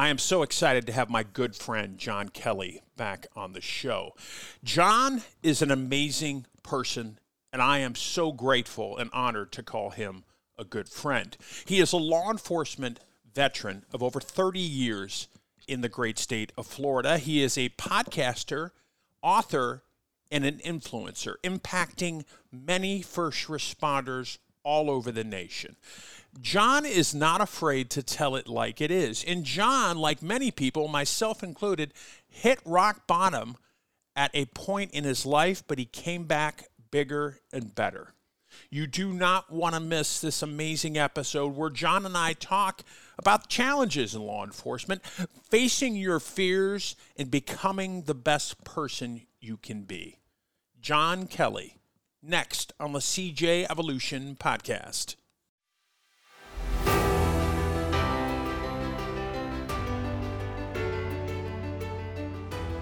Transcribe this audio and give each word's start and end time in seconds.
I 0.00 0.08
am 0.08 0.16
so 0.16 0.40
excited 0.42 0.86
to 0.86 0.94
have 0.94 1.10
my 1.10 1.22
good 1.22 1.54
friend 1.54 1.98
John 1.98 2.30
Kelly 2.30 2.80
back 2.96 3.26
on 3.36 3.52
the 3.52 3.60
show. 3.60 4.14
John 4.64 5.20
is 5.42 5.60
an 5.60 5.70
amazing 5.70 6.46
person, 6.62 7.18
and 7.52 7.60
I 7.60 7.80
am 7.80 7.94
so 7.94 8.32
grateful 8.32 8.96
and 8.96 9.10
honored 9.12 9.52
to 9.52 9.62
call 9.62 9.90
him 9.90 10.24
a 10.56 10.64
good 10.64 10.88
friend. 10.88 11.36
He 11.66 11.80
is 11.80 11.92
a 11.92 11.98
law 11.98 12.30
enforcement 12.30 13.00
veteran 13.34 13.84
of 13.92 14.02
over 14.02 14.20
30 14.20 14.58
years 14.58 15.28
in 15.68 15.82
the 15.82 15.90
great 15.90 16.18
state 16.18 16.50
of 16.56 16.66
Florida. 16.66 17.18
He 17.18 17.42
is 17.42 17.58
a 17.58 17.68
podcaster, 17.68 18.70
author, 19.20 19.82
and 20.30 20.46
an 20.46 20.60
influencer, 20.64 21.34
impacting 21.44 22.24
many 22.50 23.02
first 23.02 23.48
responders 23.48 24.38
all 24.62 24.90
over 24.90 25.10
the 25.10 25.24
nation. 25.24 25.76
John 26.40 26.86
is 26.86 27.14
not 27.14 27.40
afraid 27.40 27.90
to 27.90 28.02
tell 28.02 28.36
it 28.36 28.48
like 28.48 28.80
it 28.80 28.90
is. 28.90 29.24
And 29.24 29.44
John, 29.44 29.98
like 29.98 30.22
many 30.22 30.50
people, 30.50 30.88
myself 30.88 31.42
included, 31.42 31.92
hit 32.28 32.60
rock 32.64 33.06
bottom 33.06 33.56
at 34.14 34.30
a 34.34 34.46
point 34.46 34.92
in 34.92 35.04
his 35.04 35.26
life, 35.26 35.62
but 35.66 35.78
he 35.78 35.84
came 35.84 36.24
back 36.24 36.68
bigger 36.90 37.40
and 37.52 37.74
better. 37.74 38.14
You 38.70 38.86
do 38.86 39.12
not 39.12 39.50
want 39.50 39.74
to 39.74 39.80
miss 39.80 40.20
this 40.20 40.42
amazing 40.42 40.98
episode 40.98 41.54
where 41.54 41.70
John 41.70 42.04
and 42.04 42.16
I 42.16 42.32
talk 42.34 42.82
about 43.18 43.48
challenges 43.48 44.14
in 44.14 44.22
law 44.22 44.44
enforcement, 44.44 45.04
facing 45.50 45.96
your 45.96 46.20
fears, 46.20 46.96
and 47.16 47.30
becoming 47.30 48.02
the 48.02 48.14
best 48.14 48.64
person 48.64 49.22
you 49.40 49.56
can 49.56 49.82
be. 49.82 50.18
John 50.80 51.26
Kelly, 51.26 51.76
next 52.22 52.72
on 52.78 52.92
the 52.92 52.98
CJ 52.98 53.66
Evolution 53.70 54.36
podcast. 54.38 55.16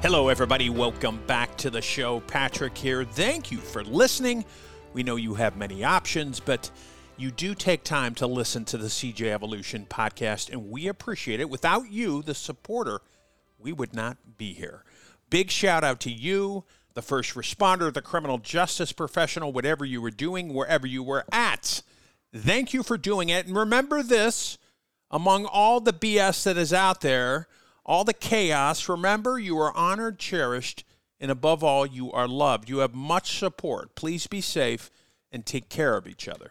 Hello, 0.01 0.29
everybody. 0.29 0.71
Welcome 0.71 1.21
back 1.27 1.57
to 1.59 1.71
the 1.71 1.83
show. 1.83 2.21
Patrick 2.21 2.77
here. 2.77 3.05
Thank 3.05 3.51
you 3.51 3.59
for 3.59 3.85
listening. 3.85 4.45
We 4.93 5.03
know 5.03 5.17
you 5.17 5.35
have 5.35 5.57
many 5.57 5.85
options, 5.85 6.41
but 6.41 6.71
you 7.17 7.31
do 7.31 7.55
take 7.55 7.83
time 7.83 8.15
to 8.17 8.27
listen 8.27 8.65
to 8.67 8.79
the 8.79 8.87
CJ 8.87 9.29
Evolution 9.29 9.87
podcast, 9.89 10.51
and 10.51 10.71
we 10.71 10.87
appreciate 10.87 11.41
it. 11.41 11.51
Without 11.51 11.91
you, 11.91 12.23
the 12.23 12.35
supporter, 12.35 13.01
we 13.59 13.73
would 13.73 13.93
not 13.93 14.39
be 14.39 14.53
here. 14.53 14.85
Big 15.31 15.51
shout 15.51 15.83
out 15.85 16.01
to 16.01 16.11
you, 16.11 16.65
the 16.99 17.03
first 17.03 17.37
responder, 17.37 17.95
the 17.95 18.03
criminal 18.03 18.39
justice 18.39 18.91
professional, 18.91 19.53
whatever 19.53 19.85
you 19.85 20.03
were 20.03 20.11
doing, 20.11 20.53
wherever 20.53 20.85
you 20.85 21.01
were 21.01 21.25
at. 21.31 21.81
Thank 22.35 22.75
you 22.75 22.83
for 22.83 22.99
doing 22.99 23.29
it. 23.29 23.47
And 23.47 23.57
remember 23.57 24.03
this 24.03 24.59
among 25.09 25.47
all 25.47 25.79
the 25.79 25.93
BS 25.93 26.43
that 26.43 26.57
is 26.57 26.73
out 26.73 27.01
there, 27.01 27.47
all 27.87 28.03
the 28.03 28.13
chaos, 28.13 28.89
remember 28.89 29.39
you 29.39 29.57
are 29.59 29.73
honored, 29.77 30.19
cherished, 30.19 30.83
and 31.21 31.31
above 31.31 31.63
all, 31.63 31.87
you 31.87 32.11
are 32.11 32.27
loved. 32.27 32.69
You 32.69 32.79
have 32.79 32.97
much 32.97 33.39
support. 33.39 33.95
Please 33.95 34.27
be 34.27 34.41
safe 34.41 34.91
and 35.31 35.47
take 35.47 35.69
care 35.69 35.97
of 35.97 36.09
each 36.09 36.27
other. 36.27 36.51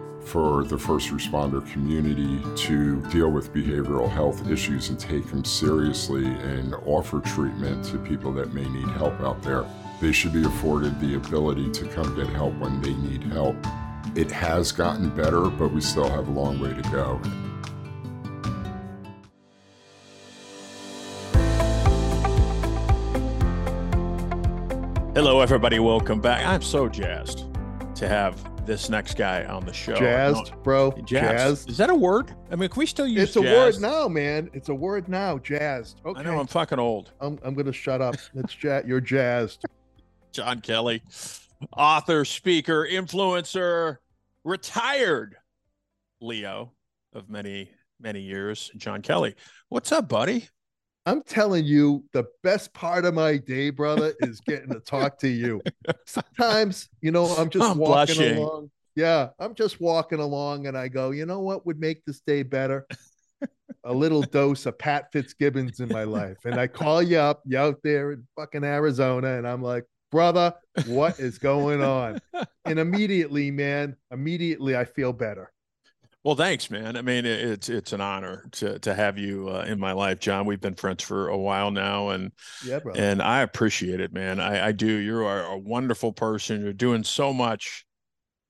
for 0.25 0.63
the 0.63 0.77
first 0.77 1.09
responder 1.09 1.65
community 1.71 2.41
to 2.55 3.01
deal 3.09 3.29
with 3.29 3.53
behavioral 3.53 4.09
health 4.09 4.49
issues 4.49 4.89
and 4.89 4.99
take 4.99 5.27
them 5.27 5.43
seriously 5.43 6.25
and 6.25 6.73
offer 6.85 7.19
treatment 7.19 7.83
to 7.85 7.97
people 7.97 8.31
that 8.31 8.53
may 8.53 8.67
need 8.69 8.87
help 8.89 9.19
out 9.21 9.41
there. 9.41 9.65
They 9.99 10.11
should 10.11 10.33
be 10.33 10.43
afforded 10.43 10.99
the 10.99 11.15
ability 11.15 11.71
to 11.71 11.87
come 11.89 12.15
get 12.15 12.27
help 12.27 12.57
when 12.59 12.81
they 12.81 12.93
need 12.93 13.23
help. 13.23 13.55
It 14.15 14.31
has 14.31 14.71
gotten 14.71 15.09
better, 15.15 15.49
but 15.49 15.71
we 15.71 15.81
still 15.81 16.09
have 16.09 16.27
a 16.27 16.31
long 16.31 16.59
way 16.59 16.73
to 16.73 16.81
go. 16.89 17.21
Hello, 25.13 25.41
everybody. 25.41 25.77
Welcome 25.77 26.19
back. 26.19 26.45
I'm 26.45 26.61
so 26.61 26.87
jazzed 26.87 27.45
to 27.95 28.07
have 28.07 28.50
this 28.65 28.89
next 28.89 29.17
guy 29.17 29.45
on 29.45 29.65
the 29.65 29.73
show. 29.73 29.95
Jazzed, 29.95 30.53
bro. 30.63 30.91
Jazzed. 30.91 31.07
Jazzed. 31.07 31.69
Is 31.69 31.77
that 31.77 31.89
a 31.89 31.95
word? 31.95 32.33
I 32.51 32.55
mean, 32.55 32.69
can 32.69 32.79
we 32.79 32.85
still 32.85 33.07
use 33.07 33.23
It's 33.23 33.35
a 33.35 33.41
jazzed? 33.41 33.81
word 33.81 33.89
now, 33.89 34.07
man. 34.07 34.49
It's 34.53 34.69
a 34.69 34.73
word 34.75 35.07
now. 35.09 35.37
Jazzed. 35.39 36.01
Okay. 36.05 36.19
I 36.19 36.23
know 36.23 36.39
I'm 36.39 36.47
fucking 36.47 36.79
old. 36.79 37.11
I'm, 37.19 37.39
I'm 37.43 37.53
gonna 37.53 37.73
shut 37.73 38.01
up. 38.01 38.15
It's 38.35 38.53
jazz. 38.53 38.85
You're 38.85 39.01
jazzed. 39.01 39.65
John 40.31 40.61
Kelly, 40.61 41.01
author, 41.75 42.23
speaker, 42.23 42.87
influencer, 42.89 43.97
retired 44.43 45.35
Leo 46.21 46.71
of 47.13 47.29
many, 47.29 47.69
many 47.99 48.21
years. 48.21 48.71
John 48.77 49.01
Kelly. 49.01 49.35
What's 49.69 49.91
up, 49.91 50.07
buddy? 50.07 50.47
I'm 51.05 51.23
telling 51.23 51.65
you, 51.65 52.03
the 52.13 52.25
best 52.43 52.73
part 52.73 53.05
of 53.05 53.13
my 53.13 53.37
day, 53.37 53.71
brother, 53.71 54.13
is 54.19 54.39
getting 54.41 54.69
to 54.69 54.79
talk 54.79 55.17
to 55.19 55.27
you. 55.27 55.61
Sometimes, 56.05 56.89
you 57.01 57.11
know, 57.11 57.25
I'm 57.35 57.49
just 57.49 57.69
I'm 57.69 57.77
walking 57.77 58.15
blushing. 58.15 58.37
along. 58.37 58.71
Yeah, 58.95 59.29
I'm 59.39 59.55
just 59.55 59.81
walking 59.81 60.19
along 60.19 60.67
and 60.67 60.77
I 60.77 60.89
go, 60.89 61.11
you 61.11 61.25
know 61.25 61.39
what 61.39 61.65
would 61.65 61.79
make 61.79 62.05
this 62.05 62.19
day 62.19 62.43
better? 62.43 62.85
A 63.83 63.93
little 63.93 64.21
dose 64.21 64.65
of 64.67 64.77
Pat 64.77 65.11
Fitzgibbons 65.11 65.79
in 65.79 65.89
my 65.89 66.03
life. 66.03 66.37
And 66.45 66.59
I 66.59 66.67
call 66.67 67.01
you 67.01 67.17
up, 67.17 67.41
you 67.45 67.57
out 67.57 67.79
there 67.83 68.11
in 68.11 68.27
fucking 68.35 68.63
Arizona, 68.63 69.37
and 69.37 69.47
I'm 69.47 69.63
like, 69.63 69.85
brother, 70.11 70.53
what 70.85 71.19
is 71.19 71.39
going 71.39 71.81
on? 71.81 72.19
And 72.65 72.77
immediately, 72.77 73.49
man, 73.49 73.95
immediately 74.11 74.75
I 74.75 74.85
feel 74.85 75.13
better. 75.13 75.51
Well, 76.23 76.35
thanks, 76.35 76.69
man. 76.69 76.97
I 76.97 77.01
mean, 77.01 77.25
it's 77.25 77.67
it's 77.67 77.93
an 77.93 78.01
honor 78.01 78.45
to 78.53 78.77
to 78.79 78.93
have 78.93 79.17
you 79.17 79.49
uh, 79.49 79.65
in 79.67 79.79
my 79.79 79.93
life, 79.93 80.19
John. 80.19 80.45
We've 80.45 80.61
been 80.61 80.75
friends 80.75 81.03
for 81.03 81.29
a 81.29 81.37
while 81.37 81.71
now, 81.71 82.09
and 82.09 82.31
Yeah, 82.63 82.79
brother. 82.79 83.01
and 83.01 83.21
I 83.23 83.41
appreciate 83.41 83.99
it, 83.99 84.13
man. 84.13 84.39
I, 84.39 84.67
I 84.67 84.71
do. 84.71 84.85
You 84.85 85.23
are 85.25 85.43
a 85.45 85.57
wonderful 85.57 86.13
person. 86.13 86.61
You're 86.61 86.73
doing 86.73 87.03
so 87.03 87.33
much 87.33 87.85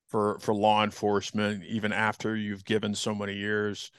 for 0.08 0.38
for 0.40 0.54
law 0.54 0.84
enforcement, 0.84 1.64
even 1.64 1.92
after 1.92 2.36
you've 2.36 2.64
given 2.66 2.94
so 2.94 3.14
many 3.14 3.36
years 3.36 3.90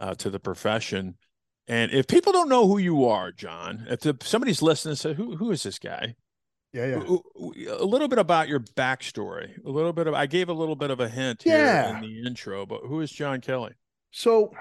uh, 0.00 0.14
to 0.16 0.28
the 0.30 0.40
profession. 0.40 1.16
And 1.68 1.92
if 1.92 2.08
people 2.08 2.32
don't 2.32 2.48
know 2.48 2.66
who 2.66 2.78
you 2.78 3.04
are, 3.04 3.30
John, 3.30 3.86
if 3.88 4.00
the, 4.00 4.16
somebody's 4.22 4.60
listening, 4.60 4.96
say, 4.96 5.14
"Who 5.14 5.36
who 5.36 5.52
is 5.52 5.62
this 5.62 5.78
guy?" 5.78 6.16
Yeah, 6.72 6.86
yeah. 6.86 7.72
A 7.72 7.84
little 7.84 8.08
bit 8.08 8.18
about 8.18 8.48
your 8.48 8.60
backstory. 8.60 9.50
A 9.64 9.68
little 9.70 9.92
bit 9.92 10.06
of. 10.06 10.14
I 10.14 10.26
gave 10.26 10.48
a 10.48 10.52
little 10.52 10.76
bit 10.76 10.90
of 10.90 11.00
a 11.00 11.08
hint 11.08 11.42
here 11.42 11.56
Yeah. 11.56 11.96
in 11.96 12.02
the 12.02 12.22
intro, 12.26 12.66
but 12.66 12.82
who 12.84 13.00
is 13.00 13.10
John 13.10 13.40
Kelly? 13.40 13.72
So, 14.12 14.52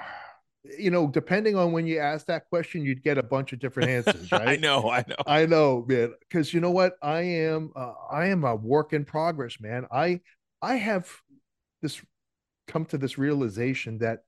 you 0.78 0.92
know, 0.92 1.08
depending 1.08 1.56
on 1.56 1.72
when 1.72 1.88
you 1.88 2.00
ask 2.00 2.26
that 2.28 2.50
question, 2.50 2.84
you'd 2.84 3.04
get 3.04 3.18
a 3.18 3.24
bunch 3.24 3.54
of 3.54 3.60
different 3.60 3.90
answers, 3.90 4.32
right? 4.32 4.48
I 4.50 4.56
know, 4.58 4.90
I 4.90 5.06
know. 5.08 5.16
I 5.26 5.46
know, 5.46 5.86
man. 5.88 6.14
Because 6.20 6.54
you 6.54 6.60
know 6.60 6.72
what, 6.72 6.94
I 7.02 7.22
am, 7.22 7.72
uh, 7.76 7.94
I 8.12 8.28
am 8.28 8.44
a 8.44 8.56
work 8.56 8.94
in 8.94 9.06
progress, 9.06 9.58
man. 9.60 9.86
I, 9.92 10.22
I 10.62 10.76
have 10.76 11.10
this 11.82 12.02
come 12.68 12.86
to 12.86 12.98
this 12.98 13.18
realization 13.18 14.00
that 14.00 14.20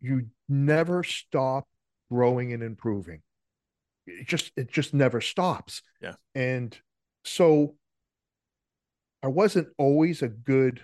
you 0.00 0.26
never 0.48 1.02
stop 1.04 1.66
growing 2.10 2.52
and 2.52 2.62
improving. 2.62 3.22
It 4.06 4.26
just, 4.28 4.52
it 4.56 4.70
just 4.70 4.92
never 4.94 5.20
stops. 5.20 5.82
Yeah. 6.02 6.14
And 6.34 6.78
so, 7.26 7.74
I 9.22 9.28
wasn't 9.28 9.68
always 9.78 10.22
a 10.22 10.28
good 10.28 10.82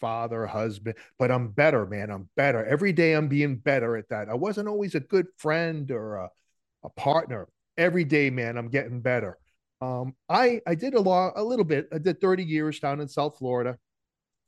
father, 0.00 0.46
husband, 0.46 0.96
but 1.18 1.30
I'm 1.30 1.48
better, 1.48 1.86
man. 1.86 2.10
I'm 2.10 2.28
better. 2.36 2.64
Every 2.64 2.92
day 2.92 3.12
I'm 3.12 3.28
being 3.28 3.56
better 3.56 3.96
at 3.96 4.08
that. 4.08 4.28
I 4.28 4.34
wasn't 4.34 4.68
always 4.68 4.94
a 4.94 5.00
good 5.00 5.26
friend 5.36 5.90
or 5.90 6.16
a, 6.16 6.30
a 6.84 6.90
partner. 6.90 7.48
Every 7.76 8.04
day, 8.04 8.30
man, 8.30 8.56
I'm 8.56 8.68
getting 8.68 9.00
better. 9.00 9.38
Um, 9.80 10.14
I 10.28 10.60
I 10.66 10.74
did 10.74 10.94
a 10.94 11.00
lot, 11.00 11.32
a 11.36 11.42
little 11.42 11.64
bit. 11.64 11.88
I 11.92 11.98
did 11.98 12.20
30 12.20 12.44
years 12.44 12.78
down 12.80 13.00
in 13.00 13.08
South 13.08 13.38
Florida 13.38 13.78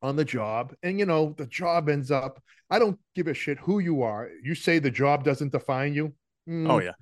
on 0.03 0.17
the 0.17 0.25
job. 0.25 0.75
And 0.83 0.99
you 0.99 1.07
know, 1.07 1.35
the 1.39 1.47
job 1.47 1.89
ends 1.89 2.11
up, 2.11 2.43
I 2.69 2.79
don't 2.79 2.99
give 3.15 3.29
a 3.29 3.35
shit 3.35 3.59
who 3.59 3.79
you 3.79 4.03
are. 4.03 4.29
You 4.43 4.55
say 4.55 4.79
the 4.79 4.91
job 4.91 5.25
doesn't 5.25 5.53
define 5.53 5.95
you. 5.95 6.15
Oh 6.49 6.51
mm, 6.51 6.85
yeah. 6.85 6.93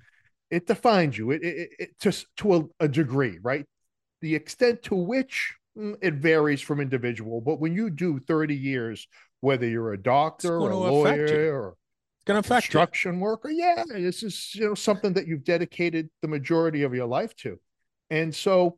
it 0.49 0.67
defines 0.67 1.17
you. 1.17 1.31
It, 1.31 1.43
it, 1.43 1.69
it 1.79 1.99
just 1.99 2.27
to 2.37 2.55
a, 2.55 2.63
a 2.81 2.87
degree, 2.87 3.39
right? 3.41 3.65
The 4.21 4.35
extent 4.35 4.83
to 4.83 4.95
which 4.95 5.55
mm, 5.77 5.95
it 6.01 6.15
varies 6.15 6.61
from 6.61 6.79
individual, 6.79 7.41
but 7.41 7.59
when 7.59 7.73
you 7.73 7.89
do 7.89 8.19
30 8.19 8.55
years, 8.55 9.07
whether 9.39 9.67
you're 9.67 9.93
a 9.93 10.01
doctor 10.01 10.57
or 10.57 10.71
a 10.71 10.77
lawyer 10.77 11.53
or 11.53 11.69
it's 11.69 12.25
going 12.25 12.41
to 12.41 12.47
affect 12.47 12.65
construction 12.65 13.15
you. 13.15 13.21
worker, 13.21 13.49
yeah, 13.49 13.83
this 13.87 14.23
is 14.23 14.53
you 14.53 14.67
know 14.67 14.75
something 14.75 15.13
that 15.13 15.27
you've 15.27 15.43
dedicated 15.43 16.09
the 16.21 16.27
majority 16.27 16.83
of 16.83 16.93
your 16.93 17.07
life 17.07 17.35
to, 17.37 17.59
and 18.09 18.33
so 18.33 18.77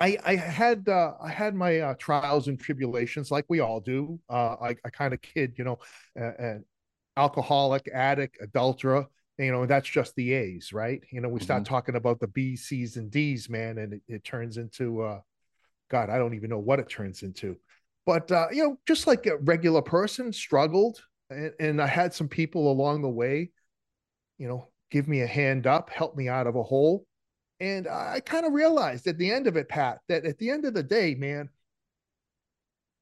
I, 0.00 0.16
I 0.24 0.36
had 0.36 0.88
uh, 0.88 1.14
I 1.20 1.30
had 1.30 1.54
my 1.54 1.80
uh, 1.80 1.94
trials 1.94 2.48
and 2.48 2.58
tribulations 2.58 3.30
like 3.30 3.44
we 3.48 3.60
all 3.60 3.80
do. 3.80 4.20
Uh, 4.28 4.56
I, 4.60 4.76
I 4.84 4.90
kind 4.90 5.12
of 5.12 5.20
kid, 5.20 5.54
you 5.56 5.64
know, 5.64 5.78
an 6.14 6.64
alcoholic, 7.16 7.88
addict, 7.92 8.38
adulterer. 8.40 9.06
You 9.38 9.52
know, 9.52 9.66
that's 9.66 9.88
just 9.88 10.14
the 10.16 10.32
A's, 10.32 10.72
right? 10.72 11.02
You 11.12 11.20
know, 11.20 11.28
we 11.28 11.40
start 11.40 11.62
mm-hmm. 11.62 11.72
talking 11.72 11.96
about 11.96 12.18
the 12.18 12.26
B's, 12.26 12.64
C's, 12.64 12.96
and 12.96 13.10
D's, 13.10 13.48
man, 13.48 13.78
and 13.78 13.94
it, 13.94 14.02
it 14.08 14.24
turns 14.24 14.56
into, 14.56 15.02
uh, 15.02 15.20
God, 15.90 16.10
I 16.10 16.18
don't 16.18 16.34
even 16.34 16.50
know 16.50 16.58
what 16.58 16.80
it 16.80 16.88
turns 16.88 17.22
into. 17.22 17.56
But 18.04 18.32
uh, 18.32 18.48
you 18.50 18.64
know, 18.64 18.78
just 18.86 19.06
like 19.06 19.26
a 19.26 19.36
regular 19.38 19.82
person, 19.82 20.32
struggled, 20.32 21.00
and, 21.30 21.52
and 21.60 21.82
I 21.82 21.86
had 21.86 22.14
some 22.14 22.28
people 22.28 22.72
along 22.72 23.02
the 23.02 23.08
way, 23.08 23.50
you 24.38 24.48
know, 24.48 24.68
give 24.90 25.06
me 25.06 25.20
a 25.20 25.26
hand 25.26 25.66
up, 25.66 25.90
help 25.90 26.16
me 26.16 26.28
out 26.28 26.46
of 26.46 26.56
a 26.56 26.62
hole 26.62 27.06
and 27.60 27.88
I 27.88 28.20
kind 28.20 28.46
of 28.46 28.52
realized 28.52 29.06
at 29.06 29.18
the 29.18 29.30
end 29.32 29.46
of 29.46 29.56
it, 29.56 29.68
Pat, 29.68 29.98
that 30.08 30.24
at 30.24 30.38
the 30.38 30.50
end 30.50 30.64
of 30.64 30.74
the 30.74 30.82
day, 30.82 31.14
man, 31.16 31.48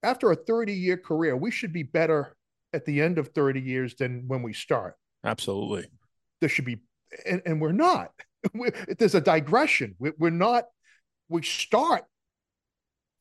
after 0.02 0.30
a 0.30 0.36
30 0.36 0.72
year 0.72 0.96
career, 0.96 1.36
we 1.36 1.50
should 1.50 1.72
be 1.72 1.82
better 1.82 2.34
at 2.72 2.84
the 2.84 3.02
end 3.02 3.18
of 3.18 3.28
30 3.28 3.60
years 3.60 3.94
than 3.96 4.24
when 4.26 4.42
we 4.42 4.52
start. 4.52 4.94
Absolutely. 5.24 5.86
There 6.40 6.48
should 6.48 6.64
be, 6.64 6.78
and, 7.24 7.42
and 7.46 7.60
we're 7.60 7.72
not. 7.72 8.12
We're, 8.54 8.72
there's 8.98 9.16
a 9.16 9.20
digression. 9.20 9.96
We're, 9.98 10.14
we're, 10.18 10.30
not, 10.30 10.66
we 11.28 11.42
start 11.42 12.04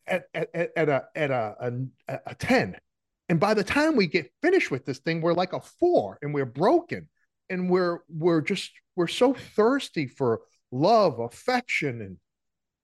at, 0.06 0.26
at, 0.36 0.50
at, 0.54 0.90
a, 0.90 1.06
at 1.16 1.32
a, 1.32 1.56
a, 2.08 2.20
a 2.28 2.36
10. 2.36 2.76
And 3.30 3.40
by 3.40 3.56
the 3.56 3.64
time 3.64 3.96
we 3.96 4.06
get 4.06 4.32
finished 4.44 4.70
with 4.70 4.86
this 4.86 5.00
thing, 5.00 5.22
we're 5.22 5.34
like 5.34 5.54
a 5.54 5.62
four 5.62 6.20
and 6.22 6.32
we're 6.32 6.46
broken 6.46 7.10
and 7.50 7.72
we're, 7.72 8.02
we're 8.08 8.42
just, 8.42 8.72
we're 8.96 9.08
so 9.08 9.34
thirsty 9.34 10.06
for 10.06 10.42
love, 10.72 11.20
affection, 11.20 12.02
and 12.02 12.18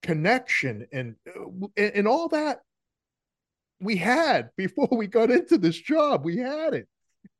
connection, 0.01 0.87
and 0.91 1.15
and 1.77 2.07
all 2.07 2.27
that 2.29 2.59
we 3.79 3.95
had 3.95 4.49
before 4.57 4.89
we 4.91 5.07
got 5.07 5.31
into 5.31 5.57
this 5.57 5.79
job. 5.79 6.25
We 6.25 6.37
had 6.37 6.73
it, 6.73 6.87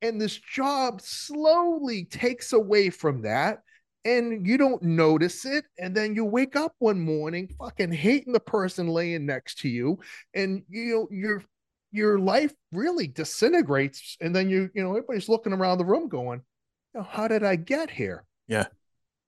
and 0.01 0.19
this 0.19 0.37
job 0.37 1.01
slowly 1.01 2.05
takes 2.05 2.53
away 2.53 2.89
from 2.89 3.21
that. 3.21 3.59
And 4.03 4.47
you 4.47 4.57
don't 4.57 4.81
notice 4.81 5.45
it. 5.45 5.65
And 5.77 5.95
then 5.95 6.15
you 6.15 6.25
wake 6.25 6.55
up 6.55 6.73
one 6.79 6.99
morning 6.99 7.49
fucking 7.59 7.91
hating 7.91 8.33
the 8.33 8.39
person 8.39 8.87
laying 8.87 9.27
next 9.27 9.59
to 9.59 9.69
you. 9.69 9.99
And 10.33 10.63
you 10.69 10.85
know, 10.91 11.07
your 11.11 11.43
your 11.91 12.19
life 12.19 12.51
really 12.71 13.05
disintegrates. 13.05 14.17
And 14.19 14.35
then 14.35 14.49
you, 14.49 14.71
you 14.73 14.81
know, 14.81 14.91
everybody's 14.91 15.29
looking 15.29 15.53
around 15.53 15.77
the 15.77 15.85
room 15.85 16.07
going, 16.07 16.41
how 17.05 17.27
did 17.27 17.43
I 17.43 17.57
get 17.57 17.91
here? 17.91 18.25
Yeah. 18.47 18.65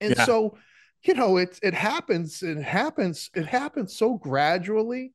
And 0.02 0.16
yeah. 0.18 0.26
so 0.26 0.58
you 1.04 1.14
know 1.14 1.38
it 1.38 1.60
it 1.62 1.74
happens 1.74 2.42
it 2.44 2.62
happens 2.62 3.30
it 3.36 3.46
happens 3.46 3.96
so 3.96 4.16
gradually 4.16 5.14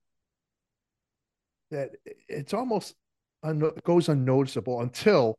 that 1.71 1.91
it's 2.29 2.55
almost 2.55 2.95
un- 3.43 3.73
goes 3.85 4.09
unnoticeable 4.09 4.81
until 4.81 5.39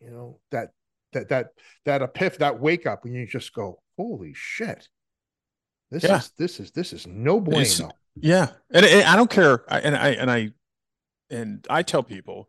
you 0.00 0.10
know 0.10 0.38
that 0.50 0.70
that 1.12 1.28
that 1.28 1.48
that 1.84 2.02
epiph 2.02 2.38
that 2.38 2.60
wake 2.60 2.86
up 2.86 3.04
and 3.04 3.14
you 3.14 3.26
just 3.26 3.52
go 3.52 3.80
holy 3.96 4.32
shit 4.34 4.88
this 5.90 6.02
yeah. 6.02 6.18
is 6.18 6.32
this 6.38 6.60
is 6.60 6.70
this 6.72 6.92
is 6.92 7.06
no 7.06 7.40
bueno 7.40 7.60
it's, 7.60 7.80
yeah 8.16 8.48
and, 8.70 8.84
and, 8.84 9.04
i 9.04 9.16
don't 9.16 9.30
care 9.30 9.64
I, 9.72 9.80
and 9.80 9.96
i 9.96 10.08
and 10.10 10.30
i 10.30 10.50
and 11.30 11.66
i 11.70 11.82
tell 11.82 12.02
people 12.02 12.48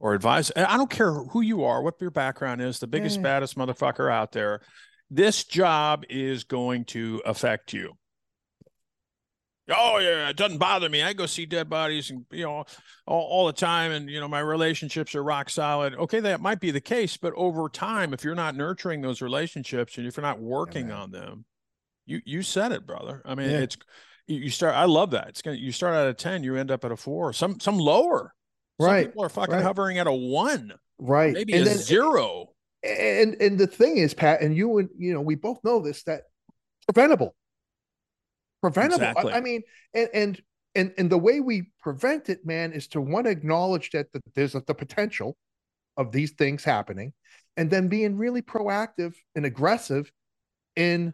or 0.00 0.14
advise 0.14 0.50
i 0.56 0.76
don't 0.76 0.90
care 0.90 1.12
who 1.12 1.40
you 1.40 1.64
are 1.64 1.82
what 1.82 2.00
your 2.00 2.10
background 2.10 2.60
is 2.60 2.78
the 2.78 2.86
biggest 2.86 3.16
yeah. 3.16 3.22
baddest 3.22 3.56
motherfucker 3.56 4.10
out 4.10 4.32
there 4.32 4.60
this 5.10 5.44
job 5.44 6.04
is 6.08 6.44
going 6.44 6.84
to 6.86 7.22
affect 7.24 7.72
you. 7.72 7.92
Oh 9.70 9.98
yeah, 9.98 10.28
it 10.28 10.36
doesn't 10.36 10.58
bother 10.58 10.88
me. 10.88 11.02
I 11.02 11.12
go 11.14 11.26
see 11.26 11.46
dead 11.46 11.70
bodies 11.70 12.10
and 12.10 12.26
you 12.30 12.44
know 12.44 12.64
all, 13.06 13.22
all 13.22 13.46
the 13.46 13.52
time, 13.52 13.92
and 13.92 14.10
you 14.10 14.20
know 14.20 14.28
my 14.28 14.40
relationships 14.40 15.14
are 15.14 15.24
rock 15.24 15.48
solid. 15.48 15.94
Okay, 15.94 16.20
that 16.20 16.40
might 16.40 16.60
be 16.60 16.70
the 16.70 16.80
case, 16.80 17.16
but 17.16 17.32
over 17.34 17.68
time, 17.68 18.12
if 18.12 18.24
you're 18.24 18.34
not 18.34 18.56
nurturing 18.56 19.00
those 19.00 19.22
relationships 19.22 19.96
and 19.96 20.06
if 20.06 20.16
you're 20.16 20.22
not 20.22 20.40
working 20.40 20.88
yeah, 20.88 20.98
on 20.98 21.10
them, 21.10 21.44
you 22.04 22.20
you 22.24 22.42
said 22.42 22.72
it, 22.72 22.86
brother. 22.86 23.22
I 23.24 23.34
mean, 23.34 23.50
yeah. 23.50 23.60
it's 23.60 23.76
you 24.26 24.50
start. 24.50 24.74
I 24.74 24.84
love 24.84 25.12
that. 25.12 25.28
It's 25.28 25.42
gonna 25.42 25.56
you 25.56 25.72
start 25.72 25.94
out 25.94 26.04
at 26.06 26.10
a 26.10 26.14
ten, 26.14 26.44
you 26.44 26.56
end 26.56 26.70
up 26.70 26.84
at 26.84 26.92
a 26.92 26.96
four, 26.96 27.32
some 27.32 27.58
some 27.60 27.78
lower. 27.78 28.34
Some 28.80 28.90
right. 28.90 29.06
People 29.06 29.24
are 29.24 29.28
fucking 29.28 29.54
right. 29.54 29.62
hovering 29.62 29.98
at 29.98 30.06
a 30.06 30.12
one. 30.12 30.72
Right. 30.98 31.32
Maybe 31.32 31.54
and 31.54 31.62
a 31.62 31.64
then, 31.64 31.78
zero 31.78 32.50
and 32.84 33.36
and 33.40 33.58
the 33.58 33.66
thing 33.66 33.96
is, 33.96 34.14
Pat, 34.14 34.42
and 34.42 34.56
you 34.56 34.78
and 34.78 34.88
you 34.98 35.14
know, 35.14 35.20
we 35.20 35.34
both 35.34 35.58
know 35.64 35.80
this 35.80 36.02
that 36.04 36.22
preventable, 36.86 37.34
preventable. 38.72 39.06
Exactly. 39.06 39.32
I, 39.32 39.36
I, 39.36 39.40
mean, 39.40 39.62
and 39.94 40.08
and 40.14 40.42
and 40.74 40.94
and 40.98 41.10
the 41.10 41.18
way 41.18 41.40
we 41.40 41.70
prevent 41.80 42.28
it, 42.28 42.44
man, 42.44 42.72
is 42.72 42.88
to 42.88 43.00
one 43.00 43.26
acknowledge 43.26 43.90
that 43.90 44.12
the, 44.12 44.20
there's 44.34 44.54
a, 44.54 44.62
the 44.66 44.74
potential 44.74 45.36
of 45.96 46.12
these 46.12 46.32
things 46.32 46.64
happening, 46.64 47.12
and 47.56 47.70
then 47.70 47.88
being 47.88 48.16
really 48.16 48.42
proactive 48.42 49.14
and 49.34 49.46
aggressive 49.46 50.10
in 50.76 51.12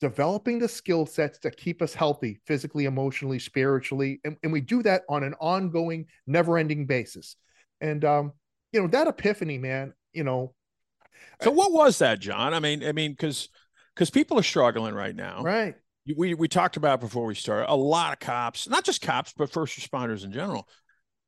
developing 0.00 0.58
the 0.58 0.68
skill 0.68 1.06
sets 1.06 1.38
that 1.40 1.56
keep 1.56 1.80
us 1.80 1.94
healthy 1.94 2.40
physically 2.44 2.86
emotionally 2.86 3.38
spiritually 3.38 4.20
and, 4.24 4.36
and 4.42 4.52
we 4.52 4.60
do 4.60 4.82
that 4.82 5.02
on 5.08 5.22
an 5.22 5.32
ongoing 5.40 6.04
never-ending 6.26 6.86
basis 6.86 7.36
and 7.80 8.04
um 8.04 8.32
you 8.72 8.80
know 8.80 8.88
that 8.88 9.06
epiphany 9.06 9.58
man 9.58 9.92
you 10.12 10.24
know 10.24 10.52
so 11.40 11.50
what 11.50 11.72
was 11.72 11.98
that, 11.98 12.20
John? 12.20 12.54
I 12.54 12.60
mean, 12.60 12.84
I 12.84 12.92
mean, 12.92 13.12
because 13.12 13.48
because 13.94 14.10
people 14.10 14.38
are 14.38 14.44
struggling 14.44 14.94
right 14.94 15.14
now, 15.14 15.42
right? 15.42 15.74
We 16.06 16.34
we 16.34 16.48
talked 16.48 16.76
about 16.76 17.00
before 17.00 17.26
we 17.26 17.34
started 17.34 17.70
a 17.70 17.76
lot 17.76 18.12
of 18.12 18.18
cops, 18.18 18.68
not 18.68 18.84
just 18.84 19.02
cops, 19.02 19.32
but 19.36 19.50
first 19.50 19.78
responders 19.78 20.24
in 20.24 20.32
general. 20.32 20.68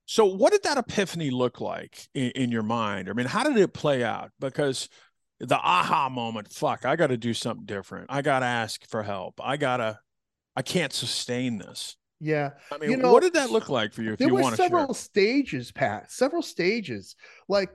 So, 0.06 0.26
what 0.26 0.53
did 0.53 0.65
that 0.65 0.79
epiphany 0.79 1.31
look 1.31 1.61
like 1.61 2.09
in, 2.15 2.31
in 2.32 2.50
your 2.50 2.62
mind? 2.62 3.09
I 3.09 3.12
mean, 3.12 3.26
how 3.26 3.44
did 3.44 3.56
it 3.56 3.73
play 3.73 4.03
out? 4.03 4.32
Because 4.41 4.88
the 5.41 5.56
aha 5.56 6.09
moment, 6.09 6.53
fuck, 6.53 6.85
I 6.85 6.97
got 6.97 7.09
to 7.09 7.17
do 7.17 7.35
something 7.35 7.67
different. 7.67 8.06
I 8.11 8.23
got 8.23 8.41
to 8.41 8.47
ask 8.47 8.87
for 8.88 9.03
help. 9.03 9.41
I 9.43 9.56
gotta, 9.56 9.99
I 10.56 10.62
can't 10.62 10.93
sustain 10.93 11.59
this. 11.59 11.97
Yeah. 12.21 12.50
I 12.73 12.78
mean, 12.78 12.90
you 12.90 12.97
know, 12.97 13.12
what 13.12 13.23
did 13.23 13.35
that 13.35 13.50
look 13.50 13.69
like 13.69 13.93
for 13.93 14.02
you? 14.02 14.12
If 14.12 14.19
there 14.19 14.28
you 14.28 14.35
were 14.35 14.57
several 14.57 14.95
stages, 14.95 15.73
Pat. 15.73 16.11
Several 16.11 16.43
stages. 16.43 17.16
Like 17.49 17.71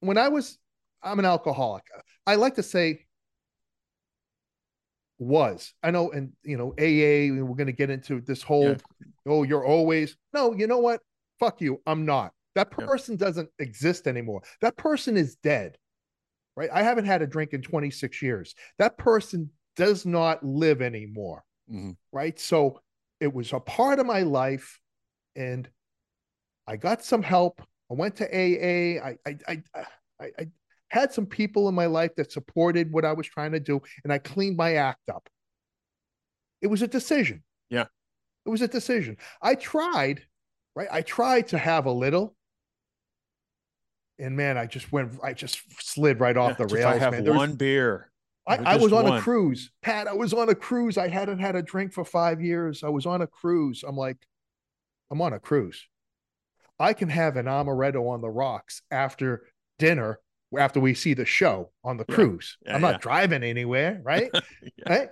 when 0.00 0.18
I 0.18 0.28
was 0.28 0.58
I'm 1.02 1.18
an 1.18 1.24
alcoholic. 1.24 1.84
I 2.26 2.36
like 2.36 2.54
to 2.56 2.62
say 2.62 3.06
was. 5.22 5.72
I 5.82 5.90
know, 5.90 6.10
and 6.10 6.32
you 6.42 6.56
know, 6.56 6.70
AA, 6.78 7.32
we're 7.44 7.56
going 7.56 7.66
to 7.66 7.72
get 7.72 7.90
into 7.90 8.20
this 8.20 8.42
whole, 8.42 8.70
yeah. 8.70 8.76
oh, 9.26 9.42
you're 9.42 9.64
always, 9.64 10.16
no, 10.32 10.52
you 10.52 10.66
know 10.66 10.78
what? 10.78 11.00
Fuck 11.40 11.60
you. 11.60 11.80
I'm 11.86 12.04
not. 12.04 12.32
That 12.54 12.70
person 12.70 13.14
yeah. 13.14 13.26
doesn't 13.26 13.48
exist 13.58 14.06
anymore. 14.06 14.42
That 14.60 14.76
person 14.76 15.16
is 15.16 15.36
dead, 15.36 15.76
right? 16.56 16.70
I 16.72 16.82
haven't 16.82 17.06
had 17.06 17.22
a 17.22 17.26
drink 17.26 17.52
in 17.52 17.62
26 17.62 18.20
years. 18.22 18.54
That 18.78 18.98
person 18.98 19.50
does 19.76 20.04
not 20.04 20.44
live 20.44 20.82
anymore, 20.82 21.44
mm-hmm. 21.70 21.92
right? 22.12 22.38
So 22.38 22.80
it 23.20 23.32
was 23.32 23.52
a 23.52 23.60
part 23.60 23.98
of 23.98 24.06
my 24.06 24.22
life, 24.22 24.80
and 25.34 25.68
I 26.66 26.76
got 26.76 27.04
some 27.04 27.22
help. 27.22 27.62
I 27.90 27.94
went 27.94 28.16
to 28.16 28.26
AA. 28.26 29.02
I, 29.04 29.16
I, 29.26 29.36
I, 29.48 29.62
I, 30.20 30.26
I 30.38 30.46
had 30.92 31.10
some 31.10 31.24
people 31.24 31.70
in 31.70 31.74
my 31.74 31.86
life 31.86 32.14
that 32.16 32.30
supported 32.30 32.92
what 32.92 33.06
I 33.06 33.14
was 33.14 33.26
trying 33.26 33.52
to 33.52 33.60
do, 33.60 33.80
and 34.04 34.12
I 34.12 34.18
cleaned 34.18 34.58
my 34.58 34.74
act 34.74 35.08
up. 35.08 35.26
It 36.60 36.66
was 36.66 36.82
a 36.82 36.86
decision. 36.86 37.42
Yeah. 37.70 37.86
It 38.44 38.50
was 38.50 38.60
a 38.60 38.68
decision. 38.68 39.16
I 39.40 39.54
tried, 39.54 40.22
right? 40.76 40.88
I 40.92 41.00
tried 41.00 41.48
to 41.48 41.58
have 41.58 41.86
a 41.86 41.90
little. 41.90 42.36
And 44.18 44.36
man, 44.36 44.58
I 44.58 44.66
just 44.66 44.92
went, 44.92 45.12
I 45.24 45.32
just 45.32 45.62
slid 45.82 46.20
right 46.20 46.36
off 46.36 46.56
yeah, 46.58 46.66
the 46.66 46.74
rails. 46.74 46.94
I 46.94 46.98
have 46.98 47.12
man. 47.12 47.24
one 47.24 47.50
was, 47.50 47.56
beer. 47.56 48.10
I, 48.46 48.56
I 48.56 48.76
was 48.76 48.92
on 48.92 49.04
one. 49.04 49.18
a 49.18 49.20
cruise. 49.22 49.70
Pat, 49.80 50.06
I 50.06 50.12
was 50.12 50.34
on 50.34 50.50
a 50.50 50.54
cruise. 50.54 50.98
I 50.98 51.08
hadn't 51.08 51.38
had 51.38 51.56
a 51.56 51.62
drink 51.62 51.94
for 51.94 52.04
five 52.04 52.42
years. 52.42 52.84
I 52.84 52.90
was 52.90 53.06
on 53.06 53.22
a 53.22 53.26
cruise. 53.26 53.82
I'm 53.86 53.96
like, 53.96 54.18
I'm 55.10 55.22
on 55.22 55.32
a 55.32 55.40
cruise. 55.40 55.88
I 56.78 56.92
can 56.92 57.08
have 57.08 57.36
an 57.36 57.46
amaretto 57.46 58.10
on 58.10 58.20
the 58.20 58.28
rocks 58.30 58.82
after 58.90 59.46
dinner 59.78 60.18
after 60.58 60.80
we 60.80 60.94
see 60.94 61.14
the 61.14 61.24
show 61.24 61.70
on 61.84 61.96
the 61.96 62.04
cruise. 62.04 62.56
Yeah, 62.64 62.74
I'm 62.74 62.80
not 62.80 62.94
yeah. 62.94 62.98
driving 62.98 63.42
anywhere, 63.42 64.00
right? 64.04 64.30
right? 64.88 65.08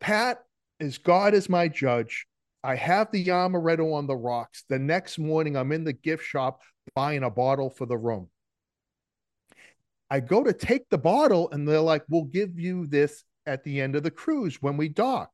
Pat 0.00 0.42
is 0.78 0.98
God 0.98 1.34
is 1.34 1.48
my 1.48 1.68
judge. 1.68 2.26
I 2.62 2.74
have 2.74 3.10
the 3.10 3.26
amaretto 3.26 3.94
on 3.94 4.06
the 4.06 4.16
rocks. 4.16 4.64
The 4.68 4.78
next 4.78 5.18
morning, 5.18 5.56
I'm 5.56 5.72
in 5.72 5.84
the 5.84 5.92
gift 5.92 6.24
shop 6.24 6.60
buying 6.94 7.22
a 7.22 7.30
bottle 7.30 7.70
for 7.70 7.86
the 7.86 7.96
room. 7.96 8.28
I 10.10 10.20
go 10.20 10.42
to 10.42 10.52
take 10.52 10.88
the 10.90 10.98
bottle 10.98 11.48
and 11.52 11.66
they're 11.66 11.80
like, 11.80 12.04
we'll 12.08 12.24
give 12.24 12.58
you 12.58 12.86
this 12.86 13.24
at 13.46 13.62
the 13.64 13.80
end 13.80 13.96
of 13.96 14.02
the 14.02 14.10
cruise 14.10 14.60
when 14.60 14.76
we 14.76 14.88
dock. 14.88 15.30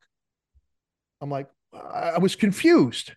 I'm 1.20 1.30
like, 1.30 1.48
I 1.72 2.18
was 2.18 2.36
confused. 2.36 3.12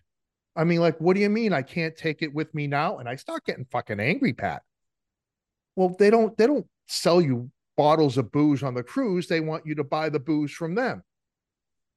I 0.56 0.64
mean, 0.64 0.80
like, 0.80 0.98
what 1.00 1.14
do 1.14 1.20
you 1.20 1.28
mean 1.28 1.52
I 1.52 1.62
can't 1.62 1.96
take 1.96 2.22
it 2.22 2.34
with 2.34 2.52
me 2.54 2.66
now? 2.66 2.98
And 2.98 3.08
I 3.08 3.16
start 3.16 3.44
getting 3.44 3.66
fucking 3.70 4.00
angry, 4.00 4.32
Pat. 4.32 4.62
Well, 5.80 5.96
they 5.98 6.10
don't 6.10 6.36
they 6.36 6.46
don't 6.46 6.66
sell 6.88 7.22
you 7.22 7.50
bottles 7.74 8.18
of 8.18 8.30
booze 8.30 8.62
on 8.62 8.74
the 8.74 8.82
cruise. 8.82 9.28
They 9.28 9.40
want 9.40 9.64
you 9.64 9.74
to 9.76 9.82
buy 9.82 10.10
the 10.10 10.20
booze 10.20 10.52
from 10.52 10.74
them. 10.74 11.02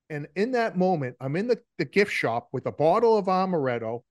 And 0.09 0.25
in 0.37 0.53
that 0.53 0.77
moment, 0.77 1.17
I'm 1.19 1.35
in 1.35 1.47
the, 1.47 1.59
the 1.77 1.83
gift 1.83 2.13
shop 2.13 2.47
with 2.53 2.65
a 2.65 2.71
bottle 2.71 3.17
of 3.17 3.25
amaretto. 3.25 4.03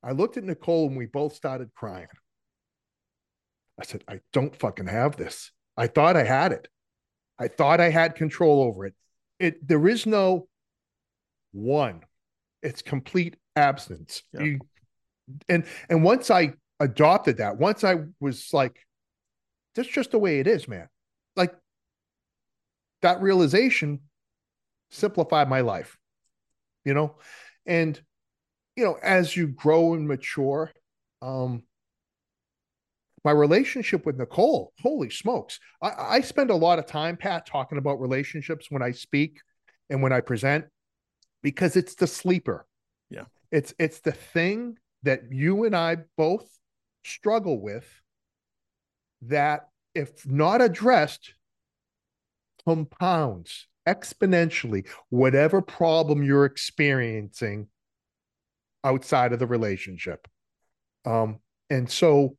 I 0.00 0.12
looked 0.12 0.36
at 0.36 0.44
Nicole 0.44 0.86
and 0.86 0.96
we 0.96 1.06
both 1.06 1.34
started 1.34 1.74
crying. 1.74 2.06
I 3.80 3.84
said, 3.84 4.04
I 4.06 4.20
don't 4.32 4.54
fucking 4.54 4.86
have 4.86 5.16
this. 5.16 5.50
I 5.76 5.88
thought 5.88 6.14
I 6.14 6.22
had 6.22 6.52
it. 6.52 6.68
I 7.36 7.48
thought 7.48 7.80
I 7.80 7.90
had 7.90 8.14
control 8.14 8.62
over 8.62 8.86
it. 8.86 8.94
It 9.40 9.66
there 9.66 9.88
is 9.88 10.06
no 10.06 10.46
one. 11.50 12.02
It's 12.62 12.80
complete 12.80 13.38
absence. 13.56 14.22
Yeah. 14.32 14.42
You, 14.42 14.60
and 15.48 15.64
and 15.88 16.04
once 16.04 16.30
I 16.30 16.54
adopted 16.80 17.36
that, 17.36 17.58
once 17.58 17.84
I 17.84 17.96
was 18.18 18.52
like, 18.52 18.78
that's 19.74 19.88
just 19.88 20.10
the 20.10 20.18
way 20.18 20.40
it 20.40 20.46
is, 20.46 20.66
man. 20.66 20.88
Like 21.36 21.54
that 23.02 23.22
realization 23.22 24.00
simplified 24.90 25.48
my 25.48 25.60
life, 25.60 25.96
you 26.84 26.94
know? 26.94 27.16
And, 27.66 28.00
you 28.74 28.84
know, 28.84 28.96
as 29.02 29.36
you 29.36 29.46
grow 29.46 29.94
and 29.94 30.08
mature, 30.08 30.72
um, 31.22 31.62
my 33.24 33.30
relationship 33.30 34.06
with 34.06 34.16
Nicole, 34.16 34.72
holy 34.80 35.10
smokes. 35.10 35.60
I, 35.82 35.92
I 35.98 36.20
spend 36.22 36.50
a 36.50 36.56
lot 36.56 36.78
of 36.78 36.86
time, 36.86 37.16
Pat, 37.16 37.46
talking 37.46 37.78
about 37.78 38.00
relationships 38.00 38.70
when 38.70 38.82
I 38.82 38.92
speak 38.92 39.40
and 39.90 40.02
when 40.02 40.12
I 40.12 40.20
present 40.20 40.64
because 41.42 41.76
it's 41.76 41.94
the 41.94 42.06
sleeper. 42.06 42.66
Yeah. 43.10 43.24
It's 43.52 43.74
it's 43.78 44.00
the 44.00 44.12
thing 44.12 44.78
that 45.02 45.24
you 45.30 45.64
and 45.64 45.76
I 45.76 45.98
both 46.16 46.48
struggle 47.04 47.60
with 47.60 47.86
that 49.22 49.68
if 49.94 50.26
not 50.26 50.60
addressed 50.60 51.34
compounds 52.64 53.66
exponentially 53.88 54.86
whatever 55.08 55.60
problem 55.62 56.22
you're 56.22 56.44
experiencing 56.44 57.66
outside 58.84 59.32
of 59.32 59.38
the 59.38 59.46
relationship. 59.46 60.28
Um, 61.04 61.40
and 61.70 61.90
so 61.90 62.36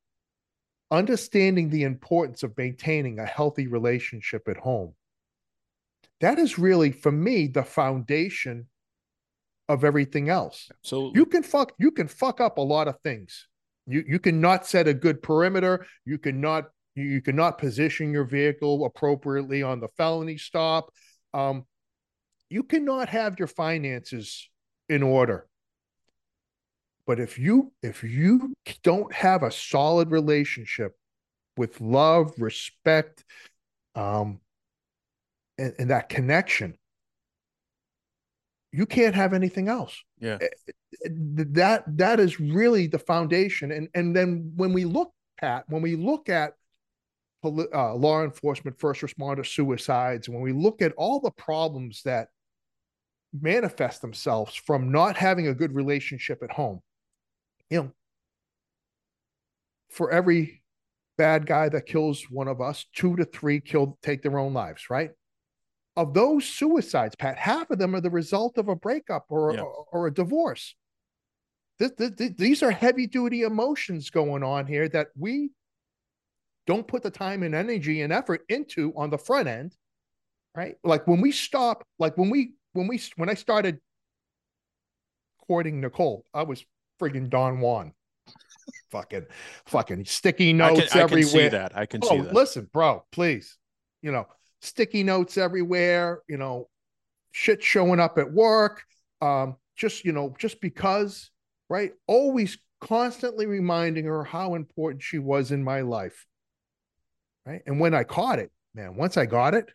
understanding 0.92 1.70
the 1.70 1.84
importance 1.84 2.44
of 2.44 2.58
maintaining 2.58 3.18
a 3.18 3.26
healthy 3.26 3.68
relationship 3.68 4.48
at 4.48 4.58
home 4.58 4.94
that 6.20 6.38
is 6.38 6.60
really 6.60 6.92
for 6.92 7.12
me 7.12 7.48
the 7.48 7.64
foundation 7.64 8.68
of 9.70 9.86
everything 9.86 10.30
else 10.30 10.70
so 10.84 11.12
you 11.16 11.26
can 11.26 11.44
fuck 11.44 11.72
you 11.80 11.92
can 11.92 12.08
fuck 12.08 12.42
up 12.42 12.58
a 12.58 12.62
lot 12.62 12.90
of 12.90 13.00
things 13.00 13.48
you 13.92 14.04
you 14.08 14.20
cannot 14.20 14.66
set 14.66 14.88
a 14.88 14.94
good 14.94 15.22
perimeter. 15.22 15.86
You 16.06 16.18
cannot 16.18 16.66
you 16.96 17.22
cannot 17.22 17.58
position 17.58 18.12
your 18.12 18.26
vehicle 18.26 18.86
appropriately 18.86 19.64
on 19.64 19.80
the 19.80 19.88
felony 19.98 20.38
stop. 20.38 20.92
Um, 21.34 21.66
you 22.50 22.64
cannot 22.64 23.10
have 23.10 23.40
your 23.40 23.48
finances 23.48 24.50
in 24.90 25.04
order. 25.04 25.48
But 27.08 27.20
if 27.20 27.40
you 27.40 27.72
if 27.82 28.04
you 28.04 28.54
don't 28.84 29.14
have 29.14 29.44
a 29.44 29.52
solid 29.52 30.12
relationship 30.12 30.94
with 31.58 31.82
love, 31.82 32.34
respect, 32.38 33.24
um, 33.96 34.40
and, 35.58 35.74
and 35.80 35.90
that 35.90 36.10
connection, 36.10 36.78
you 38.72 38.86
can't 38.86 39.16
have 39.16 39.34
anything 39.34 39.68
else. 39.68 40.02
Yeah. 40.20 40.38
Eh, 40.42 40.48
that 41.10 41.84
that 41.98 42.20
is 42.20 42.40
really 42.40 42.88
the 42.88 43.00
foundation. 43.00 43.72
And 43.72 43.90
and 43.94 44.16
then 44.16 44.52
when 44.56 44.74
we 44.74 44.86
look, 44.86 45.12
Pat, 45.40 45.66
when 45.68 45.82
we 45.82 45.96
look 45.96 46.30
at 46.30 46.54
uh, 47.44 47.96
law 47.96 48.24
enforcement, 48.24 48.80
first 48.80 49.02
responder 49.02 49.46
suicides, 49.46 50.30
when 50.30 50.42
we 50.42 50.52
look 50.52 50.82
at 50.82 50.94
all 50.94 51.20
the 51.20 51.32
problems 51.32 52.02
that 52.04 52.30
manifest 53.34 54.02
themselves 54.02 54.56
from 54.56 54.92
not 54.92 55.18
having 55.18 55.48
a 55.48 55.54
good 55.54 55.74
relationship 55.74 56.44
at 56.44 56.52
home, 56.52 56.82
you 57.70 57.84
know, 57.84 57.92
for 59.90 60.12
every 60.12 60.62
bad 61.18 61.46
guy 61.46 61.70
that 61.70 61.86
kills 61.86 62.24
one 62.30 62.48
of 62.48 62.62
us, 62.62 62.86
two 62.94 63.16
to 63.16 63.26
three 63.26 63.60
kill 63.60 63.98
take 64.02 64.22
their 64.22 64.40
own 64.40 64.54
lives, 64.54 64.90
right? 64.90 65.12
Of 66.02 66.16
those 66.16 66.46
suicides, 66.46 67.16
Pat, 67.16 67.38
half 67.38 67.70
of 67.70 67.78
them 67.78 67.94
are 67.94 68.02
the 68.02 68.10
result 68.10 68.58
of 68.58 68.70
a 68.70 68.76
breakup 68.76 69.26
or 69.30 69.54
yeah. 69.54 69.62
or, 69.62 69.86
or, 69.92 70.08
a 70.08 70.14
divorce. 70.14 70.74
This, 71.78 71.92
this, 71.96 72.32
these 72.38 72.64
are 72.64 72.72
heavy 72.72 73.06
duty 73.06 73.44
emotions 73.44 74.10
going 74.10 74.42
on 74.42 74.66
here 74.66 74.90
that 74.90 75.10
we 75.16 75.52
don't 76.66 76.88
put 76.88 77.04
the 77.04 77.12
time 77.12 77.44
and 77.44 77.54
energy 77.54 78.02
and 78.02 78.12
effort 78.12 78.42
into 78.50 78.92
on 78.98 79.12
the 79.12 79.18
front 79.20 79.48
end, 79.48 79.76
right? 80.56 80.76
Like 80.84 81.06
when 81.06 81.22
we 81.22 81.32
stop, 81.32 81.84
like 82.00 82.18
when 82.18 82.32
we 82.32 82.54
when 82.74 82.88
we 82.88 83.00
when 83.18 83.30
I 83.30 83.36
started 83.36 83.80
courting 85.46 85.82
Nicole, 85.82 86.26
I 86.34 86.42
was 86.42 86.66
friggin' 87.00 87.30
Don 87.30 87.60
Juan. 87.60 87.94
fucking, 88.90 89.28
fucking 89.68 90.06
sticky 90.06 90.54
notes 90.54 90.82
I 90.82 90.88
can, 90.88 91.02
everywhere. 91.02 91.20
I 91.20 91.22
can 91.22 91.30
see 91.30 91.48
that. 91.50 91.78
I 91.78 91.86
can 91.86 92.02
oh, 92.04 92.10
see 92.10 92.22
that. 92.22 92.34
Listen, 92.34 92.70
bro, 92.74 93.06
please. 93.12 93.60
You 94.02 94.12
know, 94.12 94.26
sticky 94.62 95.04
notes 95.04 95.38
everywhere. 95.38 96.22
You 96.28 96.38
know, 96.38 96.70
shit 97.32 97.64
showing 97.64 98.00
up 98.00 98.18
at 98.18 98.32
work. 98.32 98.84
Um, 99.22 99.58
just 99.76 100.06
you 100.06 100.12
know, 100.12 100.34
just 100.38 100.62
because, 100.62 101.30
right? 101.70 101.92
Always 102.08 102.58
constantly 102.80 103.46
reminding 103.46 104.06
her 104.06 104.24
how 104.24 104.56
important 104.56 105.04
she 105.04 105.20
was 105.20 105.52
in 105.52 105.64
my 105.64 105.82
life. 105.82 106.26
Right. 107.46 107.62
And 107.66 107.80
when 107.80 107.94
I 107.94 108.04
caught 108.04 108.40
it, 108.40 108.52
man, 108.76 108.96
once 108.96 109.18
I 109.18 109.26
got 109.26 109.54
it, 109.54 109.72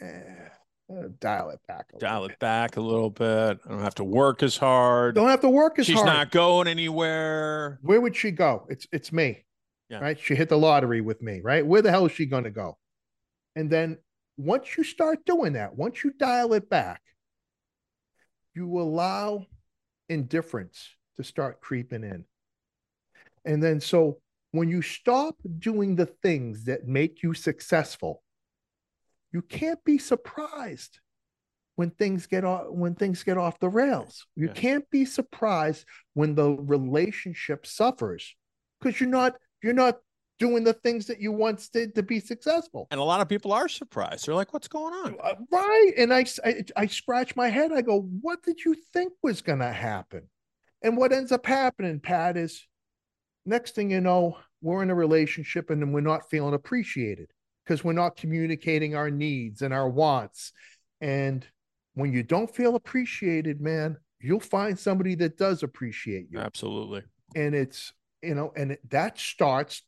eh, 0.00 0.48
uh, 0.90 1.08
dial 1.20 1.50
it 1.50 1.60
back. 1.66 1.86
dial 1.98 2.24
it 2.26 2.38
back 2.38 2.76
a 2.76 2.80
little 2.80 3.10
bit. 3.10 3.58
I 3.66 3.68
don't 3.68 3.82
have 3.82 3.96
to 3.96 4.04
work 4.04 4.42
as 4.42 4.56
hard. 4.56 5.16
Don't 5.16 5.28
have 5.28 5.40
to 5.40 5.50
work 5.50 5.78
as 5.78 5.86
She's 5.86 5.96
hard. 5.96 6.08
She's 6.08 6.14
not 6.14 6.30
going 6.30 6.68
anywhere. 6.68 7.78
Where 7.82 8.00
would 8.00 8.16
she 8.16 8.30
go? 8.30 8.66
It's 8.68 8.86
it's 8.92 9.12
me. 9.12 9.44
Yeah. 9.88 10.00
Right. 10.00 10.18
She 10.20 10.34
hit 10.34 10.48
the 10.48 10.58
lottery 10.58 11.00
with 11.00 11.22
me. 11.22 11.40
Right. 11.42 11.66
Where 11.66 11.82
the 11.82 11.90
hell 11.90 12.06
is 12.06 12.12
she 12.12 12.26
going 12.26 12.44
to 12.44 12.50
go? 12.50 12.76
And 13.56 13.70
then 13.70 13.98
once 14.36 14.76
you 14.76 14.84
start 14.84 15.24
doing 15.24 15.54
that, 15.54 15.76
once 15.76 16.04
you 16.04 16.12
dial 16.12 16.52
it 16.52 16.68
back, 16.68 17.00
you 18.54 18.80
allow 18.80 19.46
indifference 20.08 20.88
to 21.16 21.24
start 21.24 21.60
creeping 21.60 22.04
in. 22.04 22.24
And 23.44 23.62
then 23.62 23.80
so 23.80 24.18
when 24.52 24.68
you 24.68 24.82
stop 24.82 25.36
doing 25.58 25.96
the 25.96 26.06
things 26.06 26.64
that 26.64 26.86
make 26.86 27.22
you 27.22 27.34
successful, 27.34 28.22
you 29.32 29.42
can't 29.42 29.82
be 29.84 29.98
surprised 29.98 31.00
when 31.76 31.90
things 31.90 32.26
get 32.26 32.44
off 32.44 32.66
when 32.70 32.94
things 32.94 33.22
get 33.22 33.38
off 33.38 33.60
the 33.60 33.68
rails. 33.68 34.26
You 34.34 34.48
yeah. 34.48 34.52
can't 34.54 34.90
be 34.90 35.04
surprised 35.04 35.84
when 36.14 36.34
the 36.34 36.50
relationship 36.50 37.66
suffers 37.66 38.34
because 38.80 38.98
you're 39.00 39.08
not 39.08 39.36
you're 39.62 39.72
not 39.72 39.98
doing 40.38 40.62
the 40.62 40.72
things 40.72 41.06
that 41.06 41.20
you 41.20 41.32
once 41.32 41.68
did 41.68 41.94
to 41.96 42.02
be 42.02 42.20
successful. 42.20 42.86
And 42.90 43.00
a 43.00 43.04
lot 43.04 43.20
of 43.20 43.28
people 43.28 43.52
are 43.52 43.68
surprised. 43.68 44.26
They're 44.26 44.34
like, 44.34 44.52
"What's 44.52 44.68
going 44.68 44.94
on?" 44.94 45.16
Uh, 45.22 45.34
right? 45.50 45.92
And 45.96 46.14
I, 46.14 46.24
I 46.44 46.62
I 46.76 46.86
scratch 46.86 47.34
my 47.36 47.48
head. 47.48 47.72
I 47.72 47.82
go, 47.82 48.02
"What 48.20 48.42
did 48.42 48.64
you 48.64 48.76
think 48.92 49.12
was 49.22 49.42
going 49.42 49.58
to 49.58 49.72
happen?" 49.72 50.28
And 50.82 50.96
what 50.96 51.12
ends 51.12 51.32
up 51.32 51.44
happening, 51.44 51.98
Pat, 52.00 52.36
is 52.36 52.66
next 53.44 53.74
thing 53.74 53.90
you 53.90 54.00
know, 54.00 54.36
we're 54.62 54.82
in 54.82 54.90
a 54.90 54.94
relationship 54.94 55.70
and 55.70 55.82
then 55.82 55.92
we're 55.92 56.00
not 56.00 56.30
feeling 56.30 56.54
appreciated 56.54 57.30
because 57.64 57.82
we're 57.82 57.92
not 57.92 58.16
communicating 58.16 58.94
our 58.94 59.10
needs 59.10 59.62
and 59.62 59.74
our 59.74 59.88
wants. 59.88 60.52
And 61.00 61.46
when 61.94 62.12
you 62.12 62.22
don't 62.22 62.54
feel 62.54 62.76
appreciated, 62.76 63.60
man, 63.60 63.96
you'll 64.20 64.40
find 64.40 64.78
somebody 64.78 65.14
that 65.16 65.36
does 65.36 65.62
appreciate 65.62 66.28
you. 66.30 66.38
Absolutely. 66.38 67.02
And 67.34 67.54
it's, 67.54 67.92
you 68.22 68.34
know, 68.34 68.52
and 68.56 68.76
that 68.90 69.18
starts 69.18 69.82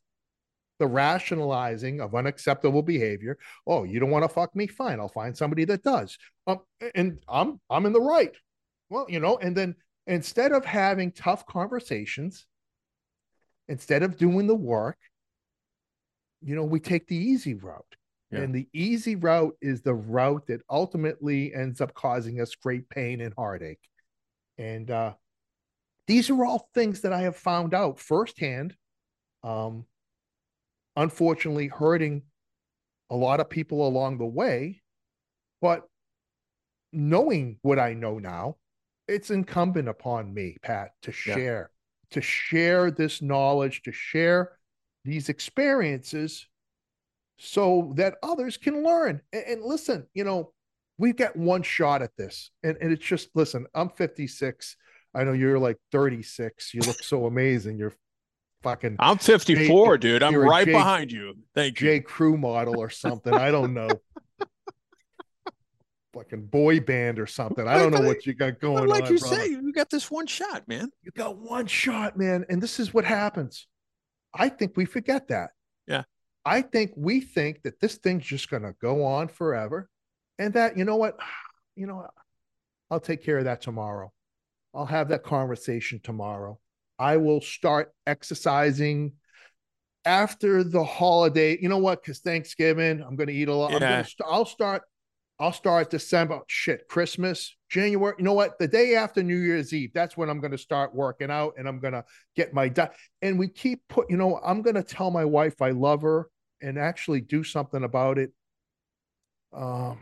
the 0.78 0.87
rationalizing 0.87 2.00
of 2.00 2.14
unacceptable 2.14 2.82
behavior. 2.82 3.38
Oh, 3.66 3.84
you 3.84 4.00
don't 4.00 4.10
want 4.10 4.25
to 4.25 4.28
fuck 4.28 4.56
me? 4.56 4.66
Fine, 4.66 4.99
I'll 4.99 5.08
find 5.08 5.37
somebody 5.37 5.64
that 5.66 5.82
does. 5.82 6.16
Um, 6.46 6.60
and 6.94 7.18
I'm 7.28 7.60
I'm 7.68 7.87
in 7.87 7.92
the 7.92 8.00
right. 8.00 8.34
Well, 8.88 9.06
you 9.08 9.20
know, 9.20 9.37
and 9.38 9.56
then 9.56 9.76
instead 10.06 10.52
of 10.52 10.64
having 10.64 11.12
tough 11.12 11.46
conversations, 11.46 12.46
instead 13.68 14.02
of 14.02 14.16
doing 14.16 14.46
the 14.46 14.54
work, 14.54 14.99
you 16.42 16.56
know, 16.56 16.64
we 16.64 16.80
take 16.80 17.06
the 17.06 17.16
easy 17.16 17.54
route. 17.54 17.84
Yeah. 18.32 18.40
And 18.40 18.54
the 18.54 18.68
easy 18.72 19.16
route 19.16 19.56
is 19.60 19.82
the 19.82 19.94
route 19.94 20.46
that 20.46 20.62
ultimately 20.70 21.52
ends 21.54 21.80
up 21.80 21.94
causing 21.94 22.40
us 22.40 22.54
great 22.54 22.88
pain 22.88 23.20
and 23.20 23.34
heartache. 23.37 23.80
And 24.56 24.90
uh, 24.90 25.14
these 26.10 26.28
are 26.28 26.44
all 26.44 26.68
things 26.74 27.02
that 27.02 27.12
I 27.12 27.20
have 27.20 27.36
found 27.36 27.72
out 27.72 28.00
firsthand 28.00 28.74
um, 29.44 29.84
unfortunately 30.96 31.68
hurting 31.68 32.22
a 33.10 33.14
lot 33.14 33.38
of 33.38 33.48
people 33.48 33.86
along 33.86 34.18
the 34.18 34.26
way. 34.26 34.82
But 35.62 35.86
knowing 36.92 37.58
what 37.62 37.78
I 37.78 37.94
know 37.94 38.18
now, 38.18 38.56
it's 39.06 39.30
incumbent 39.30 39.88
upon 39.88 40.34
me, 40.34 40.56
Pat, 40.62 40.90
to 41.02 41.12
Yeah. 41.12 41.34
share, 41.34 41.70
to 42.10 42.20
share 42.20 42.90
this 42.90 43.22
knowledge, 43.22 43.82
to 43.82 43.92
share 43.92 44.58
these 45.04 45.28
experiences 45.28 46.48
so 47.38 47.92
that 47.94 48.16
others 48.20 48.56
can 48.56 48.82
learn. 48.82 49.20
And, 49.32 49.44
and 49.44 49.62
listen, 49.62 50.08
you 50.14 50.24
know, 50.24 50.52
we've 50.98 51.16
got 51.16 51.36
one 51.36 51.62
shot 51.62 52.02
at 52.02 52.16
this. 52.16 52.50
And, 52.64 52.76
and 52.80 52.90
it's 52.90 53.06
just, 53.06 53.28
listen, 53.36 53.68
I'm 53.74 53.90
56. 53.90 54.76
I 55.14 55.24
know 55.24 55.32
you're 55.32 55.58
like 55.58 55.76
36. 55.92 56.74
You 56.74 56.82
look 56.82 57.02
so 57.02 57.26
amazing. 57.26 57.78
You're 57.78 57.94
fucking 58.62 58.96
I'm 58.98 59.18
54, 59.18 59.98
dude. 59.98 60.22
I'm 60.22 60.36
right 60.36 60.66
J- 60.66 60.72
behind 60.72 61.10
you. 61.12 61.34
Thank 61.54 61.80
you. 61.80 61.88
J. 61.88 62.00
Crew 62.00 62.36
model 62.36 62.78
or 62.78 62.90
something. 62.90 63.34
I 63.34 63.50
don't 63.50 63.74
know. 63.74 63.88
Fucking 66.12 66.46
boy 66.46 66.80
band 66.80 67.20
or 67.20 67.26
something. 67.26 67.68
I 67.68 67.78
don't 67.78 67.92
know 67.92 68.00
what 68.00 68.26
you 68.26 68.34
got 68.34 68.58
going 68.58 68.88
like 68.88 69.04
on. 69.04 69.12
you 69.12 69.18
brother. 69.18 69.36
say, 69.36 69.48
you 69.50 69.72
got 69.72 69.90
this 69.90 70.10
one 70.10 70.26
shot, 70.26 70.66
man. 70.66 70.90
you 71.02 71.12
got 71.12 71.38
one 71.38 71.66
shot, 71.66 72.18
man. 72.18 72.44
And 72.48 72.60
this 72.60 72.80
is 72.80 72.92
what 72.92 73.04
happens. 73.04 73.68
I 74.34 74.48
think 74.48 74.76
we 74.76 74.86
forget 74.86 75.28
that. 75.28 75.50
Yeah. 75.86 76.02
I 76.44 76.62
think 76.62 76.92
we 76.96 77.20
think 77.20 77.62
that 77.62 77.78
this 77.80 77.96
thing's 77.96 78.26
just 78.26 78.50
going 78.50 78.64
to 78.64 78.74
go 78.82 79.04
on 79.04 79.28
forever. 79.28 79.88
And 80.38 80.54
that, 80.54 80.76
you 80.76 80.84
know 80.84 80.96
what? 80.96 81.18
You 81.76 81.86
know. 81.86 82.06
I'll 82.90 83.00
take 83.00 83.24
care 83.24 83.38
of 83.38 83.44
that 83.44 83.62
tomorrow. 83.62 84.12
I'll 84.74 84.86
have 84.86 85.08
that 85.08 85.22
conversation 85.22 86.00
tomorrow. 86.02 86.58
I 86.98 87.16
will 87.16 87.40
start 87.40 87.92
exercising 88.06 89.12
after 90.04 90.62
the 90.62 90.84
holiday. 90.84 91.58
You 91.60 91.68
know 91.68 91.78
what? 91.78 92.02
Because 92.02 92.20
Thanksgiving, 92.20 93.02
I'm 93.02 93.16
going 93.16 93.28
to 93.28 93.32
eat 93.34 93.48
a 93.48 93.54
lot. 93.54 93.72
I'm 93.72 93.80
gonna 93.80 94.04
st- 94.04 94.28
I'll 94.28 94.44
start. 94.46 94.82
I'll 95.38 95.52
start 95.54 95.88
December. 95.88 96.40
Shit, 96.48 96.86
Christmas, 96.86 97.56
January. 97.70 98.14
You 98.18 98.24
know 98.24 98.34
what? 98.34 98.58
The 98.58 98.68
day 98.68 98.94
after 98.94 99.22
New 99.22 99.38
Year's 99.38 99.72
Eve, 99.72 99.90
that's 99.94 100.14
when 100.14 100.28
I'm 100.28 100.38
going 100.38 100.50
to 100.50 100.58
start 100.58 100.94
working 100.94 101.30
out, 101.30 101.54
and 101.56 101.66
I'm 101.66 101.80
going 101.80 101.94
to 101.94 102.04
get 102.36 102.52
my 102.52 102.68
diet. 102.68 102.92
And 103.22 103.38
we 103.38 103.48
keep 103.48 103.80
put. 103.88 104.10
You 104.10 104.18
know, 104.18 104.38
I'm 104.44 104.60
going 104.60 104.76
to 104.76 104.82
tell 104.82 105.10
my 105.10 105.24
wife 105.24 105.62
I 105.62 105.70
love 105.70 106.02
her, 106.02 106.28
and 106.60 106.78
actually 106.78 107.22
do 107.22 107.42
something 107.42 107.82
about 107.82 108.18
it. 108.18 108.32
Um, 109.52 109.98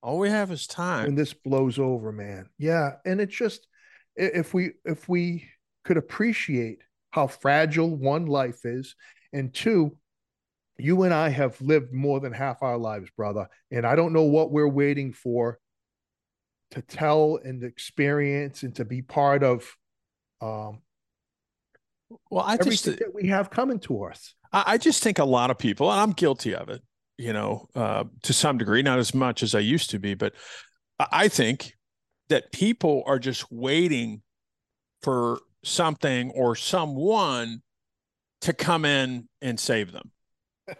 All 0.00 0.18
we 0.18 0.30
have 0.30 0.52
is 0.52 0.66
time. 0.68 1.06
and 1.08 1.18
this 1.18 1.34
blows 1.34 1.80
over, 1.80 2.12
man. 2.12 2.48
Yeah, 2.56 2.92
and 3.04 3.20
it's 3.20 3.36
just 3.36 3.66
if 4.18 4.52
we 4.52 4.72
if 4.84 5.08
we 5.08 5.48
could 5.84 5.96
appreciate 5.96 6.80
how 7.10 7.26
fragile 7.26 7.96
one 7.96 8.26
life 8.26 8.64
is, 8.64 8.94
and 9.32 9.54
two, 9.54 9.96
you 10.76 11.04
and 11.04 11.14
I 11.14 11.30
have 11.30 11.60
lived 11.60 11.92
more 11.92 12.20
than 12.20 12.32
half 12.32 12.62
our 12.62 12.76
lives, 12.76 13.10
brother, 13.16 13.48
and 13.70 13.86
I 13.86 13.96
don't 13.96 14.12
know 14.12 14.24
what 14.24 14.50
we're 14.50 14.68
waiting 14.68 15.12
for 15.12 15.58
to 16.72 16.82
tell 16.82 17.38
and 17.42 17.64
experience 17.64 18.62
and 18.62 18.74
to 18.74 18.84
be 18.84 19.00
part 19.00 19.42
of 19.42 19.64
um, 20.42 20.82
Well, 22.30 22.44
I 22.44 22.56
just 22.58 22.84
that 22.84 23.14
we 23.14 23.28
have 23.28 23.50
coming 23.50 23.78
to 23.80 24.04
us. 24.04 24.34
I 24.52 24.64
I 24.66 24.78
just 24.78 25.02
think 25.02 25.18
a 25.18 25.24
lot 25.24 25.50
of 25.50 25.58
people, 25.58 25.90
and 25.90 26.00
I'm 26.00 26.12
guilty 26.12 26.54
of 26.54 26.68
it, 26.68 26.82
you 27.16 27.32
know, 27.32 27.68
uh, 27.74 28.04
to 28.22 28.32
some 28.32 28.58
degree, 28.58 28.82
not 28.82 28.98
as 28.98 29.14
much 29.14 29.42
as 29.42 29.54
I 29.54 29.60
used 29.60 29.90
to 29.90 29.98
be, 29.98 30.14
but 30.14 30.34
I 30.98 31.06
I 31.12 31.28
think 31.28 31.74
that 32.28 32.52
people 32.52 33.02
are 33.06 33.18
just 33.18 33.50
waiting 33.50 34.22
for 35.02 35.40
something 35.64 36.30
or 36.32 36.54
someone 36.54 37.62
to 38.40 38.52
come 38.52 38.84
in 38.84 39.28
and 39.42 39.58
save 39.58 39.92
them 39.92 40.10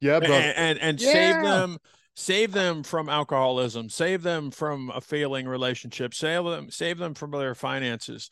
Yeah, 0.00 0.18
brother. 0.18 0.34
and 0.34 0.56
and, 0.56 0.78
and 0.78 1.00
save 1.00 1.42
them 1.42 1.78
save 2.14 2.52
them 2.52 2.82
from 2.82 3.08
alcoholism 3.08 3.88
save 3.88 4.22
them 4.22 4.50
from 4.50 4.90
a 4.94 5.00
failing 5.00 5.46
relationship 5.48 6.14
save 6.14 6.44
them 6.44 6.70
save 6.70 6.98
them 6.98 7.14
from 7.14 7.30
their 7.30 7.54
finances 7.54 8.30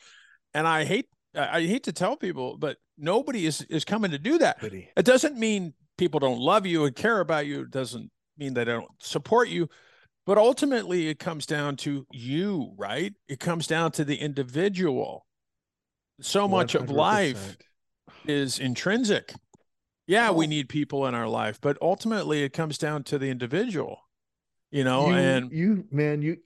and 0.53 0.67
i 0.69 0.85
hate 0.85 1.07
i 1.35 1.59
I 1.59 1.67
hate 1.67 1.85
to 1.85 1.93
tell 1.93 2.17
people 2.17 2.57
but 2.59 2.77
nobody 2.97 3.45
is 3.47 3.63
is 3.63 3.85
coming 3.85 4.13
to 4.13 4.19
do 4.19 4.39
that 4.39 4.61
Goody. 4.61 4.89
it 4.97 5.05
doesn't 5.05 5.37
mean 5.37 5.75
people 5.97 6.21
don't 6.21 6.39
love 6.41 6.67
you 6.67 6.85
and 6.85 6.95
care 6.95 7.21
about 7.21 7.47
you. 7.47 7.63
It 7.63 7.71
doesn't 7.71 8.11
mean 8.37 8.55
they 8.55 8.65
don't 8.65 8.89
support 8.99 9.49
you. 9.49 9.69
But 10.27 10.39
ultimately, 10.39 11.09
it 11.09 11.19
comes 11.19 11.45
down 11.47 11.77
to 11.79 12.07
you, 12.11 12.73
right? 12.79 13.13
It 13.29 13.41
comes 13.41 13.67
down 13.67 13.93
to 13.93 14.05
the 14.05 14.17
individual. 14.17 15.27
So 16.21 16.49
much 16.49 16.75
of 16.75 16.89
life 16.91 17.57
is 18.27 18.59
intrinsic. 18.59 19.35
Yeah, 20.07 20.31
we 20.31 20.47
Oh. 20.47 20.49
need 20.49 20.69
people 20.69 21.07
in 21.07 21.15
our 21.15 21.29
life, 21.29 21.61
but 21.61 21.77
ultimately, 21.83 22.43
it 22.43 22.53
comes 22.53 22.79
down 22.79 23.05
to 23.05 23.19
the 23.19 23.29
individual, 23.31 23.99
you 24.71 24.85
know, 24.85 25.09
you, 25.09 25.15
and 25.15 25.53
you 25.53 25.85
man 25.91 26.23
you 26.23 26.39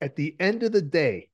at 0.00 0.14
the 0.16 0.36
end 0.38 0.62
of 0.62 0.72
the 0.72 0.82
day 0.82 1.28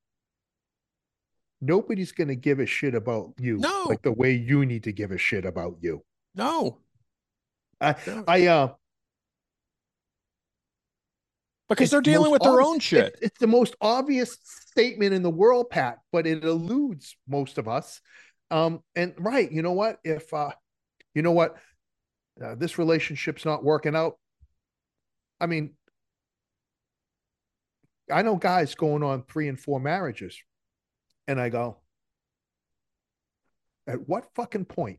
nobody's 1.61 2.13
going 2.13 2.29
to 2.29 2.35
give 2.37 2.61
a 2.61 2.67
shit 2.67 2.95
about 2.95 3.33
you 3.39 3.59
No. 3.59 3.85
like 3.89 4.03
the 4.03 4.13
way 4.13 4.33
you 4.33 4.65
need 4.67 4.85
to 4.85 4.93
give 4.93 5.11
a 5.11 5.19
shit 5.19 5.45
about 5.45 5.77
you 5.81 6.03
no, 6.35 6.81
i 7.81 7.95
No. 8.07 8.25
i 8.27 8.47
uh 8.47 8.75
because 11.69 11.85
it's 11.85 11.91
they're 11.93 12.01
dealing 12.01 12.31
most 12.31 12.33
with 12.33 12.43
their 12.43 12.61
own 12.61 12.79
shit. 12.79 13.15
it's, 13.15 13.23
it's 13.23 13.39
the 13.39 13.47
most 13.47 13.75
obvious 13.81 14.37
statement 14.45 15.15
in 15.15 15.23
the 15.23 15.31
world 15.31 15.71
pat 15.71 15.99
but 16.13 16.27
it 16.27 16.45
eludes 16.45 17.17
most 17.29 17.59
of 17.59 17.69
us 17.69 18.01
um 18.51 18.81
and 18.97 19.15
right 19.19 19.51
you 19.53 19.63
know 19.63 19.73
what 19.73 19.99
if 20.05 20.33
uh 20.35 20.51
you 21.15 21.23
know 21.23 21.33
what 21.33 21.57
uh, 22.45 22.55
this 22.57 22.79
relationship's 22.79 23.45
not 23.45 23.63
working 23.65 23.95
out 23.95 24.19
i 25.41 25.47
mean 25.47 25.73
i 28.11 28.23
know 28.23 28.37
guys 28.37 28.75
going 28.75 29.03
on 29.03 29.23
three 29.23 29.49
and 29.49 29.59
four 29.61 29.79
marriages 29.81 30.37
and 31.29 31.41
i 31.41 31.49
go 31.49 31.79
at 33.87 34.09
what 34.09 34.27
fucking 34.35 34.65
point 34.65 34.99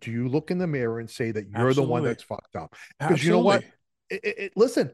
do 0.00 0.10
you 0.10 0.28
look 0.28 0.50
in 0.50 0.58
the 0.58 0.66
mirror 0.66 1.00
and 1.00 1.08
say 1.08 1.30
that 1.30 1.48
you're 1.48 1.72
the 1.72 1.82
one 1.82 2.04
that's 2.04 2.22
fucked 2.22 2.54
up? 2.54 2.74
Because 3.00 3.24
you 3.24 3.30
know 3.30 3.40
what? 3.40 3.64
it, 4.10 4.20
it- 4.24 4.38
it- 4.38 4.52
listen 4.56 4.90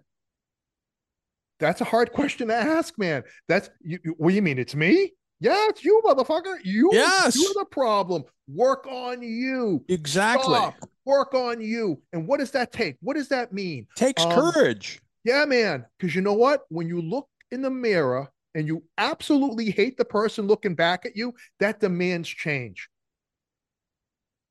that's 1.63 1.81
a 1.81 1.85
hard 1.85 2.13
question 2.13 2.49
to 2.49 2.55
ask 2.55 2.99
man. 2.99 3.23
That's 3.49 3.71
you, 3.83 3.99
you- 4.05 4.15
what 4.19 4.31
do 4.31 4.35
you 4.35 4.43
mean 4.43 4.59
it's 4.59 4.75
me? 4.75 5.13
Yeah 5.41 5.69
it's 5.69 5.85
you 5.85 6.03
motherfucker. 6.05 6.57
You 6.65 6.91
Yes. 6.93 7.37
you're 7.41 7.55
the 7.55 7.65
problem. 7.71 8.25
Work 8.49 8.87
on 8.87 9.23
you. 9.23 9.85
Exactly. 9.89 10.55
Stop. 10.55 10.75
work 11.05 11.35
on 11.35 11.61
you. 11.61 12.01
And 12.13 12.29
what 12.29 12.39
does 12.41 12.51
that 12.53 12.73
take? 12.73 12.97
What 13.01 13.15
does 13.17 13.29
that 13.29 13.53
mean? 13.53 13.87
Takes 13.97 14.23
Um, 14.25 14.33
courage. 14.33 15.01
yeah 15.25 15.45
man. 15.47 15.87
Because 15.99 16.15
you 16.15 16.21
know 16.21 16.35
what? 16.35 16.63
When 16.69 16.87
you 16.89 17.01
look 17.01 17.29
in 17.51 17.63
the 17.63 17.71
mirror 17.71 18.29
and 18.55 18.67
you 18.67 18.85
absolutely 18.99 19.71
hate 19.71 19.97
the 19.97 20.05
person 20.05 20.47
looking 20.47 20.75
back 20.75 21.07
at 21.07 21.17
you 21.17 21.33
that 21.61 21.81
demands 21.81 22.29
change. 22.29 22.89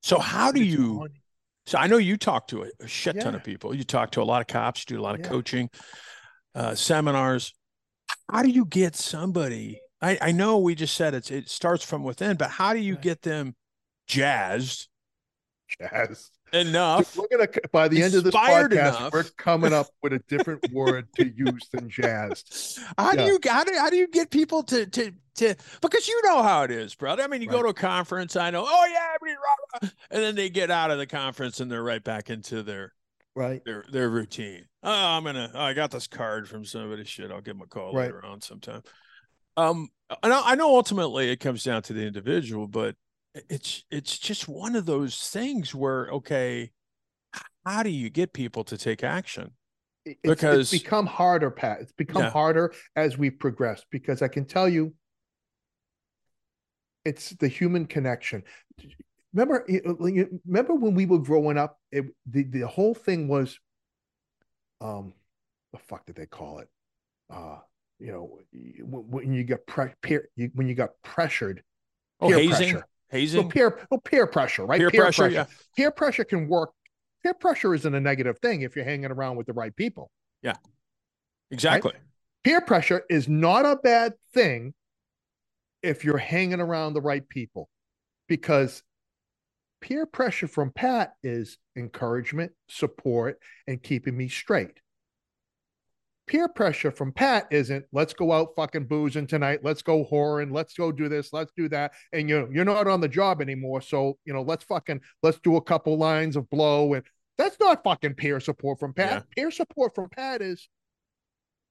So 0.04 0.18
how 0.20 0.52
do 0.52 0.64
you 0.64 1.08
So 1.68 1.78
I 1.78 1.86
know 1.88 1.98
you 1.98 2.18
talk 2.18 2.48
to 2.48 2.64
a, 2.64 2.88
shit 2.88 3.20
ton 3.22 3.36
of 3.36 3.44
people. 3.44 3.74
You 3.76 3.84
talk 3.84 4.12
to 4.12 4.22
a 4.22 4.24
lot 4.26 4.42
of 4.42 4.48
cops, 4.48 4.82
you 4.90 4.96
do 4.96 5.02
a 5.02 5.04
lot 5.04 5.14
of 5.16 5.22
Yeah. 5.22 5.28
coaching, 5.30 5.70
uh, 6.56 6.76
seminars. 6.76 7.54
How 8.30 8.44
do 8.44 8.50
you 8.50 8.66
get 8.66 8.96
somebody? 8.96 9.80
I, 10.02 10.18
I 10.22 10.32
know 10.32 10.58
we 10.58 10.76
just 10.76 10.96
said 10.96 11.14
it's 11.14 11.30
it 11.30 11.50
starts 11.50 11.84
from 11.84 12.04
within, 12.04 12.38
but 12.38 12.50
how 12.50 12.74
do 12.74 12.80
you 12.80 12.96
get 12.96 13.22
them 13.22 13.56
jazzed 14.08 14.88
jazz 15.80 16.32
enough? 16.54 17.16
We're 17.16 17.28
gonna 17.32 17.48
by 17.72 17.88
the 17.88 18.02
end 18.02 18.16
of 18.16 18.24
this 18.24 18.34
podcast, 18.34 18.72
enough. 18.72 19.14
we're 19.14 19.24
coming 19.38 19.74
up 19.74 19.88
with 20.02 20.14
a 20.14 20.20
different 20.28 20.72
word 20.74 21.08
to 21.18 21.28
use 21.28 21.68
than 21.72 21.90
jazzed. 21.90 22.80
How 22.98 23.14
do 23.14 23.24
you 23.24 23.40
how 23.46 23.64
do, 23.64 23.74
how 23.78 23.90
do 23.90 23.98
you 23.98 24.08
get 24.08 24.32
people 24.32 24.64
to 24.64 24.88
to 24.88 25.12
to 25.36 25.56
because 25.82 26.08
you 26.08 26.20
know 26.26 26.42
how 26.42 26.64
it 26.64 26.72
is, 26.72 26.96
brother. 26.96 27.24
I 27.24 27.28
mean, 27.28 27.42
you 27.42 27.48
go 27.48 27.62
to 27.62 27.70
a 27.70 27.74
conference, 27.74 28.36
I 28.36 28.50
know, 28.50 28.66
oh 28.68 28.88
yeah, 28.92 29.16
we 29.22 29.30
rah, 29.30 29.36
rah," 29.84 29.90
and 30.10 30.24
then 30.24 30.36
they 30.36 30.50
get 30.50 30.72
out 30.72 30.90
of 30.90 30.98
the 30.98 31.08
conference 31.08 31.60
and 31.60 31.72
they're 31.72 31.84
right 31.84 32.04
back 32.04 32.30
into 32.30 32.64
their 32.64 32.94
Right. 33.36 33.64
their 33.64 33.86
their 33.90 34.10
routine. 34.10 34.66
Oh, 34.84 34.92
I'm 34.92 35.24
gonna. 35.24 35.52
Oh, 35.54 35.62
I 35.62 35.74
got 35.74 35.92
this 35.92 36.08
card 36.08 36.48
from 36.48 36.66
somebody. 36.66 37.04
Shit, 37.04 37.32
I'll 37.32 37.42
give 37.42 37.56
them 37.56 37.62
a 37.62 37.68
call 37.68 37.94
Right. 37.94 38.06
later 38.06 38.26
on 38.26 38.42
sometime. 38.42 38.82
Um, 39.58 39.90
I 40.24 40.28
know. 40.30 40.42
I 40.44 40.56
know. 40.56 40.76
Ultimately, 40.76 41.30
it 41.30 41.40
comes 41.40 41.64
down 41.64 41.84
to 41.84 41.94
the 41.94 42.06
individual, 42.06 42.68
but 42.68 42.96
it's 43.50 43.84
it's 43.92 44.18
just 44.18 44.48
one 44.48 44.76
of 44.76 44.86
those 44.86 45.18
things 45.30 45.76
where 45.76 46.08
okay, 46.10 46.72
how 47.66 47.84
do 47.84 47.90
you 47.90 48.10
get 48.10 48.34
people 48.34 48.64
to 48.66 48.78
take 48.78 49.04
action? 49.04 49.52
It's, 50.04 50.20
Because- 50.24 50.74
it's 50.74 50.84
become 50.84 51.06
harder, 51.06 51.52
Pat. 51.52 51.82
It's 51.82 51.92
become 51.94 52.24
Yeah. 52.24 52.30
harder 52.32 52.74
as 52.96 53.20
we 53.20 53.30
progress 53.30 53.84
because 53.92 54.24
I 54.24 54.30
can 54.30 54.46
tell 54.46 54.68
you 54.68 54.96
it's 57.06 57.32
the 57.32 57.48
human 57.48 57.86
connection. 57.86 58.44
Remember, 59.34 59.66
remember 60.46 60.76
when 60.76 60.94
we 60.96 61.06
were 61.06 61.20
growing 61.20 61.58
up, 61.58 61.80
it, 61.92 62.06
the, 62.26 62.44
the 62.44 62.68
whole 62.68 62.94
thing 62.94 63.28
was, 63.28 63.60
um, 64.82 65.14
the 65.72 65.80
fuck 65.80 66.06
did 66.06 66.16
they 66.16 66.26
call 66.26 66.60
it? 66.60 66.68
Uh, 67.30 67.60
you 68.00 68.12
know, 68.12 68.40
when, 68.82 69.32
you 69.32 69.44
get 69.44 69.66
pre- 69.68 69.94
peer, 70.02 70.28
you, 70.36 70.50
when 70.54 70.68
you 70.68 70.76
got 70.76 70.90
pressured, 71.04 71.64
Oh, 72.20 72.28
peer 72.28 72.38
hazing, 72.38 72.72
pressure. 72.72 72.88
hazing. 73.10 73.42
So 73.44 73.48
peer, 73.48 73.80
well, 73.90 74.00
peer 74.00 74.28
pressure, 74.28 74.66
right? 74.66 74.80
Peer 74.80 74.92
pressure, 74.92 75.30
yeah. 75.30 75.46
Peer 75.78 75.92
pressure 75.92 76.24
can 76.24 76.48
work. 76.48 76.72
Peer 77.24 77.34
pressure 77.34 77.74
isn't 77.74 77.94
a 77.94 78.00
negative 78.00 78.40
thing 78.40 78.62
if 78.64 78.76
you're 78.76 78.86
hanging 78.86 79.12
around 79.12 79.38
with 79.38 79.48
the 79.48 79.54
right 79.54 79.76
people. 79.76 80.12
Yeah, 80.42 80.56
exactly. 81.52 81.94
Peer 82.44 82.62
pressure 82.62 83.04
is 83.10 83.28
not 83.30 83.66
a 83.66 83.76
bad 83.76 84.14
thing 84.34 84.74
if 85.84 86.04
you're 86.04 86.18
hanging 86.18 86.60
around 86.60 86.94
the 86.94 87.02
right 87.02 87.28
people, 87.28 87.70
because 88.28 88.84
peer 89.82 90.06
pressure 90.06 90.48
from 90.48 90.72
Pat 90.72 91.14
is 91.24 91.58
encouragement, 91.76 92.52
support, 92.70 93.40
and 93.68 93.82
keeping 93.82 94.16
me 94.16 94.28
straight. 94.28 94.80
Peer 96.28 96.48
pressure 96.48 96.92
from 96.92 97.12
Pat 97.12 97.48
isn't 97.52 97.84
let's 97.92 98.14
go 98.14 98.32
out 98.32 98.50
fucking 98.56 98.86
boozing 98.86 99.28
tonight, 99.28 99.60
let's 99.64 99.82
go 99.82 100.06
whoring, 100.06 100.54
let's 100.54 100.74
go 100.76 100.92
do 100.92 101.10
this, 101.10 101.34
let's 101.34 101.52
do 101.58 101.68
that, 101.70 101.92
and 102.14 102.30
you 102.30 102.48
you're 102.54 102.64
not 102.64 102.88
on 102.88 103.02
the 103.02 103.08
job 103.08 103.42
anymore, 103.42 103.82
so 103.82 104.18
you 104.24 104.34
know 104.34 104.42
let's 104.42 104.64
fucking 104.64 105.02
let's 105.24 105.40
do 105.40 105.58
a 105.58 105.62
couple 105.62 105.98
lines 105.98 106.38
of 106.38 106.50
blow, 106.50 106.94
and 106.94 107.04
that's 107.38 107.60
not 107.60 107.84
fucking 107.84 108.14
peer 108.14 108.40
support 108.40 108.80
from 108.80 108.94
Pat. 108.94 109.12
Yeah. 109.12 109.44
Peer 109.44 109.52
support 109.52 109.94
from 109.94 110.08
Pat 110.10 110.42
is 110.42 110.70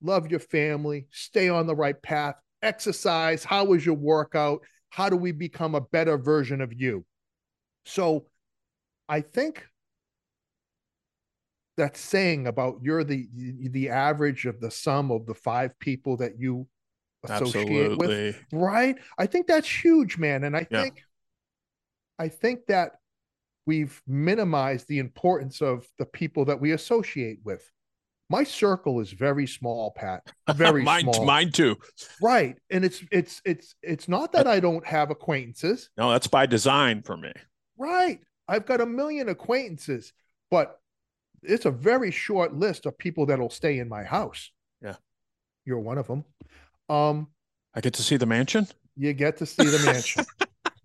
love 0.03 0.31
your 0.31 0.41
family, 0.41 1.07
stay 1.11 1.49
on 1.49 1.67
the 1.67 1.77
right 1.77 2.01
path, 2.03 2.35
exercise. 2.61 3.45
How 3.45 3.65
was 3.65 3.87
your 3.87 3.95
workout? 3.95 4.61
How 4.91 5.09
do 5.09 5.17
we 5.17 5.33
become 5.33 5.75
a 5.75 5.81
better 5.81 6.19
version 6.19 6.61
of 6.61 6.73
you? 6.75 7.07
So 7.91 8.27
I 9.09 9.21
think 9.21 9.67
that 11.77 11.97
saying 11.97 12.47
about 12.47 12.79
you're 12.83 13.03
the 13.03 13.29
the 13.71 13.89
average 13.89 14.47
of 14.47 14.61
the 14.61 14.71
sum 14.71 15.11
of 15.11 15.27
the 15.27 15.35
five 15.35 15.77
people 15.81 16.17
that 16.19 16.39
you 16.39 16.69
associate 17.25 17.97
with, 17.99 18.37
right? 18.53 18.97
I 19.19 19.27
think 19.27 19.47
that's 19.47 19.69
huge, 19.69 20.19
man. 20.19 20.45
And 20.45 20.57
I 20.57 20.67
Yeah. 20.71 20.83
think 20.83 21.03
I 22.19 22.29
think 22.29 22.67
that 22.67 22.93
we've 23.67 24.01
minimized 24.07 24.87
the 24.89 24.99
importance 24.99 25.61
of 25.61 25.87
the 25.99 26.07
people 26.07 26.45
that 26.45 26.61
we 26.61 26.73
associate 26.73 27.41
with. 27.45 27.69
My 28.29 28.45
circle 28.45 29.01
is 29.01 29.11
very 29.11 29.49
small, 29.49 29.91
Pat. 29.91 30.23
Very 30.55 30.85
mine, 30.85 31.03
small. 31.03 31.25
mine 31.25 31.51
too. 31.51 31.77
Right. 32.23 32.57
And 32.71 32.85
it's 32.85 33.03
it's 33.11 33.43
it's 33.45 33.75
it's 33.83 34.07
not 34.07 34.31
that 34.33 34.47
I 34.47 34.61
don't 34.61 34.87
have 34.87 35.11
acquaintances. 35.11 35.91
No, 35.97 36.11
that's 36.13 36.29
by 36.29 36.47
design 36.47 37.03
for 37.03 37.17
me. 37.17 37.33
Right. 37.81 38.21
I've 38.47 38.67
got 38.67 38.83
a 38.83 38.87
million 38.87 39.31
acquaintances, 39.31 40.13
but 40.51 40.79
it's 41.43 41.65
a 41.65 41.71
very 41.71 42.11
short 42.11 42.55
list 42.55 42.85
of 42.85 42.99
people 42.99 43.25
that'll 43.27 43.49
stay 43.49 43.79
in 43.79 43.89
my 43.89 44.05
house. 44.05 44.51
Yeah. 44.83 44.97
You're 45.65 45.79
one 45.79 45.97
of 45.97 46.07
them. 46.07 46.25
Um, 46.91 47.29
I 47.75 47.81
get 47.81 47.95
to 47.95 48.03
see 48.03 48.19
the 48.19 48.27
mansion. 48.27 48.67
you 48.97 49.15
get 49.15 49.39
to 49.39 49.47
see 49.47 49.65
the 49.65 49.83
mansion. 49.87 50.27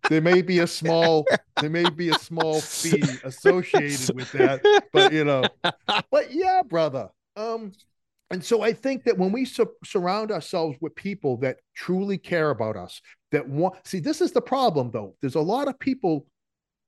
there 0.09 0.21
may 0.21 0.41
be 0.41 0.59
a 0.59 0.67
small 0.67 1.25
there 1.59 1.69
may 1.69 1.89
be 1.89 2.09
a 2.09 2.19
small 2.19 2.61
fee 2.61 3.03
associated 3.23 4.15
with 4.15 4.31
that, 4.31 4.61
but 4.93 5.11
you 5.11 5.25
know, 5.25 5.43
but 6.11 6.31
yeah, 6.31 6.61
brother. 6.61 7.09
Um, 7.35 7.73
and 8.29 8.43
so 8.43 8.61
I 8.61 8.71
think 8.71 9.03
that 9.03 9.17
when 9.17 9.31
we 9.31 9.43
su- 9.43 9.75
surround 9.83 10.31
ourselves 10.31 10.77
with 10.79 10.95
people 10.95 11.37
that 11.37 11.57
truly 11.75 12.17
care 12.17 12.51
about 12.51 12.77
us, 12.77 13.01
that 13.31 13.47
want 13.49 13.75
see, 13.85 13.99
this 13.99 14.21
is 14.21 14.31
the 14.31 14.41
problem 14.41 14.91
though. 14.91 15.15
There's 15.21 15.35
a 15.35 15.41
lot 15.41 15.67
of 15.67 15.77
people 15.79 16.25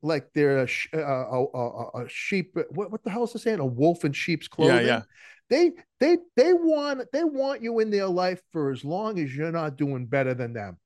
like 0.01 0.29
they're 0.33 0.59
a, 0.59 0.67
sh- 0.67 0.89
uh, 0.93 0.99
a, 0.99 1.45
a, 1.45 2.03
a 2.05 2.09
sheep. 2.09 2.55
What, 2.69 2.91
what 2.91 3.03
the 3.03 3.09
hell 3.09 3.23
is 3.23 3.33
it 3.35 3.39
saying? 3.39 3.59
A 3.59 3.65
wolf 3.65 4.05
in 4.05 4.13
sheep's 4.13 4.47
clothing. 4.47 4.85
yeah. 4.85 5.01
They 5.49 5.71
they 6.01 6.17
they 6.35 6.51
want 6.53 7.09
they 7.13 7.23
want 7.23 7.61
you 7.63 7.79
in 7.79 7.89
their 7.89 8.07
life 8.07 8.41
for 8.51 8.69
as 8.71 8.83
long 8.83 9.17
as 9.17 9.33
you're 9.35 9.51
not 9.51 9.77
doing 9.77 10.05
better 10.05 10.33
than 10.33 10.51
them. 10.53 10.77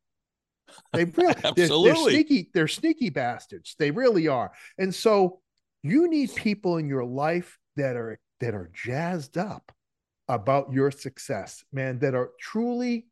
They 0.93 1.03
really 1.17 1.33
they're- 1.55 1.67
they're, 1.83 1.95
sneaky. 2.11 2.49
They're 2.53 2.67
sneaky 2.67 3.09
bastards. 3.09 3.75
They 3.79 3.89
really 3.91 4.27
are. 4.27 4.51
And 4.77 4.93
so 4.93 5.39
you 5.83 6.07
need 6.07 6.35
people 6.35 6.77
in 6.77 6.87
your 6.87 7.03
life 7.03 7.57
that 7.75 7.95
are 7.95 8.19
that 8.39 8.53
are 8.53 8.69
jazzed 8.71 9.37
up 9.37 9.71
about 10.27 10.71
your 10.71 10.91
success, 10.91 11.63
man. 11.73 11.97
That 11.99 12.13
are 12.13 12.29
truly 12.39 13.07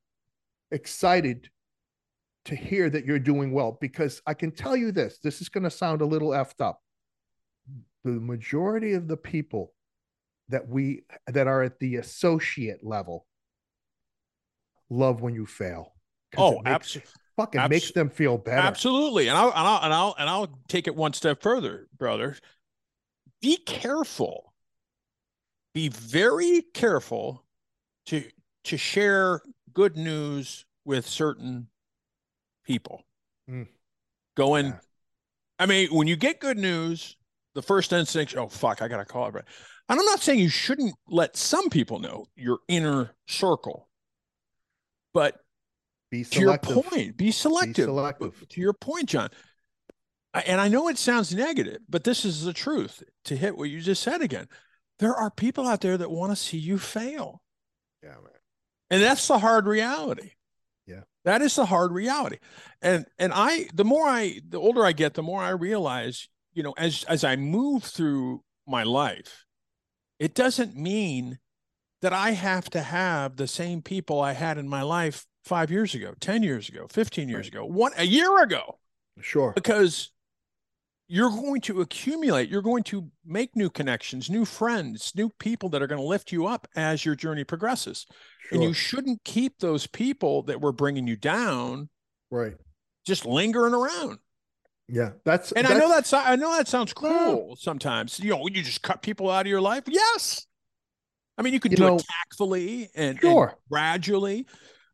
excited 0.71 1.49
to 2.49 2.55
hear 2.55 2.89
that 2.89 3.05
you're 3.05 3.19
doing 3.19 3.51
well. 3.51 3.77
Because 3.79 4.21
I 4.27 4.33
can 4.33 4.51
tell 4.51 4.75
you 4.75 4.91
this. 4.91 5.19
This 5.19 5.41
is 5.41 5.49
going 5.49 5.63
to 5.63 5.71
sound 5.71 6.01
a 6.01 6.05
little 6.05 6.29
effed 6.29 6.61
up. 6.61 6.81
The 8.03 8.11
majority 8.11 8.93
of 8.93 9.07
the 9.07 9.17
people 9.17 9.73
that 10.49 10.67
we 10.67 11.03
that 11.27 11.47
are 11.47 11.63
at 11.63 11.79
the 11.79 11.97
associate 11.97 12.83
level 12.83 13.25
love 14.89 15.21
when 15.21 15.35
you 15.35 15.45
fail. 15.45 15.93
Oh, 16.37 16.61
absolutely. 16.65 17.11
fucking 17.37 17.69
makes 17.69 17.91
them 17.91 18.09
feel 18.09 18.37
better. 18.37 18.61
Absolutely. 18.61 19.27
And 19.27 19.37
I'll, 19.37 19.49
and 19.49 19.57
I'll 19.57 19.83
and 19.83 19.93
I'll 19.93 20.15
and 20.17 20.29
I'll 20.29 20.59
take 20.67 20.87
it 20.87 20.95
one 20.95 21.13
step 21.13 21.41
further, 21.41 21.87
brother. 21.97 22.35
Be 23.41 23.57
careful. 23.57 24.53
Be 25.73 25.89
very 25.89 26.63
careful 26.73 27.45
to 28.07 28.23
to 28.65 28.77
share 28.77 29.41
good 29.73 29.97
news 29.97 30.65
with 30.85 31.07
certain 31.07 31.67
people. 32.69 33.03
Mm. 33.49 33.67
Going, 34.37 34.67
Yeah. 34.67 34.79
I 35.57 35.65
mean, 35.65 35.89
when 35.89 36.07
you 36.07 36.15
get 36.15 36.39
good 36.39 36.57
news, 36.57 37.17
the 37.55 37.61
first 37.63 37.91
instinct, 37.91 38.37
oh 38.37 38.47
fuck, 38.47 38.81
I 38.81 38.87
gotta 38.87 39.05
call 39.05 39.27
it. 39.27 39.35
And 39.89 39.99
I'm 39.99 40.05
not 40.05 40.19
saying 40.21 40.39
you 40.39 40.49
shouldn't 40.49 40.93
let 41.07 41.35
some 41.35 41.69
people 41.69 41.99
know 41.99 42.27
your 42.35 42.59
inner 42.67 43.15
circle, 43.27 43.89
but 45.15 45.39
Be 46.11 46.23
to 46.23 46.39
your 46.39 46.59
selective. 46.59 46.91
point, 46.91 47.17
be 47.17 47.31
selective. 47.31 47.85
selective. 47.85 48.47
To 48.49 48.61
your 48.61 48.73
point, 48.73 49.09
John. 49.09 49.29
And 50.45 50.61
I 50.61 50.67
know 50.67 50.87
it 50.89 50.99
sounds 50.99 51.33
negative, 51.33 51.79
but 51.89 52.03
this 52.03 52.23
is 52.23 52.45
the 52.45 52.53
truth. 52.53 53.01
To 53.25 53.35
hit 53.35 53.57
what 53.57 53.71
you 53.71 53.81
just 53.81 54.03
said 54.03 54.21
again, 54.21 54.47
there 54.99 55.15
are 55.15 55.31
people 55.31 55.67
out 55.67 55.81
there 55.81 55.97
that 55.97 56.11
want 56.11 56.31
to 56.31 56.35
see 56.35 56.57
you 56.59 56.77
fail. 56.77 57.41
Yeah, 58.03 58.09
man. 58.11 58.39
And 58.91 59.01
that's 59.01 59.27
the 59.27 59.39
hard 59.39 59.65
reality. 59.65 60.31
That 61.25 61.41
is 61.41 61.55
the 61.55 61.65
hard 61.65 61.91
reality. 61.91 62.37
And 62.81 63.05
and 63.17 63.31
I 63.33 63.67
the 63.73 63.83
more 63.85 64.07
I 64.07 64.39
the 64.47 64.59
older 64.59 64.85
I 64.85 64.91
get, 64.93 65.13
the 65.13 65.23
more 65.23 65.41
I 65.41 65.49
realize, 65.49 66.29
you 66.53 66.63
know, 66.63 66.73
as 66.77 67.03
as 67.05 67.23
I 67.23 67.35
move 67.35 67.83
through 67.83 68.43
my 68.67 68.83
life, 68.83 69.45
it 70.19 70.33
doesn't 70.33 70.75
mean 70.75 71.39
that 72.01 72.13
I 72.13 72.31
have 72.31 72.69
to 72.71 72.81
have 72.81 73.35
the 73.35 73.47
same 73.47 73.81
people 73.81 74.21
I 74.21 74.31
had 74.33 74.57
in 74.57 74.69
my 74.69 74.81
life 74.81 75.25
5 75.43 75.69
years 75.71 75.93
ago, 75.93 76.13
10 76.19 76.43
years 76.43 76.69
ago, 76.69 76.87
15 76.89 77.27
years 77.27 77.47
Right. 77.47 77.53
ago, 77.53 77.65
one 77.65 77.91
a 77.97 78.05
year 78.05 78.41
ago 78.41 78.79
Sure. 79.19 79.51
because 79.53 80.11
you're 81.11 81.31
going 81.31 81.59
to 81.59 81.81
accumulate 81.81 82.49
you're 82.49 82.61
going 82.61 82.83
to 82.83 83.09
make 83.25 83.55
new 83.55 83.67
connections 83.69 84.29
new 84.29 84.45
friends 84.45 85.11
new 85.15 85.27
people 85.39 85.67
that 85.69 85.81
are 85.81 85.87
going 85.87 85.99
to 85.99 86.05
lift 86.05 86.31
you 86.31 86.45
up 86.45 86.67
as 86.75 87.03
your 87.03 87.15
journey 87.15 87.43
progresses. 87.43 88.05
And 88.51 88.63
you 88.63 88.73
shouldn't 88.73 89.23
keep 89.23 89.59
those 89.59 89.85
people 89.87 90.43
that 90.43 90.61
were 90.61 90.71
bringing 90.71 91.07
you 91.07 91.15
down 91.15 91.89
Right. 92.31 92.55
just 93.05 93.25
lingering 93.25 93.73
around. 93.73 94.19
Yeah. 94.87 95.11
That's 95.25 95.51
and 95.51 95.65
i 95.67 95.73
know 95.73 95.87
that's- 95.89 96.11
that's 96.11 96.27
i 96.27 96.35
know 96.35 96.55
that 96.55 96.67
sounds 96.67 96.93
cruel 96.93 97.55
sometimes. 97.59 98.19
You 98.19 98.31
know 98.31 98.47
you 98.47 98.61
just 98.63 98.81
cut 98.83 99.01
people 99.01 99.29
out 99.29 99.41
of 99.41 99.47
your 99.47 99.61
life. 99.61 99.83
Yes! 99.87 100.45
I 101.37 101.41
mean 101.41 101.53
you 101.53 101.59
could 101.59 101.71
You 101.71 101.77
do 101.77 101.83
know- 101.85 101.95
it 101.97 102.05
tactfully 102.07 102.89
and, 102.95 103.17
and 103.23 103.49
gradually 103.69 104.45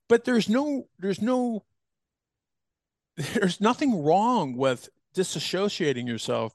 but 0.07 0.23
there's 0.23 0.47
no 0.49 0.87
there's 0.99 1.21
no 1.21 1.63
there's 3.33 3.59
nothing 3.61 4.03
wrong 4.03 4.55
with 4.57 4.89
disassociating 5.15 6.07
yourself 6.07 6.53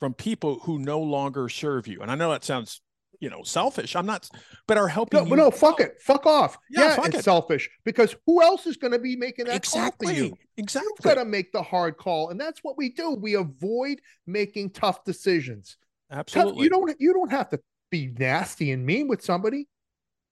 from 0.00 0.14
people 0.14 0.60
who 0.60 0.78
no 0.78 1.00
longer 1.00 1.48
serve 1.48 1.86
you 1.86 2.00
and 2.00 2.10
i 2.10 2.14
know 2.14 2.30
that 2.30 2.44
sounds 2.44 2.80
you 3.20 3.28
know 3.28 3.42
selfish 3.42 3.96
i'm 3.96 4.06
not 4.06 4.28
but 4.66 4.76
are 4.78 4.86
helping 4.88 5.20
No, 5.24 5.26
you 5.26 5.36
no, 5.36 5.50
fuck 5.50 5.80
it. 5.80 6.00
Fuck 6.00 6.24
off. 6.26 6.56
Yeah, 6.70 6.88
Yeah, 6.90 6.96
fuck 6.96 7.06
it's 7.08 7.18
it. 7.18 7.24
selfish 7.24 7.68
because 7.84 8.14
who 8.26 8.42
else 8.42 8.66
is 8.66 8.76
going 8.76 8.92
to 8.92 8.98
be 8.98 9.16
making 9.16 9.46
that 9.46 9.64
call 9.66 9.80
for 9.80 9.86
exactly 9.88 10.16
you? 10.16 10.36
exactly 10.56 10.90
You've 10.98 11.04
got 11.14 11.22
to 11.22 11.24
make 11.24 11.50
the 11.52 11.62
hard 11.62 11.96
call, 11.96 12.28
and 12.30 12.38
that's 12.40 12.60
what 12.62 12.76
we 12.76 12.90
do. 12.90 13.10
We 13.14 13.34
avoid 13.34 14.00
making 14.26 14.70
tough 14.70 15.04
decisions. 15.04 15.76
Absolutely 16.10 16.64
You 16.64 16.70
don't. 16.70 16.94
You 17.00 17.12
don't 17.12 17.30
have 17.32 17.48
to 17.50 17.60
be 17.90 18.12
nasty 18.18 18.70
and 18.72 18.84
mean 18.86 19.08
with 19.08 19.22
somebody. 19.24 19.66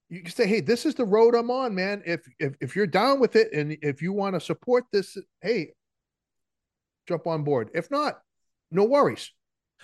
You 0.09 0.21
can 0.21 0.31
say, 0.31 0.47
"Hey, 0.47 0.61
this 0.61 0.85
is 0.85 0.95
the 0.95 1.05
road 1.05 1.35
I'm 1.35 1.51
on, 1.51 1.75
man. 1.75 2.03
If 2.05 2.21
if 2.39 2.55
if 2.61 2.75
you're 2.75 2.87
down 2.87 3.19
with 3.19 3.35
it, 3.35 3.51
and 3.53 3.75
if 3.81 4.01
you 4.01 4.13
want 4.13 4.35
to 4.35 4.39
support 4.39 4.85
this, 4.93 5.17
hey, 5.41 5.73
jump 7.07 7.27
on 7.27 7.43
board. 7.43 7.69
If 7.73 7.89
not, 7.91 8.19
no 8.71 8.83
worries. 8.83 9.31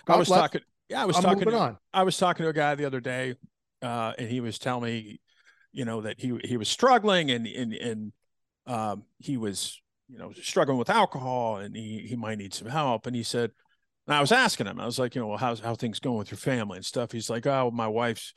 i 0.07 0.15
was 0.15 0.27
bless. 0.27 0.39
talking 0.41 0.61
yeah 0.89 1.01
i 1.01 1.05
was 1.05 1.15
I'm 1.17 1.23
talking 1.23 1.49
to, 1.49 1.57
on. 1.57 1.77
I 1.93 2.03
was 2.03 2.17
talking 2.17 2.43
to 2.43 2.49
a 2.49 2.53
guy 2.53 2.75
the 2.75 2.85
other 2.85 2.99
day, 2.99 3.35
uh, 3.81 4.13
and 4.17 4.29
he 4.29 4.41
was 4.41 4.59
telling 4.59 4.83
me, 4.83 5.21
you 5.71 5.85
know, 5.85 6.01
that 6.01 6.19
he 6.19 6.37
he 6.43 6.57
was 6.57 6.69
struggling 6.69 7.31
and 7.31 7.47
and 7.47 7.73
and 7.73 8.11
um, 8.65 9.03
he 9.19 9.37
was 9.37 9.81
you 10.09 10.17
know 10.17 10.31
struggling 10.41 10.77
with 10.77 10.89
alcohol 10.89 11.57
and 11.57 11.75
he 11.75 12.05
he 12.07 12.15
might 12.15 12.37
need 12.37 12.53
some 12.53 12.67
help. 12.67 13.07
And 13.07 13.15
he 13.15 13.23
said, 13.23 13.51
and 14.07 14.15
I 14.15 14.21
was 14.21 14.31
asking 14.31 14.67
him, 14.67 14.79
I 14.79 14.85
was 14.85 14.99
like, 14.99 15.15
you 15.15 15.21
know, 15.21 15.27
well, 15.27 15.37
how's 15.37 15.59
how 15.59 15.75
things 15.75 15.99
going 15.99 16.17
with 16.17 16.31
your 16.31 16.37
family 16.37 16.77
and 16.77 16.85
stuff. 16.85 17.11
He's 17.11 17.29
like, 17.29 17.47
oh, 17.47 17.71
my 17.71 17.87
wife's, 17.87 18.33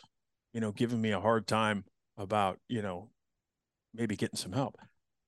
you 0.52 0.60
know, 0.60 0.72
giving 0.72 1.00
me 1.00 1.10
a 1.10 1.20
hard 1.20 1.46
time 1.46 1.84
about 2.16 2.58
you 2.68 2.82
know 2.82 3.10
maybe 3.94 4.16
getting 4.16 4.36
some 4.36 4.52
help. 4.52 4.76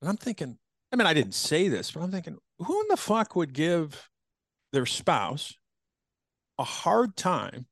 And 0.01 0.09
I'm 0.09 0.17
thinking, 0.17 0.57
I 0.91 0.95
mean, 0.95 1.07
I 1.07 1.13
didn't 1.13 1.35
say 1.35 1.67
this, 1.67 1.91
but 1.91 2.01
I'm 2.01 2.11
thinking, 2.11 2.37
who 2.59 2.81
in 2.81 2.87
the 2.89 2.97
fuck 2.97 3.35
would 3.35 3.53
give 3.53 4.09
their 4.73 4.85
spouse 4.85 5.55
a 6.57 6.63
hard 6.63 7.15
time 7.15 7.67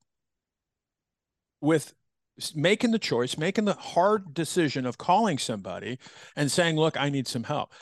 with 1.62 1.94
making 2.56 2.92
the 2.92 3.00
choice, 3.00 3.38
making 3.38 3.66
the 3.66 3.74
hard 3.74 4.34
decision 4.34 4.86
of 4.86 4.98
calling 4.98 5.38
somebody 5.38 5.98
and 6.36 6.52
saying, 6.52 6.76
"Look, 6.76 6.96
I 7.00 7.10
need 7.10 7.28
some 7.28 7.44
help." 7.44 7.74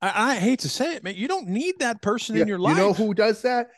I, 0.00 0.32
I 0.32 0.34
hate 0.36 0.60
to 0.60 0.68
say 0.68 0.94
it, 0.94 1.02
man. 1.02 1.16
You 1.16 1.28
don't 1.28 1.48
need 1.48 1.80
that 1.80 2.02
person 2.02 2.36
Yeah, 2.36 2.42
in 2.42 2.48
your 2.48 2.58
life. 2.58 2.76
You 2.76 2.82
know 2.82 2.92
who 2.92 3.14
does 3.14 3.42
that? 3.42 3.68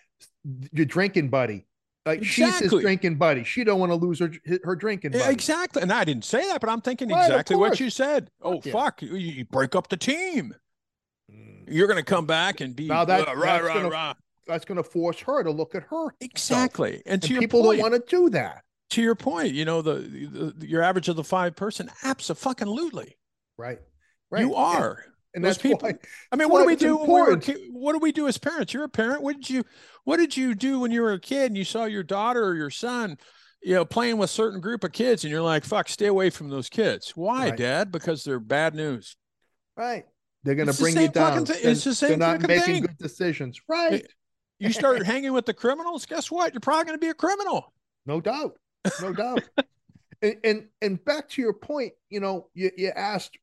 Your 0.72 0.86
drinking 0.86 1.30
buddy. 1.30 1.66
Like 2.04 2.24
she's 2.24 2.58
his 2.58 2.70
drinking 2.70 3.16
buddy. 3.16 3.44
She 3.44 3.64
don't 3.64 3.80
want 3.80 3.90
to 3.92 3.96
lose 3.96 4.18
her 4.20 4.32
her 4.64 4.74
drinking 4.76 5.12
buddy. 5.12 5.30
Exactly. 5.30 5.82
And 5.82 5.92
I 5.92 6.04
didn't 6.04 6.24
say 6.24 6.46
that, 6.48 6.60
but 6.60 6.70
I'm 6.70 6.80
thinking 6.80 7.10
Right, 7.10 7.26
exactly 7.26 7.56
what 7.56 7.80
you 7.80 7.90
said. 7.90 8.30
Oh, 8.40 8.54
Fuck 8.54 8.66
yeah. 8.66 8.72
fuck. 8.72 9.02
You, 9.02 9.16
you 9.16 9.44
break 9.44 9.74
up 9.76 9.88
the 9.88 9.96
team. 9.96 10.54
You're 11.70 11.86
going 11.86 11.98
to 11.98 12.04
come 12.04 12.26
back 12.26 12.60
and 12.60 12.74
be 12.74 12.86
Now 12.88 13.04
that- 13.04 13.28
uh, 13.28 13.34
rah, 13.34 13.40
that's 13.40 13.64
rah, 13.64 13.74
gonna- 13.74 13.88
rah. 13.90 14.14
That's 14.46 14.64
going 14.64 14.76
to 14.76 14.82
force 14.82 15.20
her 15.20 15.42
to 15.42 15.50
look 15.50 15.74
at 15.74 15.82
her. 15.90 16.06
Exactly. 16.20 17.02
And, 17.04 17.14
And 17.14 17.22
to 17.22 17.32
your 17.34 17.40
people 17.42 17.62
point, 17.62 17.80
don't 17.80 17.90
want 17.92 18.02
to 18.08 18.16
do 18.16 18.30
that. 18.30 18.62
to 18.90 19.02
your 19.02 19.14
point, 19.14 19.52
you 19.52 19.66
know, 19.66 19.82
the, 19.82 20.54
the 20.56 20.66
your 20.66 20.82
average 20.82 21.08
of 21.08 21.16
the 21.16 21.24
five 21.24 21.54
person, 21.54 21.90
absolutely. 22.02 23.18
Right. 23.58 23.78
Right. 24.30 24.40
You 24.40 24.54
are. 24.54 25.04
And 25.34 25.44
Those 25.44 25.56
that's 25.56 25.62
people- 25.62 25.80
why 25.88 25.94
I 26.32 26.36
mean, 26.36 26.48
what 26.48 26.60
do 26.60 26.66
we 26.66 26.76
do? 26.76 26.96
When 26.96 27.06
we 27.08 27.20
were 27.20 27.36
what 27.72 27.92
do 27.92 27.98
we 27.98 28.12
do 28.12 28.26
as 28.26 28.38
parents? 28.38 28.72
You're 28.72 28.84
a 28.84 28.88
parent. 28.88 29.22
What 29.22 29.36
did 29.36 29.50
you 29.50 29.64
What 30.04 30.16
did 30.16 30.34
you 30.36 30.54
do 30.54 30.80
when 30.80 30.90
you 30.90 31.02
were 31.02 31.12
a 31.12 31.20
kid 31.20 31.46
and 31.50 31.56
you 31.56 31.64
saw 31.64 31.84
your 31.84 32.02
daughter 32.02 32.42
or 32.42 32.54
your 32.54 32.70
son, 32.70 33.18
you 33.62 33.74
know, 33.74 33.84
playing 33.84 34.16
with 34.16 34.30
a 34.30 34.32
certain 34.32 34.60
group 34.60 34.82
of 34.84 34.92
kids, 34.92 35.24
and 35.24 35.30
you're 35.30 35.42
like, 35.42 35.64
"Fuck, 35.64 35.90
stay 35.90 36.06
away 36.06 36.30
from 36.30 36.48
those 36.48 36.70
kids." 36.70 37.12
Why, 37.14 37.50
Right. 37.50 37.56
Dad? 37.58 37.92
Because 37.92 38.24
they're 38.24 38.40
bad 38.40 38.74
news. 38.74 39.16
right. 39.76 40.06
They're 40.44 40.54
going 40.54 40.72
to 40.72 40.78
bring 40.78 40.96
you 40.96 41.08
down. 41.08 41.44
it's 41.48 41.84
the 41.84 41.94
same 41.94 42.18
They're 42.18 42.18
not 42.18 42.46
making 42.46 42.64
thing. 42.64 42.82
good 42.82 42.98
decisions. 42.98 43.60
Right. 43.68 44.06
You 44.58 44.72
start 44.72 45.04
hanging 45.04 45.32
with 45.32 45.46
the 45.46 45.54
criminals. 45.54 46.06
Guess 46.06 46.30
what? 46.30 46.52
You're 46.52 46.60
probably 46.60 46.84
going 46.84 46.98
to 46.98 47.04
be 47.04 47.10
a 47.10 47.14
criminal. 47.14 47.72
No 48.06 48.20
doubt. 48.20 48.58
No 49.00 49.12
doubt. 49.12 49.42
And, 50.20 50.36
and 50.42 50.66
and 50.82 51.04
back 51.04 51.28
to 51.28 51.40
your 51.40 51.52
point, 51.52 51.92
you 52.10 52.18
know, 52.18 52.48
you, 52.52 52.72
you 52.76 52.88
asked 52.88 53.38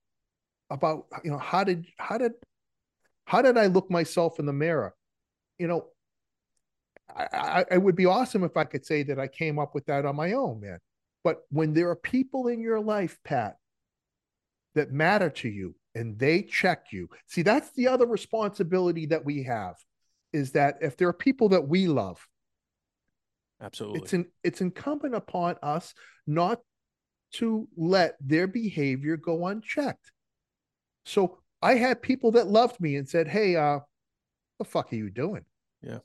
about, 0.70 1.06
you 1.24 1.32
know, 1.32 1.38
how 1.38 1.64
did 1.64 1.86
how 1.98 2.18
did 2.18 2.34
how 3.24 3.42
did 3.42 3.58
I 3.58 3.68
look 3.68 3.90
myself 3.90 4.40
in 4.40 4.46
the 4.46 4.52
mirror? 4.52 4.94
You 5.58 5.68
know, 5.68 5.86
I, 7.16 7.28
I, 7.34 7.66
it 7.72 7.82
would 7.82 7.96
be 7.96 8.06
awesome 8.06 8.44
if 8.44 8.58
I 8.58 8.66
could 8.66 8.86
say 8.86 9.04
that 9.04 9.20
I 9.20 9.28
came 9.28 9.58
up 9.58 9.74
with 9.74 9.86
that 9.86 10.06
on 10.06 10.18
my 10.18 10.34
own, 10.34 10.60
man. 10.60 10.80
But 11.24 11.44
when 11.50 11.74
there 11.74 11.90
are 11.92 11.96
people 11.96 12.48
in 12.50 12.60
your 12.60 12.82
life, 12.82 13.20
Pat, 13.24 13.56
that 14.74 14.92
matter 14.92 15.30
to 15.30 15.48
you 15.48 15.76
and 15.96 16.20
they 16.20 16.44
check 16.44 16.88
you, 16.92 17.10
see, 17.26 17.42
that's 17.42 17.72
the 17.72 17.88
other 17.88 18.06
responsibility 18.06 19.06
that 19.08 19.24
we 19.24 19.44
have 19.44 19.76
is 20.34 20.52
that 20.52 20.78
if 20.82 20.98
there 20.98 21.08
are 21.08 21.14
people 21.14 21.50
that 21.50 21.68
we 21.68 21.88
love, 21.88 22.28
Absolutely. 23.62 24.02
it's 24.02 24.14
in, 24.14 24.26
it's 24.44 24.62
incumbent 24.62 25.16
upon 25.16 25.56
us 25.64 25.94
not 26.28 26.60
to 27.32 27.68
let 27.78 28.16
their 28.20 28.46
behavior 28.46 29.16
go 29.16 29.48
unchecked. 29.48 30.12
So 31.06 31.40
I 31.62 31.76
had 31.76 32.02
people 32.02 32.32
that 32.32 32.48
loved 32.48 32.80
me 32.82 32.98
and 32.98 33.08
said, 33.08 33.28
"Hey, 33.28 33.56
uh, 33.56 33.80
the 34.60 34.66
fuck 34.66 34.92
are 34.92 34.96
you 34.96 35.10
doing?" 35.10 35.46
Yeah. 35.82 36.00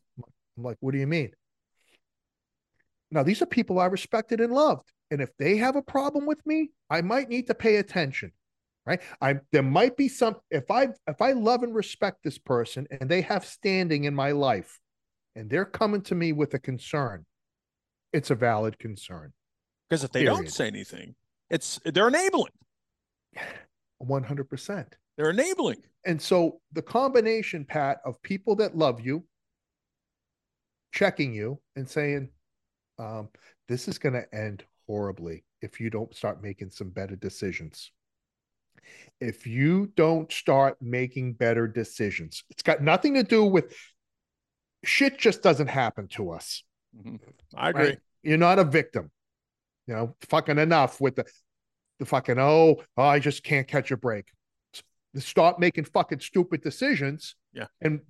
I'm 0.57 0.65
like, 0.65 0.77
"What 0.81 0.93
do 0.93 0.99
you 0.99 1.07
mean?" 1.07 1.33
Now 3.11 3.25
these 3.25 3.43
are 3.43 3.47
people 3.47 3.81
I 3.81 3.87
respected 3.87 4.41
and 4.41 4.53
loved, 4.53 4.93
and 5.11 5.21
if 5.21 5.37
they 5.37 5.57
have 5.57 5.75
a 5.75 5.83
problem 5.83 6.27
with 6.27 6.45
me, 6.47 6.71
I 6.89 7.03
might 7.03 7.29
need 7.29 7.49
to 7.49 7.55
pay 7.55 7.77
attention. 7.77 8.33
Right? 8.87 9.01
I 9.21 9.41
there 9.53 9.63
might 9.63 9.97
be 9.97 10.09
some 10.09 10.37
if 10.51 10.71
I 10.71 10.89
if 11.07 11.21
I 11.21 11.33
love 11.33 11.63
and 11.63 11.75
respect 11.75 12.23
this 12.25 12.39
person 12.39 12.87
and 12.91 13.09
they 13.11 13.21
have 13.23 13.45
standing 13.45 14.05
in 14.05 14.15
my 14.15 14.33
life, 14.33 14.81
and 15.37 15.51
they're 15.51 15.65
coming 15.65 16.03
to 16.03 16.15
me 16.15 16.33
with 16.33 16.55
a 16.55 16.59
concern, 16.59 17.27
it's 18.13 18.31
a 18.31 18.35
valid 18.35 18.79
concern. 18.79 19.33
Because 19.89 20.05
if 20.05 20.13
they 20.13 20.25
don't 20.25 20.51
say 20.51 20.67
anything, 20.67 21.15
it's 21.51 21.81
they're 21.85 22.09
enabling. 22.09 22.53
100%. 24.03 24.87
They're 25.17 25.31
enabling. 25.31 25.83
And 26.07 26.21
so 26.21 26.61
the 26.73 26.81
combination, 26.81 27.65
Pat, 27.67 27.99
of 28.05 28.23
people 28.23 28.57
that 28.57 28.77
love 28.77 29.01
you, 29.01 29.25
checking 30.93 31.35
you 31.35 31.61
and 31.77 31.89
saying, 31.89 32.31
um, 32.99 33.29
this 33.69 33.89
is 33.89 33.99
going 33.99 34.15
to 34.15 34.35
end 34.35 34.65
horribly 34.87 35.45
if 35.63 35.81
you 35.81 35.91
don't 35.91 36.15
start 36.15 36.43
making 36.43 36.71
some 36.71 36.89
better 36.91 37.17
decisions. 37.17 37.93
If 39.21 39.47
you 39.47 39.93
don't 39.97 40.31
start 40.33 40.77
making 40.81 41.35
better 41.35 41.67
decisions, 41.69 42.45
it's 42.51 42.63
got 42.63 42.83
nothing 42.83 43.15
to 43.15 43.23
do 43.23 43.45
with 43.45 43.75
shit, 44.85 45.19
just 45.19 45.43
doesn't 45.43 45.69
happen 45.69 46.09
to 46.09 46.31
us. 46.31 46.65
Mhm. 46.97 47.21
I 47.55 47.71
agree. 47.71 47.85
Right? 47.85 47.99
You're 48.23 48.39
not 48.39 48.59
a 48.59 48.65
victim. 48.65 49.11
You 49.87 49.95
know, 49.95 50.17
fucking 50.23 50.59
enough 50.59 51.01
with 51.01 51.17
the 51.17 51.25
the 51.99 52.07
fucking 52.07 52.39
oh, 52.39 52.83
oh 52.97 53.03
I 53.03 53.19
just 53.19 53.43
can't 53.43 53.69
catch 53.69 53.91
a 53.91 53.97
break. 53.97 54.31
S- 54.75 54.83
Stop 55.25 55.59
making 55.59 55.85
fucking 55.85 56.21
stupid 56.21 56.63
decisions. 56.63 57.35
Yeah. 57.53 57.67
And 57.81 58.01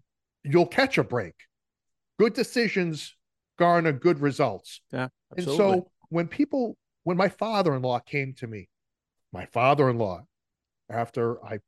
you'll 0.45 0.67
catch 0.67 0.97
a 0.99 1.05
break. 1.05 1.35
Good 2.19 2.35
decisions 2.35 3.17
garner 3.59 3.93
good 3.93 4.21
results. 4.21 4.81
Absolutely. 4.93 5.11
And 5.37 5.47
so 5.47 5.91
when 6.09 6.29
people 6.29 6.77
when 7.05 7.17
my 7.17 7.29
father-in-law 7.29 8.01
came 8.01 8.35
to 8.35 8.47
me, 8.47 8.69
my 9.33 9.47
father-in-law, 9.47 10.25
after 10.91 11.45
I 11.45 11.61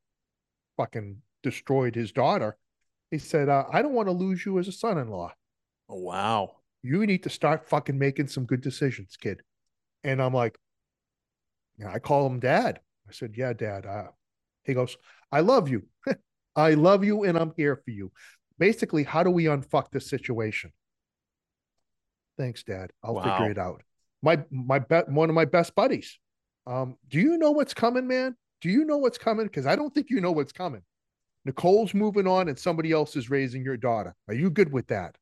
fucking 0.76 1.18
destroyed 1.42 1.94
his 1.94 2.12
daughter, 2.12 2.56
he 3.10 3.18
said, 3.18 3.48
uh, 3.48 3.64
I 3.72 3.82
don't 3.82 3.94
want 3.94 4.08
to 4.08 4.12
lose 4.12 4.44
you 4.44 4.58
as 4.58 4.68
a 4.68 4.72
son-in-law 4.72 5.32
oh, 5.88 5.98
wow. 5.98 6.56
you 6.82 7.06
need 7.06 7.22
to 7.24 7.30
start 7.30 7.68
fucking 7.68 7.98
making 7.98 8.28
some 8.28 8.44
good 8.46 8.60
decisions, 8.60 9.16
kid. 9.20 9.42
And 10.04 10.20
I'm 10.20 10.34
like, 10.34 10.58
know, 11.78 11.88
I 11.88 11.98
call 11.98 12.26
him 12.26 12.40
dad. 12.40 12.80
I 13.08 13.12
said, 13.12 13.34
yeah, 13.36 13.52
dad. 13.52 13.86
Uh, 13.86 14.08
he 14.64 14.74
goes, 14.74 14.96
I 15.30 15.40
love 15.40 15.68
you. 15.68 15.84
I 16.56 16.74
love 16.74 17.04
you 17.04 17.24
and 17.24 17.36
I'm 17.38 17.52
here 17.56 17.76
for 17.76 17.90
you. 17.90 18.12
Basically, 18.58 19.04
how 19.04 19.22
do 19.22 19.30
we 19.30 19.44
unfuck 19.44 19.90
this 19.90 20.08
situation? 20.08 20.72
Thanks, 22.38 22.62
dad. 22.62 22.90
I'll 23.02 23.14
Wow. 23.14 23.22
figure 23.22 23.50
it 23.50 23.58
out. 23.58 23.82
My 24.22 24.44
my 24.50 24.78
bet 24.78 25.08
one 25.08 25.28
of 25.28 25.34
my 25.34 25.44
best 25.44 25.74
buddies. 25.74 26.18
Um, 26.66 26.96
do 27.08 27.18
you 27.18 27.38
know 27.38 27.50
what's 27.50 27.74
coming, 27.74 28.06
man? 28.06 28.36
Do 28.62 28.70
you 28.70 28.84
know 28.84 28.96
what's 28.96 29.18
coming? 29.18 29.46
Because 29.46 29.66
I 29.66 29.76
don't 29.76 29.92
think 29.92 30.08
you 30.08 30.20
know 30.20 30.32
what's 30.32 30.52
coming. 30.52 30.82
Nicole's 31.44 31.92
moving 31.92 32.28
on 32.28 32.48
and 32.48 32.58
somebody 32.58 32.92
else 32.92 33.16
is 33.16 33.28
raising 33.28 33.64
your 33.64 33.76
daughter. 33.76 34.14
Are 34.28 34.34
you 34.34 34.48
good 34.48 34.72
with 34.72 34.86
that? 34.86 35.16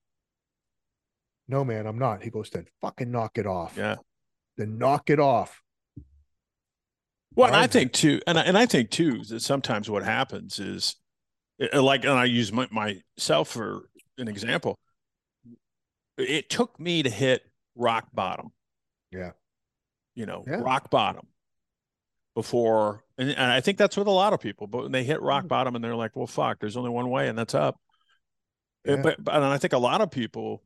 No, 1.49 1.65
man, 1.65 1.87
I'm 1.87 1.99
not. 1.99 2.23
He 2.23 2.31
goes, 2.31 2.51
then 2.51 2.67
fucking 2.83 3.11
knock 3.11 3.39
it 3.39 3.47
off. 3.47 3.75
Yeah. 3.77 3.97
Then 4.59 4.79
knock 4.79 5.09
it 5.09 5.19
off. 5.19 5.63
Well, 7.35 7.49
and 7.49 7.57
I 7.57 7.67
think 7.67 7.93
too, 7.93 8.21
and 8.27 8.39
I, 8.39 8.43
and 8.43 8.59
I 8.59 8.67
think 8.67 8.91
too 8.91 9.25
that 9.25 9.41
sometimes 9.41 9.89
what 9.89 10.05
happens 10.05 10.59
is, 10.59 10.97
uh, 11.73 11.81
like, 11.83 12.05
and 12.05 12.13
I 12.13 12.27
use 12.27 12.53
my, 12.53 12.69
myself 12.71 13.49
for 13.49 13.89
an 14.19 14.29
example. 14.29 14.79
It 16.19 16.51
took 16.51 16.79
me 16.79 17.03
to 17.03 17.09
hit 17.09 17.43
rock 17.75 18.09
bottom. 18.13 18.53
Yeah. 19.11 19.31
You 20.15 20.27
know, 20.27 20.45
Yeah. 20.47 20.57
rock 20.57 20.91
bottom 20.91 21.27
before, 22.41 23.05
and, 23.19 23.31
and 23.31 23.53
I 23.53 23.61
think 23.61 23.77
that's 23.79 23.97
with 23.97 24.07
a 24.07 24.11
lot 24.11 24.33
of 24.33 24.41
people. 24.41 24.67
But 24.67 24.83
when 24.85 24.93
they 24.93 25.05
hit 25.05 25.21
rock 25.21 25.45
Mm. 25.45 25.49
bottom 25.49 25.75
and 25.75 25.85
they're 25.85 25.95
like, 25.97 26.17
"Well, 26.17 26.27
fuck, 26.27 26.59
there's 26.61 26.77
only 26.77 26.91
one 26.91 27.11
way, 27.11 27.29
and 27.29 27.39
that's 27.39 27.55
up." 27.55 27.79
Uh, 28.89 28.93
Yeah. 28.93 29.03
But, 29.03 29.23
but 29.25 29.35
and 29.35 29.45
I 29.45 29.59
think 29.59 29.73
a 29.75 29.79
lot 29.79 30.01
of 30.01 30.11
people, 30.11 30.63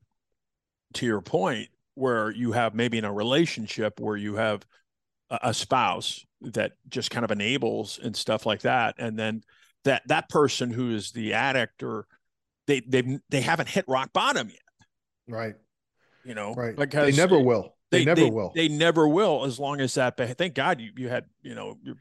to 0.95 1.07
your 1.07 1.21
point, 1.21 1.69
where 1.95 2.31
you 2.31 2.53
have 2.53 2.75
maybe 2.75 2.99
in 2.99 3.05
a 3.05 3.13
relationship 3.13 3.99
where 4.01 4.17
you 4.17 4.37
have 4.37 4.65
a, 5.31 5.39
a 5.51 5.55
spouse 5.55 6.25
that 6.43 6.73
just 6.89 7.11
kind 7.11 7.25
of 7.25 7.31
enables 7.33 7.99
and 7.99 8.15
stuff 8.17 8.47
like 8.47 8.61
that, 8.63 8.95
and 8.99 9.19
then 9.19 9.43
that 9.85 10.03
that 10.07 10.29
person 10.29 10.71
who 10.71 10.95
is 10.95 11.11
the 11.13 11.33
addict 11.35 11.83
or 11.83 12.07
they 12.67 12.81
they 12.81 13.19
they 13.31 13.41
haven't 13.41 13.69
hit 13.69 13.85
rock 13.89 14.13
bottom 14.13 14.49
yet, 14.49 14.87
Right. 15.29 15.55
you 16.25 16.35
know, 16.35 16.55
Right. 16.55 16.77
Because 16.77 17.11
they 17.15 17.21
never 17.21 17.39
will. 17.39 17.74
They, 17.99 18.05
never 18.05 18.29
will. 18.29 18.53
They 18.55 18.69
never 18.69 19.09
will, 19.09 19.45
as 19.45 19.59
long 19.59 19.81
as 19.81 19.95
that. 19.95 20.17
But 20.17 20.37
thank 20.37 20.55
God 20.55 20.81
you 20.81 20.91
you 20.97 21.09
had 21.09 21.25
you 21.43 21.55
know 21.55 21.79
your 21.83 21.97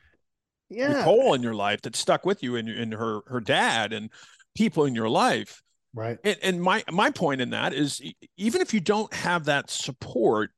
yeah. 0.69 0.99
Nicole 0.99 1.33
in 1.33 1.43
your 1.43 1.55
life 1.55 1.81
that 1.83 1.95
stuck 1.95 2.25
with 2.25 2.43
you 2.43 2.55
and 2.55 2.69
and 2.69 2.93
her 2.93 3.21
her 3.27 3.39
dad 3.39 3.93
and 3.93 4.09
people 4.55 4.85
in 4.85 4.95
your 4.95 5.09
life. 5.09 5.61
Right. 5.93 6.17
And, 6.23 6.37
and 6.41 6.61
my 6.61 6.83
my 6.91 7.11
point 7.11 7.41
in 7.41 7.51
that 7.51 7.73
is 7.73 8.01
even 8.37 8.61
if 8.61 8.73
you 8.73 8.79
don't 8.79 9.13
have 9.13 9.45
that 9.45 9.69
support 9.69 10.51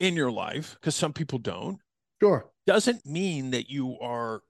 in 0.00 0.14
your 0.14 0.30
life, 0.30 0.76
because 0.80 0.94
some 0.94 1.12
people 1.12 1.38
don't, 1.38 1.78
Sure. 2.20 2.50
doesn't 2.66 3.06
mean 3.06 3.50
that 3.52 3.70
you 3.70 3.98
are 4.00 4.42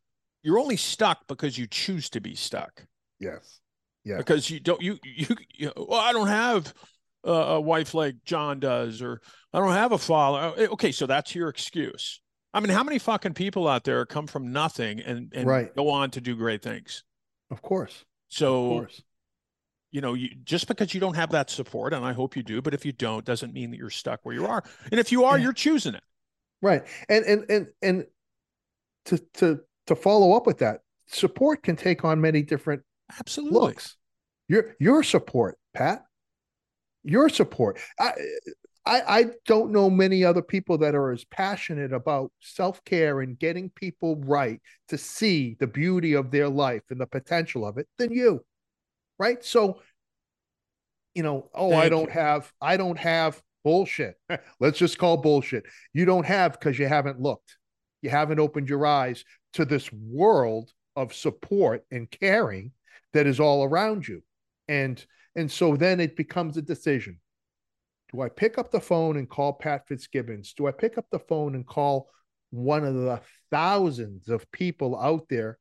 you're 0.43 0.59
only 0.59 0.77
stuck 0.77 1.27
because 1.27 1.59
you 1.59 1.67
choose 1.67 2.09
to 2.11 2.21
be 2.21 2.35
stuck. 2.35 2.87
Yes. 3.19 3.61
Yeah. 4.05 4.19
Because 4.19 4.49
you 4.49 4.61
don't 4.61 4.81
you 4.81 4.99
you, 5.05 5.37
you 5.53 5.73
well, 5.77 6.01
I 6.01 6.13
don't 6.13 6.29
have 6.29 6.73
a, 7.31 7.61
wife 7.61 7.95
like 7.95 8.17
John 8.25 8.61
does, 8.61 9.03
or 9.03 9.21
I 9.53 9.59
don't 9.59 9.73
have 9.73 9.93
a 9.93 9.99
father. 9.99 10.53
Oh, 10.57 10.63
eh, 10.63 10.67
Okay, 10.73 10.93
so 10.93 11.07
that's 11.07 11.35
your 11.35 11.49
excuse. 11.49 12.21
I 12.55 12.61
mean, 12.61 12.71
how 12.71 12.83
many 12.85 12.99
fucking 12.99 13.35
people 13.35 13.69
out 13.69 13.85
there 13.85 14.07
come 14.07 14.27
from 14.27 14.51
nothing 14.53 15.01
and, 15.01 15.31
and 15.35 15.47
Right. 15.47 15.75
go 15.77 15.91
on 15.91 16.11
to 16.13 16.21
do 16.21 16.35
great 16.37 16.63
things? 16.63 17.05
Of 17.51 17.61
course. 17.63 18.05
So, 18.29 18.65
of 18.65 18.71
course. 18.81 19.03
you 19.91 20.01
know, 20.01 20.15
you, 20.15 20.31
just 20.45 20.67
because 20.69 20.95
you 20.95 21.01
don't 21.01 21.15
have 21.17 21.31
that 21.33 21.51
support, 21.51 21.93
and 21.93 22.05
I 22.05 22.13
hope 22.15 22.35
you 22.37 22.43
do, 22.43 22.63
but 22.63 22.73
if 22.73 22.87
you 22.87 22.93
don't, 22.93 23.25
doesn't 23.25 23.53
mean 23.53 23.71
that 23.73 23.77
you're 23.77 23.91
stuck 23.91 24.21
where 24.23 24.35
you 24.35 24.47
are. 24.47 24.65
And 24.91 24.99
if 24.99 25.13
you 25.13 25.25
are, 25.25 25.37
Yeah. 25.37 25.45
you're 25.45 25.53
choosing 25.53 25.95
it. 25.95 26.03
Right. 26.63 26.83
And 27.11 27.25
and 27.27 27.51
and 27.51 27.67
and 27.83 28.07
to 29.07 29.19
to 29.35 29.61
to 29.89 29.95
follow 29.95 30.33
up 30.33 30.47
with 30.47 30.59
that, 30.59 30.81
support 31.09 31.63
can 31.63 31.77
take 31.77 32.05
on 32.05 32.21
many 32.23 32.43
different 32.43 32.83
Absolutely. 33.19 33.61
looks. 33.61 33.97
Your 34.49 34.75
your 34.81 35.03
support, 35.03 35.59
Pat. 35.75 36.06
Your 37.07 37.29
support. 37.29 37.79
I 37.99 38.13
I 38.85 39.03
I 39.09 39.25
don't 39.47 39.73
know 39.73 39.89
many 39.89 40.25
other 40.25 40.43
people 40.43 40.79
that 40.79 40.95
are 40.95 41.13
as 41.13 41.25
passionate 41.25 41.93
about 41.93 42.33
self-care 42.41 43.21
and 43.21 43.39
getting 43.39 43.71
people 43.71 44.17
right 44.17 44.61
to 44.89 44.99
see 44.99 45.57
the 45.59 45.67
beauty 45.67 46.15
of 46.15 46.31
their 46.31 46.49
life 46.49 46.83
and 46.91 47.01
the 47.01 47.07
potential 47.07 47.67
of 47.67 47.79
it 47.79 47.89
than 47.99 48.13
you. 48.13 48.45
Right? 49.19 49.45
So 49.45 49.81
you 51.15 51.23
know, 51.23 51.49
oh, 51.55 51.73
I 51.73 51.89
don't 51.89 52.09
you. 52.09 52.21
have 52.21 52.53
I 52.61 52.77
don't 52.77 52.99
have 52.99 53.43
bullshit. 53.65 54.17
Let's 54.61 54.79
just 54.79 54.99
call 54.99 55.17
bullshit. 55.17 55.65
You 55.95 56.05
don't 56.05 56.27
have 56.27 56.53
because 56.53 56.79
you 56.79 56.87
haven't 56.87 57.21
looked. 57.21 57.57
You 58.03 58.11
haven't 58.11 58.39
opened 58.39 58.69
your 58.69 58.85
eyes 58.85 59.25
to 59.55 59.65
this 59.65 59.91
world 59.93 60.71
of 60.95 61.15
support 61.15 61.85
and 61.91 62.11
caring 62.11 62.73
that 63.13 63.27
is 63.27 63.41
all 63.41 63.65
around 63.65 64.07
you. 64.07 64.23
And 64.69 65.05
and 65.37 65.51
so 65.51 65.77
then 65.77 66.01
it 66.01 66.17
becomes 66.17 66.57
a 66.57 66.63
decision. 66.63 67.21
Do 68.13 68.23
I 68.23 68.29
pick 68.29 68.59
up 68.59 68.71
the 68.71 68.81
phone 68.81 69.17
and 69.17 69.29
call 69.29 69.53
Pat 69.53 69.87
Fitzgibbons? 69.87 70.55
Do 70.55 70.67
I 70.67 70.73
pick 70.73 70.97
up 70.97 71.07
the 71.11 71.19
phone 71.19 71.55
and 71.55 71.67
call 71.67 72.09
one 72.51 72.85
of 72.85 72.95
the 72.95 73.21
thousands 73.51 74.29
of 74.29 74.51
people 74.53 74.99
out 74.99 75.29
there 75.29 75.59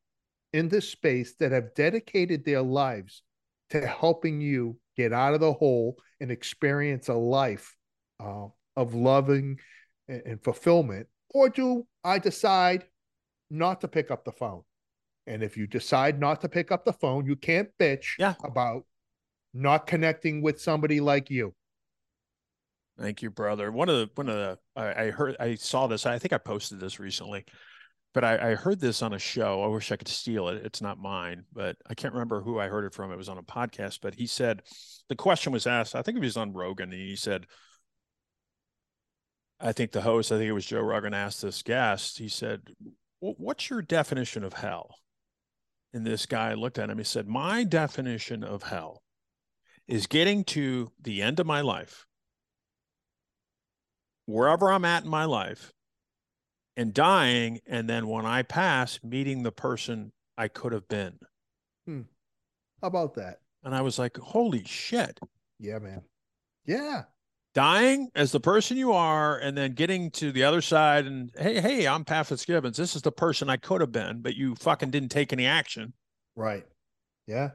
in 0.54 0.70
this 0.70 0.88
space 0.90 1.36
that 1.40 1.52
have 1.52 1.74
dedicated 1.76 2.46
their 2.46 2.62
lives 2.62 3.24
to 3.72 3.86
helping 3.86 4.40
you 4.42 4.78
get 4.96 5.12
out 5.12 5.34
of 5.34 5.40
the 5.42 5.52
hole 5.54 5.98
and 6.22 6.32
experience 6.32 7.10
a 7.10 7.14
life 7.14 7.76
uh, 8.24 8.46
of 8.78 8.94
loving 8.94 9.60
and, 10.08 10.22
and 10.26 10.44
fulfillment? 10.44 11.08
Or 11.34 11.50
do 11.50 11.86
I 12.04 12.20
decide 12.20 12.86
not 13.50 13.82
to 13.82 13.88
pick 13.88 14.12
up 14.12 14.24
the 14.24 14.32
phone? 14.32 14.62
And 15.28 15.42
if 15.42 15.58
you 15.58 15.66
decide 15.66 16.20
not 16.20 16.42
to 16.42 16.50
pick 16.50 16.72
up 16.72 16.86
the 16.86 16.94
phone, 16.94 17.26
you 17.26 17.36
can't 17.36 17.70
bitch 17.80 18.10
Yeah. 18.20 18.36
about 18.44 18.86
not 19.56 19.88
connecting 19.88 20.42
with 20.42 20.62
somebody 20.62 21.00
like 21.00 21.30
you. 21.30 21.54
Thank 23.00 23.22
you, 23.22 23.30
brother. 23.30 23.72
One 23.72 23.90
of 23.90 23.96
the 23.98 24.10
one 24.16 24.30
of 24.30 24.36
the 24.36 24.58
I, 24.76 25.06
I 25.06 25.12
heard 25.12 25.36
I 25.40 25.56
saw 25.56 25.88
this. 25.88 26.06
I 26.06 26.20
think 26.20 26.34
I 26.34 26.38
posted 26.38 26.80
this 26.80 27.00
recently, 27.00 27.46
but 28.14 28.24
I, 28.24 28.52
I 28.52 28.56
heard 28.56 28.80
this 28.80 29.02
on 29.02 29.14
a 29.14 29.20
show. 29.20 29.64
I 29.64 29.68
wish 29.68 29.92
I 29.92 29.98
could 29.98 30.08
steal 30.08 30.50
it. 30.50 30.66
It's 30.66 30.82
not 30.82 30.98
mine, 30.98 31.44
but 31.54 31.78
I 31.90 31.94
can't 31.94 32.14
remember 32.14 32.42
who 32.42 32.60
I 32.60 32.68
heard 32.68 32.86
it 32.86 32.94
from. 32.94 33.12
It 33.12 33.18
was 33.18 33.30
on 33.30 33.38
a 33.38 33.44
podcast, 33.44 34.00
but 34.02 34.16
he 34.16 34.28
said 34.28 34.62
the 35.10 35.16
question 35.16 35.52
was 35.52 35.68
asked. 35.68 35.96
I 35.96 36.02
think 36.02 36.18
it 36.18 36.24
was 36.24 36.38
on 36.38 36.54
Rogan, 36.54 36.92
and 36.92 37.02
he 37.02 37.16
said, 37.18 37.48
I 39.60 39.72
think 39.72 39.92
the 39.92 40.02
host, 40.02 40.32
I 40.32 40.38
think 40.38 40.50
it 40.50 40.54
was 40.54 40.66
Joe 40.66 40.82
Rogan, 40.82 41.14
asked 41.14 41.42
this 41.42 41.64
guest. 41.64 42.18
He 42.18 42.30
said, 42.30 42.62
"What's 43.20 43.70
your 43.70 43.82
definition 43.82 44.44
of 44.44 44.54
hell?" 44.54 44.96
And 45.94 46.06
this 46.06 46.26
guy 46.26 46.54
looked 46.54 46.80
at 46.80 46.90
him. 46.90 46.98
He 46.98 47.04
said, 47.04 47.28
"My 47.28 47.64
definition 47.64 48.44
of 48.44 48.64
hell 48.64 49.02
is 49.88 50.08
getting 50.08 50.44
to 50.46 50.92
the 51.02 51.22
end 51.22 51.40
of 51.40 51.46
my 51.46 51.62
life." 51.62 52.06
wherever 54.26 54.72
I'm 54.72 54.86
at 54.86 55.04
in 55.04 55.10
my 55.10 55.26
life 55.26 55.74
and 56.78 56.94
dying. 56.94 57.60
And 57.68 57.90
then 57.90 58.08
when 58.08 58.26
I 58.26 58.44
pass, 58.44 59.00
meeting 59.04 59.44
the 59.44 59.52
person 59.52 60.12
I 60.38 60.48
could 60.48 60.74
have 60.74 60.88
been. 60.88 61.20
Hmm. 61.86 62.02
How 62.82 62.88
about 62.88 63.16
that? 63.16 63.40
And 63.64 63.74
I 63.74 63.82
was 63.82 63.98
like, 63.98 64.18
holy 64.18 64.64
shit. 64.66 65.20
Yeah, 65.60 65.80
man. 65.80 66.02
Yeah. 66.66 67.04
Dying 67.54 68.10
as 68.16 68.34
the 68.34 68.40
person 68.42 68.76
you 68.76 68.92
are, 68.92 69.38
and 69.38 69.58
then 69.58 69.76
getting 69.76 70.12
to 70.12 70.34
the 70.34 70.44
other 70.44 70.60
side 70.60 71.06
and 71.06 71.32
hey, 71.38 71.62
hey, 71.62 71.88
I'm 71.88 72.04
Pat 72.04 72.28
Fitzgibbons. 72.28 72.76
This 72.76 72.98
is 72.98 73.02
the 73.02 73.14
person 73.14 73.50
I 73.50 73.56
could 73.56 73.80
have 73.80 73.94
been, 73.94 74.22
but 74.22 74.36
you 74.36 74.56
fucking 74.56 74.92
didn't 74.92 75.10
take 75.10 75.32
any 75.32 75.46
action. 75.46 75.94
Right. 76.36 76.66
Yeah. 77.28 77.52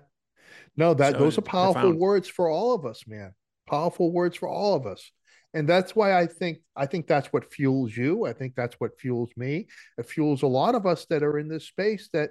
No, 0.76 0.94
that 0.94 1.16
So 1.16 1.18
those 1.18 1.38
are 1.38 1.42
it's 1.42 1.48
powerful 1.48 1.92
profound. 1.92 1.98
words 1.98 2.28
for 2.28 2.48
all 2.48 2.74
of 2.74 2.84
us, 2.86 3.04
man. 3.06 3.34
Powerful 3.68 4.12
words 4.12 4.36
for 4.36 4.48
all 4.48 4.74
of 4.74 4.86
us. 4.86 5.10
And 5.52 5.68
that's 5.68 5.96
why 5.96 6.18
I 6.18 6.26
think 6.26 6.58
I 6.76 6.86
think 6.86 7.06
that's 7.06 7.32
what 7.32 7.52
fuels 7.52 7.96
you. 7.96 8.24
I 8.26 8.32
think 8.32 8.54
that's 8.54 8.76
what 8.78 8.98
fuels 9.00 9.30
me. 9.36 9.66
It 9.98 10.06
fuels 10.06 10.42
a 10.42 10.46
lot 10.46 10.74
of 10.74 10.86
us 10.86 11.06
that 11.06 11.22
are 11.22 11.38
in 11.38 11.48
this 11.48 11.66
space 11.66 12.08
that 12.12 12.30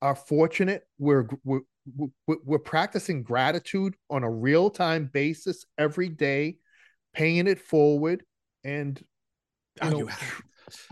are 0.00 0.14
fortunate. 0.16 0.82
We're 0.98 1.28
we're 1.44 1.60
we're, 2.26 2.58
practicing 2.60 3.22
gratitude 3.24 3.94
on 4.08 4.22
a 4.22 4.30
real 4.30 4.70
time 4.70 5.10
basis 5.12 5.64
every 5.78 6.08
day, 6.08 6.58
paying 7.12 7.48
it 7.48 7.60
forward, 7.60 8.24
and 8.64 8.98
you 9.82 9.88
Oh, 9.88 9.90
know, 9.90 9.98
you 9.98 10.08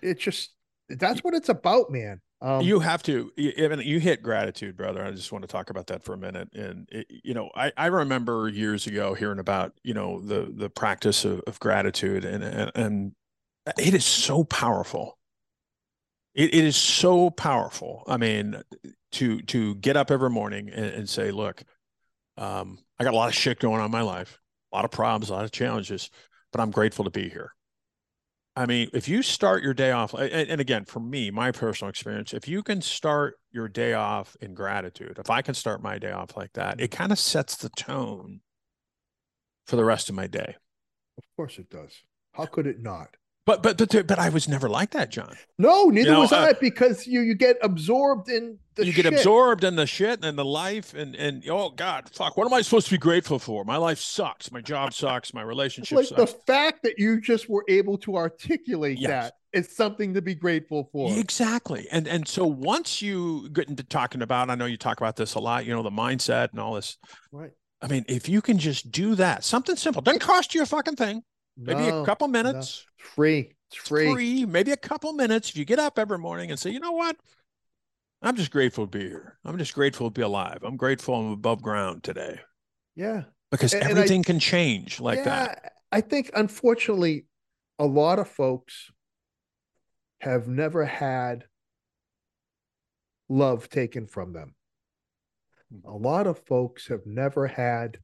it's 0.03 0.23
just 0.23 0.51
that's 0.88 1.23
what 1.23 1.35
it's 1.35 1.49
about, 1.49 1.90
man. 1.90 2.20
Um, 2.42 2.62
you 2.62 2.81
have 2.81 3.03
to 3.03 3.31
you, 3.37 4.00
hit 4.00 4.22
gratitude 4.22 4.74
brother 4.74 5.05
i 5.05 5.11
just 5.11 5.31
want 5.31 5.42
to 5.42 5.48
talk 5.48 5.68
about 5.68 5.88
that 5.88 6.03
for 6.03 6.14
a 6.14 6.16
minute 6.16 6.48
and 6.55 6.88
it, 6.90 7.07
you 7.22 7.35
know 7.35 7.50
I, 7.55 7.70
I 7.76 7.87
remember 7.87 8.48
years 8.48 8.87
ago 8.87 9.12
hearing 9.12 9.38
about 9.38 9.74
you 9.85 9.92
know 9.92 10.20
the 10.22 10.50
the 10.55 10.70
practice 10.70 11.26
of, 11.26 11.40
of 11.46 11.61
gratitude 11.61 12.24
and, 12.24 12.42
and 12.42 12.72
and 12.74 13.12
it 13.79 13.94
is 13.94 14.07
so 14.07 14.42
powerful. 14.44 15.18
It, 16.35 16.55
it 16.55 16.64
is 16.64 16.76
so 16.76 17.29
powerful 17.29 18.05
i 18.07 18.16
mean 18.16 18.62
to 19.12 19.42
to 19.42 19.74
get 19.74 19.96
up 19.96 20.11
every 20.11 20.31
morning 20.31 20.70
and, 20.70 20.87
and 20.87 21.09
say 21.09 21.33
look 21.33 21.62
um, 22.38 22.79
i 22.98 23.05
got 23.05 23.12
a 23.12 23.16
lot 23.16 23.29
of 23.29 23.35
shit 23.35 23.59
going 23.59 23.81
on 23.81 23.87
in 23.87 23.90
my 23.90 24.03
life 24.03 24.40
a 24.72 24.76
lot 24.76 24.85
of 24.85 24.92
problems 24.92 25.29
a 25.29 25.35
lot 25.35 25.44
of 25.44 25.50
challenges 25.50 26.09
but 26.53 26.61
i'm 26.61 26.70
grateful 26.70 27.05
to 27.05 27.11
be 27.11 27.29
here 27.29 27.53
I 28.56 28.66
mean, 28.66 28.90
if 28.92 29.08
you 29.08 29.22
start 29.22 29.62
your 29.62 29.74
day 29.74 29.92
off, 29.92 30.12
and, 30.12 30.60
again, 30.60 30.84
for 30.84 31.00
me, 31.00 31.30
my 31.30 31.52
personal 31.52 31.88
experience, 31.88 32.34
if 32.34 32.48
you 32.48 32.62
can 32.62 32.82
start 32.82 33.38
your 33.52 33.68
day 33.68 33.94
off 33.94 34.36
in 34.40 34.54
gratitude, 34.54 35.18
if 35.18 35.30
I 35.30 35.40
can 35.40 35.54
start 35.54 35.82
my 35.82 35.98
day 35.98 36.10
off 36.10 36.36
like 36.36 36.52
that, 36.54 36.80
it 36.80 36.90
kind 36.90 37.12
of 37.12 37.18
sets 37.18 37.56
the 37.56 37.68
tone 37.70 38.40
for 39.66 39.76
the 39.76 39.84
rest 39.84 40.08
of 40.08 40.14
my 40.16 40.26
day. 40.26 40.56
of 41.16 41.24
course 41.36 41.58
it 41.58 41.70
does. 41.70 42.02
How 42.32 42.46
could 42.46 42.66
it 42.66 42.80
not? 42.80 43.16
But 43.50 43.64
but 43.64 43.78
but 43.78 44.06
but 44.06 44.18
I 44.20 44.28
was 44.28 44.48
never 44.48 44.68
like 44.68 44.92
that, 44.92 45.10
John. 45.10 45.34
No, 45.58 45.86
neither 45.86 46.12
know, 46.12 46.20
was 46.20 46.32
uh, 46.32 46.38
I 46.38 46.52
because 46.52 47.04
you 47.04 47.20
you 47.20 47.34
get 47.34 47.56
absorbed 47.62 48.28
in 48.28 48.58
the 48.76 48.86
you 48.86 48.92
shit. 48.92 49.06
get 49.06 49.12
absorbed 49.12 49.64
in 49.64 49.74
the 49.74 49.88
shit 49.88 50.24
and 50.24 50.38
the 50.38 50.44
life, 50.44 50.94
and 50.94 51.16
and 51.16 51.42
oh 51.50 51.70
God, 51.70 52.08
fuck, 52.12 52.36
what 52.36 52.46
am 52.46 52.54
I 52.54 52.62
supposed 52.62 52.86
to 52.86 52.92
be 52.92 52.98
grateful 52.98 53.40
for? 53.40 53.64
My 53.64 53.76
life 53.76 53.98
sucks. 53.98 54.52
My 54.52 54.60
job 54.60 54.94
sucks. 54.94 55.34
My 55.34 55.42
relationship 55.42 55.96
like 55.98 56.08
the 56.10 56.28
fact 56.28 56.84
that 56.84 57.00
you 57.00 57.20
just 57.20 57.48
were 57.48 57.64
able 57.68 57.98
to 57.98 58.16
articulate 58.16 58.98
Yes. 59.00 59.08
that 59.10 59.34
is 59.52 59.74
something 59.74 60.14
to 60.14 60.22
be 60.22 60.36
grateful 60.36 60.88
for. 60.92 61.12
Exactly. 61.18 61.88
And 61.90 62.06
and 62.06 62.28
so 62.28 62.46
once 62.46 63.02
you 63.02 63.50
get 63.50 63.68
into 63.68 63.82
talking 63.82 64.22
about, 64.22 64.48
I 64.48 64.54
know 64.54 64.66
you 64.66 64.76
talk 64.76 65.00
about 65.00 65.16
this 65.16 65.34
a 65.34 65.40
lot, 65.40 65.66
you 65.66 65.74
know, 65.74 65.82
the 65.82 65.90
mindset 65.90 66.52
and 66.52 66.60
all 66.60 66.74
this. 66.74 66.98
Right. 67.32 67.50
I 67.82 67.88
mean, 67.88 68.04
if 68.06 68.28
you 68.28 68.42
can 68.42 68.58
just 68.58 68.92
do 68.92 69.16
that, 69.16 69.42
something 69.42 69.74
simple, 69.74 70.02
doesn't 70.02 70.20
cost 70.20 70.54
you 70.54 70.62
a 70.62 70.66
fucking 70.66 70.94
thing. 70.94 71.24
Maybe 71.62 71.81
No, 71.88 72.03
a 72.03 72.07
couple 72.07 72.27
minutes, 72.29 72.87
free. 72.96 73.53
It's 73.68 73.77
free. 73.77 74.12
free. 74.12 74.44
maybe 74.46 74.73
a 74.73 74.77
couple 74.77 75.12
minutes. 75.12 75.51
If 75.51 75.57
you 75.57 75.64
get 75.66 75.79
up 75.79 75.99
every 75.99 76.18
morning 76.18 76.51
and 76.51 76.59
say, 76.59 76.70
you 76.70 76.81
know 76.81 76.92
what? 76.92 77.16
I'm 78.23 78.35
just 78.37 78.51
grateful 78.51 78.87
to 78.87 78.90
be 78.99 79.05
here. 79.07 79.38
I'm 79.44 79.59
just 79.59 79.75
grateful 79.75 80.09
to 80.09 80.11
be 80.12 80.23
alive. 80.23 80.59
I'm 80.62 80.77
grateful 80.77 81.14
I'm 81.14 81.33
above 81.33 81.62
ground 81.62 82.03
today 82.03 82.40
Yeah. 82.96 83.25
because 83.51 83.73
And- 83.75 83.83
and 83.83 83.88
I- 83.92 83.96
everything 84.03 84.23
can 84.23 84.38
change 84.40 85.01
like 85.01 85.18
yeah, 85.18 85.25
that. 85.25 85.73
I 85.92 86.01
think 86.01 86.31
unfortunately, 86.35 87.27
a 87.79 87.87
lot 87.87 88.18
of 88.18 88.29
folks 88.29 88.90
have 90.20 90.49
never 90.49 90.85
had 90.85 91.46
love 93.29 93.68
taken 93.68 94.07
from 94.07 94.33
them. 94.33 94.55
Hmm. 95.70 95.87
A 95.88 95.96
lot 95.96 96.27
of 96.27 96.38
folks 96.46 96.88
have 96.88 97.07
never 97.07 97.46
had 97.46 98.01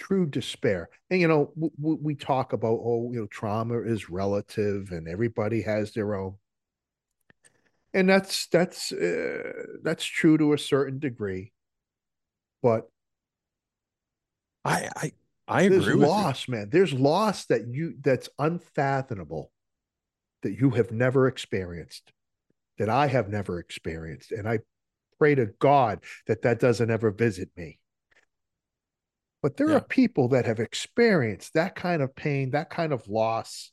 true 0.00 0.26
despair. 0.26 0.88
And 1.10 1.20
you 1.20 1.28
know, 1.28 1.52
w- 1.54 1.72
w- 1.80 1.98
we 2.02 2.14
talk 2.14 2.52
about 2.52 2.80
oh, 2.82 3.10
you 3.12 3.20
know, 3.20 3.26
trauma 3.26 3.80
is 3.82 4.10
relative, 4.10 4.90
and 4.90 5.06
everybody 5.06 5.62
has 5.62 5.92
their 5.92 6.14
own. 6.14 6.34
And 7.92 8.08
that's 8.08 8.46
that's 8.46 8.92
uh, 8.92 9.52
that's 9.82 10.04
true 10.04 10.38
to 10.38 10.52
a 10.52 10.58
certain 10.58 10.98
degree, 10.98 11.52
but 12.62 12.88
I 14.64 14.88
I 14.96 15.12
I 15.48 15.68
there's 15.68 15.86
agree 15.86 15.94
with 15.96 16.02
you. 16.02 16.06
loss, 16.06 16.48
man. 16.48 16.68
There's 16.70 16.92
loss 16.92 17.46
that 17.46 17.66
you 17.68 17.94
that's 18.00 18.28
unfathomable 18.38 19.50
that 20.42 20.58
you 20.58 20.70
have 20.70 20.92
never 20.92 21.26
experienced, 21.26 22.12
that 22.78 22.88
I 22.88 23.08
have 23.08 23.28
never 23.28 23.58
experienced, 23.58 24.32
and 24.32 24.48
I 24.48 24.60
pray 25.18 25.34
to 25.34 25.46
God 25.58 26.00
that 26.26 26.42
that 26.42 26.60
doesn't 26.60 26.90
ever 26.90 27.10
visit 27.10 27.50
me. 27.56 27.78
But 29.42 29.56
there 29.56 29.70
Yeah. 29.70 29.76
are 29.76 29.84
people 29.84 30.28
that 30.28 30.44
have 30.44 30.60
experienced 30.60 31.54
that 31.54 31.74
kind 31.74 32.02
of 32.02 32.14
pain, 32.14 32.50
that 32.50 32.70
kind 32.70 32.92
of 32.92 33.08
loss. 33.08 33.72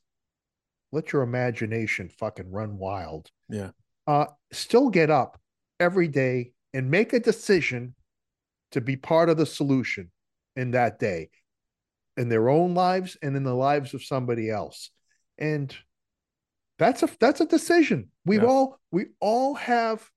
Let 0.91 1.11
your 1.11 1.21
imagination 1.21 2.09
fucking 2.09 2.49
run 2.49 2.77
wild. 2.77 3.29
Yeah. 3.49 3.71
Uh, 4.05 4.27
still 4.51 4.89
get 4.89 5.09
up 5.09 5.39
every 5.79 6.07
day 6.07 6.53
and 6.73 6.89
make 6.89 7.11
a 7.13 7.19
decision 7.19 7.95
to 8.71 8.81
be 8.81 8.95
part 8.95 9.29
of 9.29 9.37
the 9.37 9.45
solution 9.45 10.11
in 10.55 10.71
that 10.71 10.99
day 10.99 11.29
in 12.17 12.29
their 12.29 12.49
own 12.49 12.73
lives 12.73 13.17
and 13.21 13.35
in 13.35 13.43
the 13.43 13.53
lives 13.53 13.93
of 13.93 14.03
somebody 14.03 14.49
else 14.49 14.89
and 15.37 15.75
that's 16.79 17.03
a 17.03 17.09
that's 17.19 17.41
a 17.41 17.45
decision 17.45 18.09
we 18.25 18.37
yeah. 18.37 18.45
all 18.45 18.79
we 18.91 19.05
all 19.19 19.53
have 19.53 20.09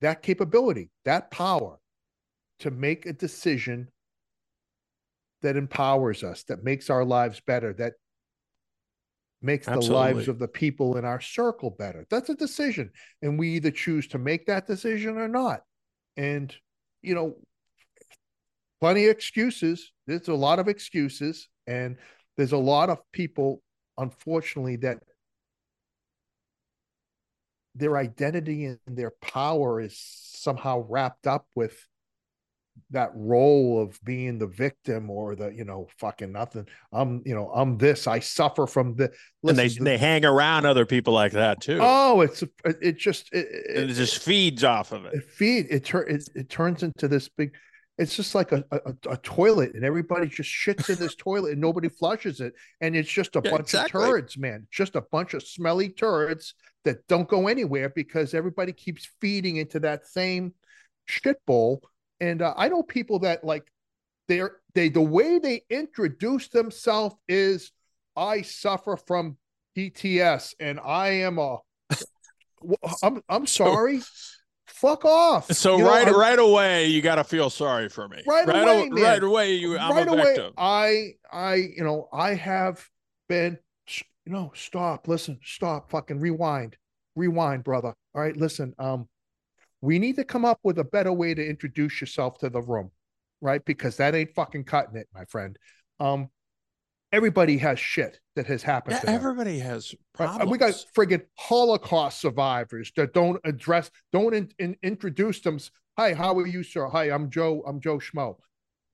that 0.00 0.22
capability 0.22 0.90
that 1.04 1.30
power 1.30 1.78
to 2.60 2.70
make 2.70 3.06
a 3.06 3.12
decision 3.12 3.88
that 5.42 5.56
empowers 5.56 6.24
us 6.24 6.42
that 6.44 6.64
makes 6.64 6.90
our 6.90 7.04
lives 7.04 7.40
better 7.46 7.72
that 7.72 7.94
makes 9.40 9.68
Absolutely. 9.68 9.88
the 9.88 9.94
lives 9.94 10.28
of 10.28 10.38
the 10.38 10.48
people 10.48 10.96
in 10.96 11.04
our 11.04 11.20
circle 11.20 11.70
better. 11.70 12.04
That's 12.10 12.28
a 12.28 12.34
decision 12.34 12.90
and 13.22 13.38
we 13.38 13.50
either 13.50 13.70
choose 13.70 14.08
to 14.08 14.18
make 14.18 14.46
that 14.46 14.66
decision 14.66 15.16
or 15.16 15.28
not. 15.28 15.62
And 16.16 16.54
you 17.02 17.14
know 17.14 17.36
plenty 18.80 19.04
of 19.04 19.10
excuses. 19.10 19.92
There's 20.06 20.28
a 20.28 20.34
lot 20.34 20.58
of 20.58 20.68
excuses 20.68 21.48
and 21.66 21.96
there's 22.36 22.52
a 22.52 22.58
lot 22.58 22.90
of 22.90 22.98
people 23.12 23.62
unfortunately 23.96 24.76
that 24.76 24.98
their 27.74 27.96
identity 27.96 28.64
and 28.64 28.78
their 28.86 29.12
power 29.22 29.80
is 29.80 29.98
somehow 29.98 30.84
wrapped 30.88 31.26
up 31.26 31.46
with 31.54 31.87
that 32.90 33.10
role 33.14 33.82
of 33.82 33.98
being 34.04 34.38
the 34.38 34.46
victim 34.46 35.10
or 35.10 35.36
the 35.36 35.48
you 35.48 35.64
know 35.64 35.88
fucking 35.98 36.32
nothing. 36.32 36.66
I'm 36.92 37.22
you 37.24 37.34
know 37.34 37.50
i'm 37.54 37.78
this 37.78 38.06
i 38.06 38.18
suffer 38.18 38.66
from 38.66 38.94
the 38.96 39.12
and 39.44 39.56
they 39.56 39.68
the, 39.68 39.84
they 39.84 39.98
hang 39.98 40.24
around 40.24 40.66
other 40.66 40.86
people 40.86 41.12
like 41.12 41.32
that 41.32 41.60
too. 41.60 41.78
Oh 41.80 42.20
it's 42.20 42.42
it 42.64 42.98
just 42.98 43.32
it, 43.32 43.46
it, 43.48 43.90
it 43.90 43.94
just 43.94 44.22
feeds 44.22 44.64
off 44.64 44.92
of 44.92 45.04
it. 45.06 45.14
It 45.14 45.24
feed 45.24 45.66
it, 45.70 45.84
tur- 45.84 46.02
it, 46.02 46.28
it 46.34 46.48
turns 46.48 46.82
into 46.82 47.08
this 47.08 47.28
big 47.28 47.54
it's 47.98 48.14
just 48.14 48.34
like 48.34 48.52
a, 48.52 48.64
a, 48.70 48.94
a, 49.10 49.16
toilet 49.18 49.74
and 49.74 49.84
everybody 49.84 50.28
just 50.28 50.48
shits 50.48 50.88
in 50.88 50.96
this 51.00 51.16
toilet 51.16 51.52
and 51.52 51.60
nobody 51.60 51.88
flushes 51.88 52.40
it. 52.40 52.54
And 52.80 52.94
it's 52.94 53.10
just 53.10 53.34
a 53.34 53.42
yeah, 53.44 53.50
bunch 53.50 53.62
exactly. 53.62 54.04
of 54.04 54.08
turds 54.08 54.38
man. 54.38 54.68
Just 54.70 54.94
a 54.94 55.00
bunch 55.00 55.34
of 55.34 55.42
smelly 55.42 55.88
turds 55.88 56.54
that 56.84 57.06
don't 57.08 57.28
go 57.28 57.48
anywhere 57.48 57.88
because 57.88 58.34
everybody 58.34 58.72
keeps 58.72 59.10
feeding 59.20 59.56
into 59.56 59.80
that 59.80 60.06
same 60.06 60.54
shit 61.06 61.44
bowl 61.44 61.82
and 62.20 62.42
uh, 62.42 62.54
i 62.56 62.68
know 62.68 62.82
people 62.82 63.18
that 63.18 63.44
like 63.44 63.70
they're 64.28 64.56
they 64.74 64.88
the 64.88 65.00
way 65.00 65.38
they 65.38 65.62
introduce 65.70 66.48
themselves 66.48 67.16
is 67.28 67.72
i 68.16 68.42
suffer 68.42 68.96
from 68.96 69.36
pts 69.76 70.54
and 70.60 70.80
i 70.80 71.08
am 71.08 71.38
a 71.38 71.58
i'm 73.02 73.22
i'm 73.28 73.46
sorry 73.46 74.00
so- 74.00 74.06
fuck 74.78 75.04
off. 75.04 75.52
So 75.52 75.78
you 75.78 75.86
right 75.86 76.06
know, 76.06 76.18
right 76.18 76.38
away, 76.38 76.86
you 76.86 77.02
got 77.02 77.16
to 77.16 77.24
feel 77.24 77.50
sorry 77.50 77.88
for 77.88 78.08
me. 78.08 78.22
Right, 78.26 78.46
right 78.46 78.68
away, 78.68 78.88
man. 78.88 79.02
right 79.02 79.22
away, 79.22 79.54
you 79.54 79.78
I'm 79.78 79.96
right 79.96 80.06
a 80.08 80.12
away, 80.12 80.22
victim. 80.22 80.52
I 80.56 81.14
I 81.32 81.54
you 81.54 81.82
know 81.84 82.08
I 82.12 82.34
have 82.34 82.84
been 83.28 83.58
you 84.24 84.32
know 84.32 84.52
stop 84.54 85.08
listen 85.08 85.40
stop 85.42 85.90
fucking 85.90 86.20
rewind 86.20 86.76
rewind 87.16 87.64
brother. 87.64 87.94
All 88.14 88.22
right, 88.22 88.36
listen. 88.36 88.74
Um, 88.78 89.08
we 89.80 89.98
need 89.98 90.16
to 90.16 90.24
come 90.24 90.44
up 90.44 90.58
with 90.62 90.78
a 90.78 90.84
better 90.84 91.12
way 91.12 91.34
to 91.34 91.46
introduce 91.46 92.00
yourself 92.00 92.38
to 92.38 92.50
the 92.50 92.60
room, 92.60 92.90
right? 93.40 93.64
Because 93.64 93.96
that 93.98 94.14
ain't 94.14 94.34
fucking 94.34 94.64
cutting 94.64 94.96
it, 94.96 95.08
my 95.14 95.24
friend. 95.26 95.56
Um, 96.00 96.28
everybody 97.12 97.58
has 97.58 97.78
shit 97.78 98.18
that 98.36 98.46
has 98.46 98.62
happened. 98.62 98.98
Yeah, 99.04 99.10
everybody 99.10 99.58
has 99.60 99.94
problems. 100.14 100.50
We 100.50 100.58
got 100.58 100.74
friggin' 100.96 101.22
Holocaust 101.38 102.20
survivors 102.20 102.92
that 102.96 103.12
don't 103.12 103.40
address, 103.44 103.90
don't 104.12 104.34
in, 104.34 104.50
in, 104.58 104.76
introduce 104.82 105.40
them. 105.40 105.58
Hi, 105.96 106.14
how 106.14 106.36
are 106.38 106.46
you, 106.46 106.62
sir? 106.62 106.86
Hi, 106.88 107.04
I'm 107.04 107.30
Joe. 107.30 107.62
I'm 107.66 107.80
Joe 107.80 107.98
Schmo. 107.98 108.36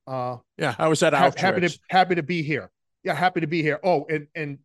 Uh, 0.07 0.37
yeah, 0.59 0.75
I 0.79 0.89
was 0.89 1.03
at 1.03 1.15
ha- 1.15 1.33
happy 1.37 1.63
to 1.63 1.79
happy 1.89 2.15
to 2.15 2.23
be 2.23 2.43
here. 2.43 2.71
Yeah, 3.03 3.15
happy 3.15 3.41
to 3.41 3.47
be 3.47 3.63
here. 3.63 3.81
Oh, 3.83 4.07
and 4.09 4.27
and 4.35 4.59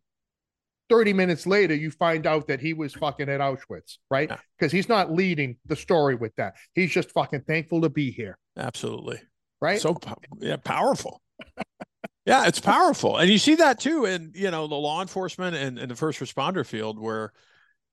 30 0.90 1.14
minutes 1.14 1.46
later, 1.46 1.74
you 1.74 1.90
find 1.90 2.26
out 2.26 2.48
that 2.48 2.60
he 2.60 2.74
was 2.74 2.92
fucking 2.92 3.30
at 3.30 3.40
Auschwitz, 3.40 3.96
right? 4.10 4.28
Because 4.28 4.72
yeah. 4.72 4.78
he's 4.78 4.88
not 4.88 5.12
leading 5.12 5.56
the 5.66 5.76
story 5.76 6.16
with 6.16 6.34
that. 6.36 6.56
He's 6.74 6.90
just 6.90 7.12
fucking 7.12 7.42
thankful 7.42 7.80
to 7.80 7.88
be 7.88 8.10
here. 8.10 8.36
Absolutely. 8.58 9.20
Right. 9.62 9.80
So 9.80 9.96
yeah, 10.40 10.56
powerful. 10.56 11.22
Yeah, 12.26 12.46
it's 12.46 12.60
powerful. 12.60 13.16
And 13.16 13.30
you 13.30 13.38
see 13.38 13.56
that 13.56 13.80
too 13.80 14.04
in, 14.04 14.32
you 14.34 14.50
know, 14.50 14.66
the 14.68 14.74
law 14.74 15.00
enforcement 15.00 15.56
and, 15.56 15.78
and 15.78 15.90
the 15.90 15.96
first 15.96 16.20
responder 16.20 16.66
field 16.66 16.98
where, 16.98 17.32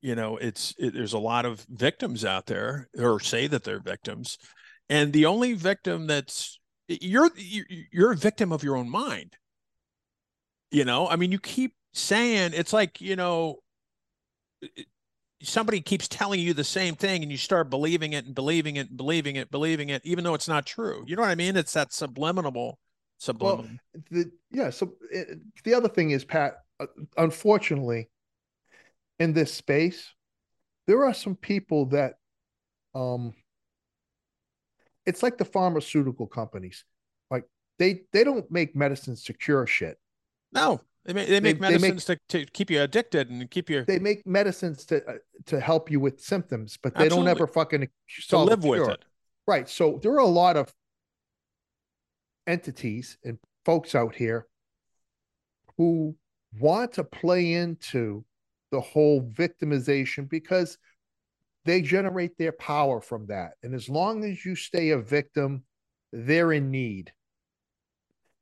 you 0.02 0.16
know, 0.16 0.38
it's 0.38 0.76
it, 0.78 0.94
there's 0.94 1.14
a 1.14 1.18
lot 1.18 1.46
of 1.46 1.66
victims 1.70 2.26
out 2.26 2.46
there 2.46 2.90
or 3.00 3.20
say 3.20 3.48
that 3.48 3.64
they're 3.64 3.80
victims. 3.80 4.38
And 4.90 5.14
the 5.14 5.26
only 5.26 5.54
victim 5.54 6.08
that's 6.08 6.60
you're 6.88 7.32
you're 7.92 8.12
a 8.12 8.18
victim 8.18 8.52
of 8.52 8.64
your 8.64 8.76
own 8.76 8.90
mind. 8.90 9.38
You 10.72 10.86
know, 10.86 11.08
I 11.08 11.16
mean, 11.16 11.32
you 11.32 11.40
keep 11.40 11.74
saying 11.98 12.52
it's 12.54 12.74
like, 12.74 13.02
you 13.02 13.16
know, 13.16 13.60
somebody 15.42 15.82
keeps 15.82 16.08
telling 16.08 16.40
you 16.40 16.54
the 16.54 16.64
same 16.64 16.96
thing 16.96 17.24
and 17.24 17.32
you 17.32 17.38
start 17.38 17.70
believing 17.70 18.14
it 18.14 18.26
and 18.26 18.36
believing 18.36 18.78
it 18.78 18.90
and 18.90 18.98
believing 18.98 19.36
it, 19.36 19.52
believing 19.52 19.90
it, 19.90 20.02
even 20.04 20.24
though 20.24 20.34
it's 20.34 20.48
not 20.48 20.66
true. 20.66 21.04
You 21.08 21.16
know 21.16 21.22
what 21.22 21.32
I 21.32 21.36
mean? 21.36 21.56
It's 21.56 21.74
that 21.74 21.94
subliminal 21.94 22.80
subliminal. 23.18 23.66
Well, 23.94 24.04
the, 24.12 24.32
yeah. 24.52 24.70
So 24.70 24.94
it, 25.12 25.28
eh, 25.30 25.36
the 25.64 25.74
other 25.74 25.90
thing 25.90 26.12
is, 26.12 26.24
Pat. 26.24 26.58
Uh, 26.80 26.86
unfortunately, 27.18 28.10
in 29.20 29.34
this 29.34 29.54
space, 29.54 30.14
there 30.86 31.06
are 31.06 31.14
some 31.14 31.36
people 31.36 31.88
that, 31.88 32.14
um, 32.94 33.34
it's 35.06 35.24
like 35.24 35.38
the 35.38 35.46
pharmaceutical 35.46 36.28
companies. 36.28 36.84
Like 37.32 37.46
they 37.80 38.02
they 38.14 38.24
don't 38.24 38.50
make 38.52 38.76
medicines 38.76 39.24
to 39.26 39.34
cure 39.34 39.66
shit. 39.66 39.98
No, 40.52 40.82
they 41.08 41.14
make 41.14 41.28
they 41.30 41.40
make 41.40 41.56
they, 41.56 41.62
medicines 41.62 42.06
they 42.06 42.14
make, 42.14 42.28
to, 42.28 42.46
to 42.46 42.52
keep 42.52 42.70
you 42.70 42.82
addicted 42.82 43.30
and 43.30 43.50
keep 43.50 43.70
you. 43.70 43.86
They 43.86 43.98
make 43.98 44.28
medicines 44.28 44.86
to 44.88 45.04
uh, 45.06 45.14
to 45.46 45.60
help 45.60 45.90
you 45.90 46.02
with 46.02 46.20
symptoms, 46.20 46.78
but 46.82 46.94
they 46.94 47.06
Absolutely. 47.06 47.32
don't 47.32 47.38
ever 47.38 47.48
fucking 47.48 47.88
to 48.28 48.38
live 48.38 48.64
with 48.64 48.90
it. 48.90 49.06
Right. 49.48 49.70
So 49.70 50.00
there 50.04 50.12
are 50.12 50.20
a 50.20 50.26
lot 50.26 50.58
of 50.58 50.74
entities 52.46 53.18
and 53.24 53.40
folks 53.66 53.96
out 53.96 54.16
here 54.16 54.48
who 55.78 56.16
want 56.60 56.94
to 56.94 57.04
play 57.06 57.54
into 57.54 58.26
the 58.72 58.82
whole 58.82 59.22
victimization 59.22 60.30
because 60.30 60.78
they 61.64 61.82
generate 61.82 62.38
their 62.38 62.52
power 62.52 63.00
from 63.00 63.28
that. 63.28 63.54
And 63.64 63.74
as 63.74 63.88
long 63.88 64.26
as 64.26 64.44
you 64.46 64.56
stay 64.56 64.90
a 64.90 64.98
victim, 64.98 65.64
they're 66.12 66.52
in 66.52 66.72
need. 66.72 67.14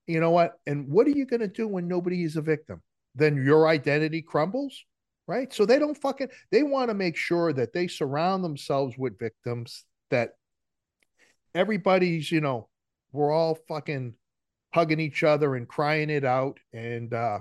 You 0.07 0.19
know 0.19 0.31
what? 0.31 0.53
And 0.67 0.87
what 0.87 1.07
are 1.07 1.11
you 1.11 1.25
going 1.25 1.41
to 1.41 1.47
do 1.47 1.67
when 1.67 1.87
nobody 1.87 2.23
is 2.23 2.35
a 2.35 2.41
victim? 2.41 2.81
Then 3.15 3.43
your 3.43 3.67
identity 3.67 4.21
crumbles, 4.21 4.85
right? 5.27 5.51
So 5.53 5.65
they 5.65 5.79
don't 5.79 5.97
fucking, 5.97 6.29
they 6.51 6.63
want 6.63 6.89
to 6.89 6.93
make 6.93 7.17
sure 7.17 7.53
that 7.53 7.73
they 7.73 7.87
surround 7.87 8.43
themselves 8.43 8.97
with 8.97 9.17
victims, 9.17 9.85
that 10.11 10.31
everybody's, 11.53 12.31
you 12.31 12.41
know, 12.41 12.67
we're 13.11 13.31
all 13.31 13.57
fucking 13.67 14.13
hugging 14.73 14.99
each 14.99 15.23
other 15.23 15.55
and 15.55 15.67
crying 15.67 16.09
it 16.09 16.25
out. 16.25 16.59
And 16.73 17.13
uh, 17.13 17.39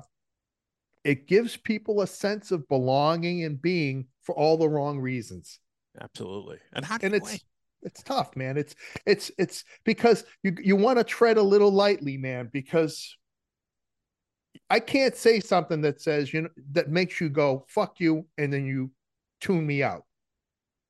it 1.03 1.27
gives 1.27 1.57
people 1.57 2.01
a 2.01 2.07
sense 2.07 2.53
of 2.53 2.69
belonging 2.69 3.45
and 3.45 3.61
being 3.61 4.07
for 4.23 4.35
all 4.35 4.57
the 4.57 4.69
wrong 4.69 5.01
reasons. 5.01 5.59
Absolutely. 6.01 6.59
And 6.73 6.85
how 6.85 6.99
and 7.03 7.15
it's 7.15 7.45
it's 7.85 8.03
tough, 8.03 8.35
man. 8.37 8.57
It's 8.57 8.75
it's 9.07 9.31
it's 9.39 9.65
because 9.85 10.25
you 10.43 10.57
you 10.63 10.77
want 10.77 10.99
to 10.99 11.05
tread 11.05 11.37
a 11.37 11.43
little 11.43 11.71
lightly, 11.71 12.17
man, 12.17 12.51
because 12.53 13.17
I 14.71 14.81
can't 14.81 15.15
say 15.15 15.41
something 15.41 15.83
that 15.83 16.01
says, 16.01 16.33
you 16.33 16.43
know, 16.43 16.49
that 16.73 16.89
makes 16.89 17.21
you 17.21 17.29
go, 17.29 17.65
fuck 17.69 18.01
you, 18.01 18.27
and 18.39 18.53
then 18.53 18.67
you 18.67 18.91
tune 19.41 19.67
me 19.67 19.83
out. 19.83 20.05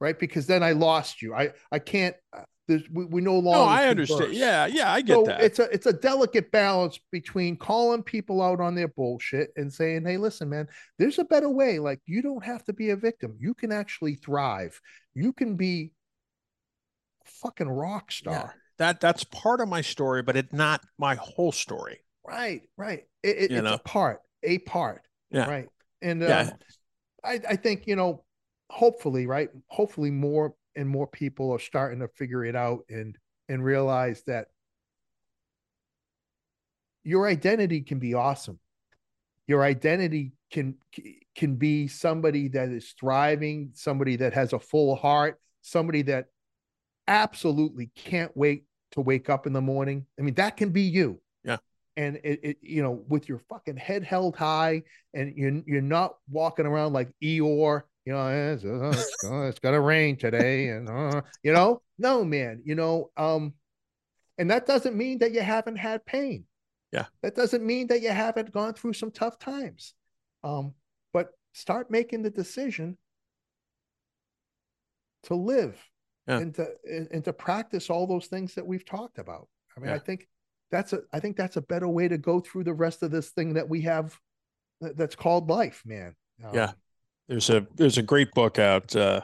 Right. 0.01 0.18
Because 0.18 0.47
then 0.47 0.62
I 0.62 0.72
lost 0.72 1.22
you. 1.22 1.34
I 1.34 1.53
I 1.72 1.78
can't 1.78 2.16
uh, 2.32 2.42
there's, 2.66 2.88
we, 2.90 3.05
we 3.05 3.20
no 3.20 3.34
longer. 3.34 3.59
No, 3.59 3.64
I 3.64 3.88
understand. 3.88 4.32
Yeah, 4.32 4.66
yeah, 4.66 4.90
I 4.90 5.03
get 5.03 5.14
so 5.14 5.24
that. 5.24 5.42
It's 5.42 5.59
a 5.59 5.64
it's 5.64 5.86
a 5.86 5.92
delicate 5.92 6.51
balance 6.51 6.99
between 7.12 7.57
calling 7.57 8.03
people 8.03 8.40
out 8.40 8.61
on 8.61 8.74
their 8.74 8.88
bullshit 8.88 9.51
and 9.57 9.72
saying, 9.72 10.07
"Hey, 10.07 10.16
listen, 10.16 10.49
man, 10.49 10.68
there's 10.99 11.18
a 11.18 11.24
better 11.24 11.51
way. 11.51 11.78
Like 11.78 12.01
you 12.07 12.22
don't 12.22 12.45
have 12.45 12.64
to 12.64 12.72
be 12.72 12.90
a 12.90 12.97
victim. 12.97 13.36
You 13.38 13.55
can 13.55 13.70
actually 13.70 14.14
thrive. 14.14 14.80
You 15.14 15.32
can 15.32 15.57
be 15.57 15.92
fucking 17.25 17.68
rock 17.68 18.12
star." 18.12 18.33
Yeah, 18.33 18.51
that 18.79 19.01
that's 19.01 19.25
part 19.25 19.61
of 19.61 19.68
my 19.68 19.81
story, 19.81 20.22
but 20.22 20.37
it's 20.37 20.53
not 20.53 20.83
my 20.99 21.16
whole 21.16 21.53
story. 21.53 22.01
Right, 22.27 22.62
right. 22.77 23.05
It, 23.22 23.37
it, 23.37 23.53
it's 23.53 23.62
know? 23.62 23.75
a 23.75 23.79
part, 23.79 24.20
a 24.43 24.59
part. 24.59 25.03
Yeah. 25.31 25.49
Right. 25.49 25.68
And 26.03 26.22
yeah. 26.22 26.41
Um, 26.41 26.53
I 27.25 27.41
I 27.51 27.57
think 27.57 27.87
you 27.87 27.97
know, 27.97 28.25
hopefully, 28.70 29.27
right. 29.27 29.49
Hopefully, 29.68 30.11
more 30.11 30.55
and 30.77 30.89
more 30.89 31.07
people 31.07 31.51
are 31.53 31.59
starting 31.59 32.01
to 32.01 32.09
figure 32.09 32.45
it 32.45 32.57
out 32.57 32.85
and 32.89 33.16
and 33.49 33.64
realize 33.64 34.22
that 34.27 34.49
your 37.03 37.29
identity 37.29 37.83
can 37.83 37.99
be 37.99 38.14
awesome 38.14 38.59
your 39.47 39.62
identity 39.62 40.33
can 40.51 40.75
can 41.37 41.57
be 41.57 41.89
somebody 41.89 42.49
that 42.49 42.68
is 42.68 42.95
thriving 42.99 43.70
somebody 43.75 44.16
that 44.16 44.33
has 44.33 44.53
a 44.53 44.59
full 44.59 44.97
heart 44.97 45.39
somebody 45.62 46.03
that 46.03 46.27
absolutely 47.07 47.90
can't 47.94 48.34
wait 48.36 48.64
to 48.92 49.00
wake 49.00 49.28
up 49.28 49.46
in 49.46 49.52
the 49.52 49.61
morning. 49.61 50.07
I 50.18 50.22
mean, 50.22 50.34
that 50.34 50.57
can 50.57 50.70
be 50.70 50.82
you. 50.82 51.20
Yeah. 51.44 51.59
And 51.96 52.16
it, 52.24 52.40
it 52.42 52.59
you 52.61 52.82
know, 52.82 53.05
with 53.09 53.28
your 53.28 53.38
fucking 53.48 53.76
head 53.76 54.05
held 54.05 54.36
high 54.36 54.82
and 55.12 55.36
you're 55.36 55.62
you're 55.66 55.82
not 55.82 56.16
walking 56.30 56.66
around 56.66 56.92
like 56.92 57.11
Eeyore, 57.22 57.82
you 58.05 58.12
know, 58.12 58.28
it's, 58.28 58.64
uh, 58.64 58.90
it's, 58.90 59.16
gonna, 59.22 59.48
it's 59.48 59.59
gonna 59.59 59.80
rain 59.80 60.16
today, 60.16 60.68
and 60.68 60.88
uh, 60.88 61.22
you 61.42 61.52
know, 61.52 61.82
no 61.98 62.24
man, 62.24 62.62
you 62.64 62.74
know, 62.74 63.11
um, 63.16 63.55
and 64.38 64.50
that 64.50 64.66
doesn't 64.66 64.96
mean 64.96 65.18
that 65.18 65.32
you 65.32 65.40
haven't 65.40 65.76
had 65.76 66.05
pain. 66.05 66.44
Yeah. 66.92 67.07
That 67.22 67.34
doesn't 67.34 67.64
mean 67.64 67.88
that 67.88 68.02
you 68.02 68.11
haven't 68.11 68.52
gone 68.52 68.74
through 68.74 68.92
some 68.92 69.11
tough 69.11 69.38
times. 69.38 69.94
Um, 70.44 70.74
but 71.12 71.30
start 71.52 71.90
making 71.90 72.22
the 72.22 72.30
decision 72.30 72.98
to 75.24 75.34
live 75.34 75.76
Yeah. 76.27 76.39
and 76.39 76.55
to 76.55 76.68
and 77.12 77.25
to 77.25 77.33
practice 77.33 77.91
all 77.91 78.07
those 78.07 78.27
things 78.27 78.55
that 78.55 78.66
we've 78.66 78.85
talked 78.85 79.18
about. 79.18 79.49
I 79.77 79.81
mean, 79.81 79.91
Yeah. 79.91 79.97
I 79.97 79.99
think 79.99 80.27
that's 80.70 80.93
a 80.93 81.01
I 81.12 81.20
think 81.20 81.37
that's 81.37 81.57
a 81.57 81.62
better 81.62 81.89
way 81.89 82.09
to 82.09 82.16
go 82.18 82.41
through 82.41 82.64
the 82.64 82.72
rest 82.75 83.03
of 83.03 83.11
this 83.11 83.31
thing 83.31 83.55
that 83.55 83.68
we 83.68 83.83
have 83.83 84.18
that- 84.81 84.97
that's 84.97 85.14
called 85.16 85.49
life, 85.51 85.83
man. 85.85 86.14
Um, 86.43 86.55
Yeah. 86.55 86.72
There's 87.29 87.51
a 87.51 87.66
there's 87.75 87.99
a 87.99 88.03
great 88.03 88.33
book 88.33 88.59
out. 88.59 88.95
Uh, 88.97 89.20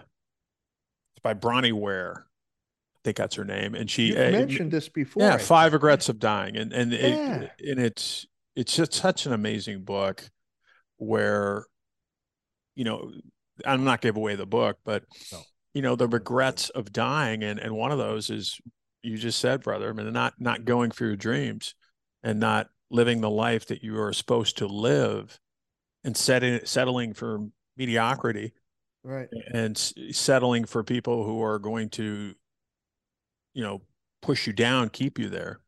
it's 1.14 1.22
by 1.22 1.34
Bronnie 1.34 1.72
Ware. 1.72 2.26
I 2.96 3.00
think 3.04 3.16
that's 3.16 3.36
her 3.36 3.44
name, 3.44 3.74
and 3.74 3.90
she 3.90 4.08
You 4.08 4.16
uh, 4.16 4.30
mentioned 4.30 4.70
this 4.70 4.88
before. 4.90 5.22
yeah 5.22 5.38
five 5.38 5.72
regrets 5.72 6.08
of 6.10 6.18
dying 6.18 6.56
and 6.56 6.72
and 6.72 6.92
Yeah. 6.92 7.40
it, 7.42 7.50
and 7.60 7.80
it's 7.80 8.26
it's 8.56 8.76
just 8.76 8.92
such 8.92 9.24
an 9.26 9.32
amazing 9.32 9.84
book 9.84 10.28
where 10.98 11.64
you 12.74 12.84
know 12.84 13.10
i'm 13.64 13.84
not 13.84 14.00
give 14.02 14.16
away 14.16 14.34
the 14.34 14.44
book 14.46 14.78
but 14.84 15.04
No. 15.32 15.42
You 15.74 15.82
know 15.82 15.96
the 15.96 16.08
regrets 16.08 16.68
of 16.70 16.92
dying 16.92 17.42
and 17.44 17.58
and 17.58 17.74
one 17.74 17.92
of 17.92 17.98
those 17.98 18.30
is 18.30 18.60
you 19.02 19.16
just 19.16 19.38
said 19.38 19.62
brother 19.62 19.88
i 19.90 19.92
mean 19.92 20.12
not 20.12 20.34
not 20.38 20.64
going 20.64 20.90
for 20.90 21.04
your 21.06 21.16
dreams 21.16 21.74
and 22.22 22.38
not 22.40 22.68
living 22.90 23.20
the 23.20 23.30
life 23.30 23.66
that 23.66 23.82
you 23.84 23.98
are 24.00 24.12
supposed 24.12 24.58
to 24.58 24.66
live 24.66 25.38
and 26.04 26.16
setting 26.16 26.60
settling 26.64 27.14
for 27.14 27.46
mediocrity 27.76 28.52
Right. 29.02 29.28
and 29.54 29.76
s- 29.76 29.94
settling 30.12 30.66
for 30.66 30.84
people 30.84 31.24
who 31.24 31.42
are 31.42 31.58
going 31.58 31.88
to 31.90 32.34
you 33.54 33.62
know 33.62 33.80
push 34.20 34.46
you 34.46 34.52
down 34.52 34.90
keep 34.90 35.18
you 35.18 35.30
there 35.30 35.60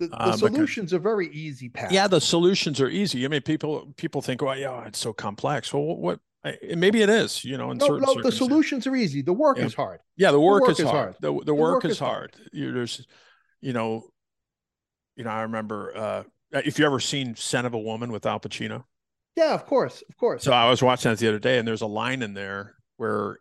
The, 0.00 0.08
the 0.08 0.14
uh, 0.16 0.36
because- 0.36 0.40
solutions 0.40 0.92
are 0.92 0.98
very 0.98 1.28
easy 1.28 1.68
path. 1.70 1.92
yeah 1.92 2.08
the 2.08 2.20
solutions 2.20 2.80
are 2.80 2.88
easy 2.90 3.24
i 3.24 3.28
mean 3.28 3.40
people 3.40 3.94
people 3.96 4.20
think 4.20 4.42
well 4.42 4.58
yeah 4.58 4.84
it's 4.86 4.98
so 4.98 5.12
complex 5.14 5.72
well 5.72 5.96
what 5.96 6.20
I, 6.44 6.56
maybe 6.76 7.02
it 7.02 7.08
is 7.10 7.44
you 7.44 7.56
know 7.56 7.70
in 7.70 7.78
no, 7.78 7.86
certain 7.86 8.02
no, 8.02 8.20
the 8.22 8.32
solutions 8.32 8.86
are 8.86 8.96
easy. 8.96 9.22
The 9.22 9.32
work 9.32 9.58
Yeah. 9.58 9.64
is 9.66 9.74
hard. 9.74 10.00
yeah 10.16 10.30
the 10.32 10.40
work, 10.40 10.62
work 10.62 10.70
is, 10.72 10.80
is 10.80 10.86
hard, 10.86 10.96
hard. 10.96 11.16
The, 11.20 11.44
the, 11.44 11.54
work, 11.54 11.74
work 11.74 11.84
is 11.84 11.98
hard. 11.98 12.34
hard, 12.36 12.48
You, 12.52 12.72
there's 12.72 13.06
you 13.60 13.72
know 13.72 14.08
you 15.16 15.24
know 15.24 15.30
i 15.30 15.42
remember 15.42 15.96
uh 15.96 16.22
if 16.64 16.78
you 16.78 16.84
ever 16.86 16.98
seen 17.00 17.34
scent 17.36 17.66
of 17.66 17.74
a 17.74 17.78
woman 17.78 18.10
with 18.12 18.26
al 18.26 18.40
pacino 18.40 18.84
Yeah, 19.36 19.54
of 19.54 19.66
course, 19.66 20.02
of 20.08 20.16
course. 20.16 20.42
so 20.42 20.52
i 20.52 20.68
was 20.68 20.82
watching 20.82 21.10
that 21.12 21.18
the 21.18 21.28
other 21.28 21.38
day 21.38 21.58
and 21.58 21.66
there's 21.68 21.82
a 21.82 21.86
line 21.86 22.22
in 22.22 22.34
there 22.34 22.74
where 22.96 23.38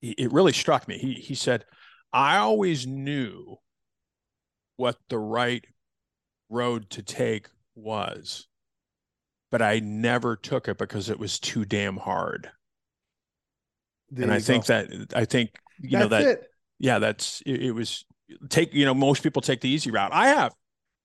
he, 0.00 0.12
it 0.12 0.32
really 0.32 0.52
struck 0.52 0.88
me 0.88 0.96
he 0.98 1.12
he 1.14 1.34
said 1.34 1.64
i 2.12 2.38
always 2.38 2.86
knew 2.86 3.56
what 4.76 4.96
the 5.10 5.18
right 5.18 5.64
road 6.48 6.88
to 6.90 7.02
take 7.02 7.48
was 7.74 8.46
but 9.50 9.62
i 9.62 9.78
never 9.80 10.36
took 10.36 10.68
it 10.68 10.78
because 10.78 11.10
it 11.10 11.18
was 11.18 11.38
too 11.38 11.64
damn 11.64 11.96
hard 11.96 12.50
There 14.10 14.24
and 14.24 14.32
i 14.32 14.36
you 14.36 14.40
think 14.42 14.66
that 14.66 14.88
i 15.14 15.24
think 15.24 15.50
you 15.80 15.90
that's 15.90 16.02
know 16.02 16.08
that 16.08 16.26
it. 16.26 16.48
yeah 16.78 16.98
that's 16.98 17.42
it, 17.46 17.62
it 17.62 17.72
was 17.72 18.04
take 18.48 18.74
you 18.74 18.84
know 18.84 18.94
most 18.94 19.22
people 19.22 19.42
take 19.42 19.60
the 19.60 19.68
easy 19.68 19.90
route 19.90 20.12
i 20.12 20.28
have 20.28 20.54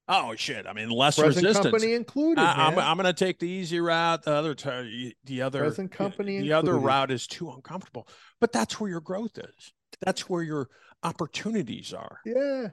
oh 0.09 0.35
shit 0.35 0.65
i 0.67 0.73
mean 0.73 0.89
less 0.89 1.17
Present 1.17 1.45
resistance 1.45 1.71
company 1.71 1.93
included. 1.93 2.41
I, 2.41 2.67
am 2.67 2.75
man. 2.75 2.85
I'm 2.85 2.97
going 2.97 3.05
to 3.05 3.13
take 3.13 3.39
the 3.39 3.47
easy 3.47 3.79
route. 3.79 4.23
The 4.23 4.33
other, 4.33 4.53
t- 4.53 5.15
the 5.23 5.41
other, 5.41 5.59
Present 5.61 5.91
company 5.93 6.41
the 6.41 6.51
other 6.51 6.77
route 6.77 7.09
is 7.09 7.25
too 7.25 7.49
uncomfortable. 7.51 8.07
But 8.41 8.51
that's 8.51 8.81
where 8.81 8.89
your 8.89 8.99
growth 8.99 9.37
is. 9.37 9.71
That's 10.01 10.27
where 10.29 10.43
your 10.43 10.67
opportunities 11.03 11.93
are 11.93 12.19
yeah. 12.25 12.67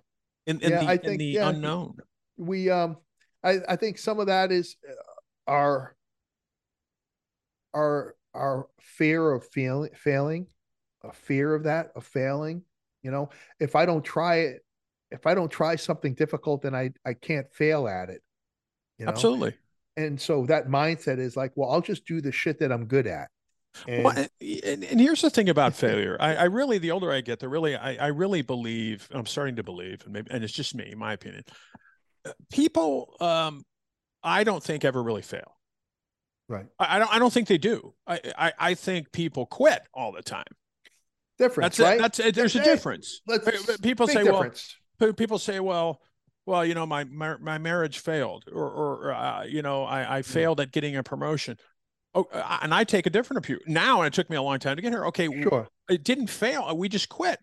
And, 0.48 0.60
in 0.62 0.70
Yeah, 0.70 0.80
the, 0.80 0.86
I 0.88 0.92
in 0.94 0.98
think- 1.00 1.18
the 1.18 1.24
yeah. 1.26 1.48
unknown. 1.50 1.98
we 2.36 2.68
um 2.70 2.96
i 3.44 3.58
i 3.68 3.76
think 3.76 3.98
some 3.98 4.18
of 4.18 4.26
that 4.26 4.50
is 4.50 4.76
uh, 4.88 4.92
our 5.46 5.96
our 7.74 8.14
our 8.34 8.68
fear 8.80 9.32
of 9.32 9.46
failing 9.48 9.90
failing 9.94 10.46
a 11.04 11.12
fear 11.12 11.54
of 11.54 11.64
that 11.64 11.90
of 11.96 12.04
failing 12.04 12.62
you 13.02 13.10
know 13.10 13.28
if 13.58 13.74
i 13.74 13.84
don't 13.84 14.04
try 14.04 14.36
it 14.36 14.64
if 15.10 15.26
i 15.26 15.34
don't 15.34 15.50
try 15.50 15.76
something 15.76 16.14
difficult 16.14 16.62
then 16.62 16.74
i 16.74 16.90
i 17.06 17.14
can't 17.14 17.52
fail 17.52 17.88
at 17.88 18.10
it 18.10 18.22
you 18.98 19.06
know 19.06 19.12
Absolutely. 19.12 19.54
and 19.96 20.20
so 20.20 20.46
that 20.46 20.68
mindset 20.68 21.18
is 21.18 21.36
like 21.36 21.52
well 21.56 21.70
i'll 21.70 21.80
just 21.80 22.06
do 22.06 22.20
the 22.20 22.32
shit 22.32 22.58
that 22.58 22.72
i'm 22.72 22.86
good 22.86 23.06
at 23.06 23.28
and 23.86 24.04
Well, 24.04 24.26
and, 24.40 24.84
and, 24.84 25.00
here's 25.00 25.22
the 25.22 25.30
thing 25.30 25.48
about 25.48 25.74
failure. 25.76 26.16
I, 26.20 26.34
I 26.34 26.44
really, 26.44 26.78
the 26.78 26.90
older 26.90 27.12
I 27.12 27.20
get, 27.20 27.38
the 27.38 27.48
really, 27.48 27.76
I, 27.76 27.94
I 27.94 28.06
really 28.08 28.42
believe, 28.42 29.08
I'm 29.12 29.26
starting 29.26 29.56
to 29.56 29.62
believe, 29.62 30.02
and 30.04 30.12
maybe, 30.12 30.28
and 30.30 30.42
it's 30.42 30.52
just 30.52 30.74
me, 30.74 30.92
my 30.96 31.12
opinion. 31.12 31.44
uh, 32.26 32.32
People, 32.52 33.14
um, 33.20 33.64
I 34.22 34.44
don't 34.44 34.62
think 34.62 34.84
ever 34.84 35.02
really 35.02 35.22
fail. 35.22 35.56
right 36.48 36.66
I, 36.78 36.96
I 36.96 36.98
don't, 36.98 37.14
I 37.14 37.18
don't 37.18 37.32
think 37.32 37.48
they 37.48 37.58
do. 37.58 37.94
I, 38.06 38.20
I, 38.36 38.52
I 38.58 38.74
think 38.74 39.12
people 39.12 39.46
quit 39.46 39.82
all 39.94 40.12
the 40.12 40.22
time. 40.22 40.44
difference 41.38 41.76
That's 41.76 41.80
right 41.80 41.98
it. 41.98 42.02
That's 42.02 42.18
it. 42.20 42.34
There's 42.34 42.56
a 42.56 42.62
difference. 42.62 43.22
let's 43.26 43.44
People 43.80 44.06
say, 44.06 44.24
difference. 44.24 44.76
well, 44.98 45.12
people 45.12 45.38
say, 45.38 45.60
well, 45.60 46.00
well, 46.46 46.64
you 46.64 46.74
know, 46.74 46.86
my 46.86 47.04
my, 47.04 47.36
my 47.38 47.58
marriage 47.58 47.98
failed, 47.98 48.44
or 48.52 48.68
or 48.68 49.12
uh, 49.12 49.44
you 49.44 49.62
know, 49.62 49.84
I, 49.84 50.18
I 50.18 50.22
failed 50.22 50.60
at 50.60 50.72
getting 50.72 50.96
a 50.96 51.02
promotion. 51.02 51.56
Oh, 52.12 52.26
uh, 52.32 52.58
and 52.62 52.74
I 52.74 52.82
take 52.82 53.06
a 53.06 53.10
different 53.10 53.46
view 53.46 53.60
now. 53.68 54.00
And 54.02 54.08
it 54.08 54.12
took 54.14 54.28
me 54.28 54.36
a 54.36 54.42
long 54.42 54.58
time 54.58 54.74
to 54.74 54.82
get 54.82 54.90
here. 54.92 55.06
Okay, 55.06 55.28
sure 55.42 55.68
it 55.90 56.04
didn't 56.04 56.28
fail. 56.28 56.74
We 56.76 56.88
just 56.88 57.08
quit. 57.08 57.38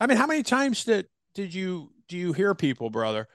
I 0.00 0.06
mean, 0.06 0.18
how 0.18 0.26
many 0.26 0.42
times 0.42 0.84
did 0.84 1.06
did 1.34 1.54
you 1.54 1.92
do 2.08 2.18
you 2.18 2.32
hear 2.32 2.54
people, 2.54 2.90
brother, 2.90 3.28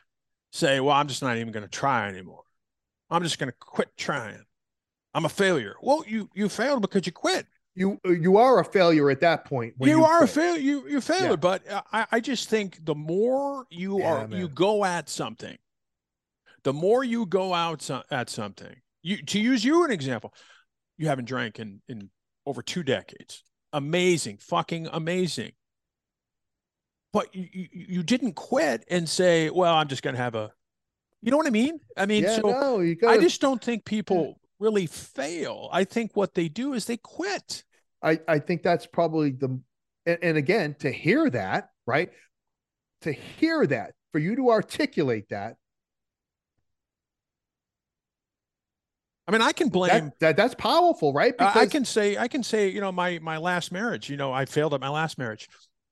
say, 0.51 0.79
"Well, 0.79 0.95
I'm 0.95 1.07
just 1.07 1.21
not 1.21 1.37
even 1.37 1.51
going 1.51 1.63
to 1.63 1.69
try 1.69 2.07
anymore. 2.07 2.43
I'm 3.09 3.23
just 3.23 3.39
going 3.39 3.51
to 3.51 3.57
quit 3.59 3.89
trying. 3.97 4.43
I'm 5.13 5.25
a 5.25 5.29
failure." 5.29 5.75
Well, 5.81 6.03
you 6.07 6.29
you 6.33 6.49
failed 6.49 6.81
because 6.81 7.05
you 7.05 7.11
quit. 7.11 7.47
you 7.75 7.99
you 8.05 8.37
are 8.37 8.59
a 8.59 8.65
failure 8.65 9.09
at 9.09 9.21
that 9.21 9.45
point 9.45 9.73
when 9.77 9.89
you, 9.89 10.03
are 10.03 10.17
a 10.17 10.27
quit. 10.27 10.29
failure. 10.29 10.61
You 10.61 10.87
you 10.87 11.01
failure. 11.01 11.29
Yeah. 11.31 11.35
But 11.35 11.63
I 11.91 12.05
I 12.11 12.19
just 12.19 12.49
think 12.49 12.83
the 12.85 12.95
more 12.95 13.65
you 13.69 13.99
Yeah, 13.99 14.25
are 14.25 14.27
you 14.31 14.47
go 14.49 14.83
at 14.85 15.09
something, 15.09 15.57
the 16.63 16.73
more 16.73 17.03
you 17.03 17.25
go 17.25 17.53
out 17.53 17.81
so, 17.81 18.03
at 18.11 18.29
something. 18.29 18.75
You 19.01 19.17
to 19.23 19.39
use 19.39 19.63
you 19.63 19.85
an 19.85 19.91
example, 19.91 20.33
you 20.97 21.07
haven't 21.07 21.25
drank 21.25 21.59
in 21.59 21.81
in 21.87 22.09
over 22.45 22.61
two 22.61 22.83
decades. 22.83 23.43
Amazing, 23.71 24.37
fucking 24.37 24.87
amazing. 24.91 25.53
But 27.13 27.33
you 27.33 27.47
you, 27.53 27.67
you 27.71 28.03
didn't 28.03 28.33
quit 28.33 28.83
and 28.89 29.07
say, 29.07 29.49
"Well, 29.49 29.73
I'm 29.73 29.87
just 29.87 30.03
going 30.03 30.15
to 30.15 30.21
have 30.21 30.35
a," 30.35 30.51
you 31.21 31.31
know 31.31 31.37
what 31.37 31.47
I 31.47 31.51
mean? 31.51 31.79
I 31.97 32.05
mean, 32.05 32.23
yeah 32.23 32.35
so 32.35 32.49
no 32.49 32.79
you 32.79 32.97
I 33.07 33.17
just 33.17 33.41
don't 33.41 33.63
think 33.63 33.85
people 33.85 34.39
really 34.59 34.87
fail. 34.87 35.69
I 35.71 35.83
think 35.83 36.15
what 36.15 36.33
they 36.33 36.49
do 36.49 36.73
is 36.73 36.85
they 36.85 36.97
quit. 36.97 37.63
I, 38.01 38.19
I 38.27 38.39
think 38.39 38.63
that's 38.63 38.85
probably 38.85 39.31
the 39.31 39.59
and, 40.05 40.17
and 40.21 40.37
again 40.37 40.75
to 40.79 40.91
hear 40.91 41.29
that 41.29 41.69
right 41.85 42.09
to 43.01 43.11
hear 43.11 43.65
that 43.67 43.93
for 44.11 44.19
you 44.19 44.35
to 44.35 44.49
articulate 44.49 45.29
that 45.29 45.55
I 49.27 49.31
mean, 49.31 49.43
I 49.43 49.51
can 49.51 49.69
blame. 49.69 49.89
that, 49.91 50.19
that 50.21 50.37
that's 50.37 50.55
powerful 50.55 51.13
right 51.13 51.35
I 51.37 51.61
I 51.61 51.65
can 51.67 51.85
say, 51.85 52.17
I 52.17 52.27
can 52.27 52.41
say, 52.41 52.69
you 52.69 52.81
know, 52.81 52.91
my 52.91 53.19
my 53.19 53.37
last 53.37 53.71
marriage, 53.71 54.09
you 54.09 54.17
know, 54.17 54.33
I 54.33 54.45
failed 54.45 54.73
at 54.73 54.81
my 54.81 54.89
last 54.89 55.19
marriage. 55.19 55.47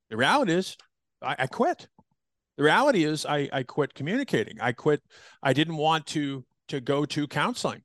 The 0.09 0.17
reality 0.17 0.53
is, 0.53 0.75
I, 1.21 1.35
I 1.37 1.47
quit. 1.47 1.87
The 2.57 2.63
reality 2.63 3.03
is, 3.03 3.25
I 3.25 3.49
I 3.53 3.63
quit 3.63 3.93
communicating. 3.93 4.59
I 4.59 4.71
quit. 4.71 5.01
I 5.43 5.53
didn't 5.53 5.77
want 5.77 6.05
to 6.07 6.45
to 6.69 6.81
go 6.81 7.05
to 7.05 7.27
counseling. 7.27 7.83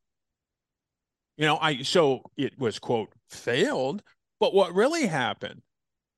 You 1.36 1.46
know, 1.46 1.58
I 1.58 1.82
so 1.82 2.22
it 2.36 2.58
was 2.58 2.78
quote 2.78 3.12
failed, 3.28 4.02
but 4.40 4.54
what 4.54 4.74
really 4.74 5.06
happened? 5.06 5.62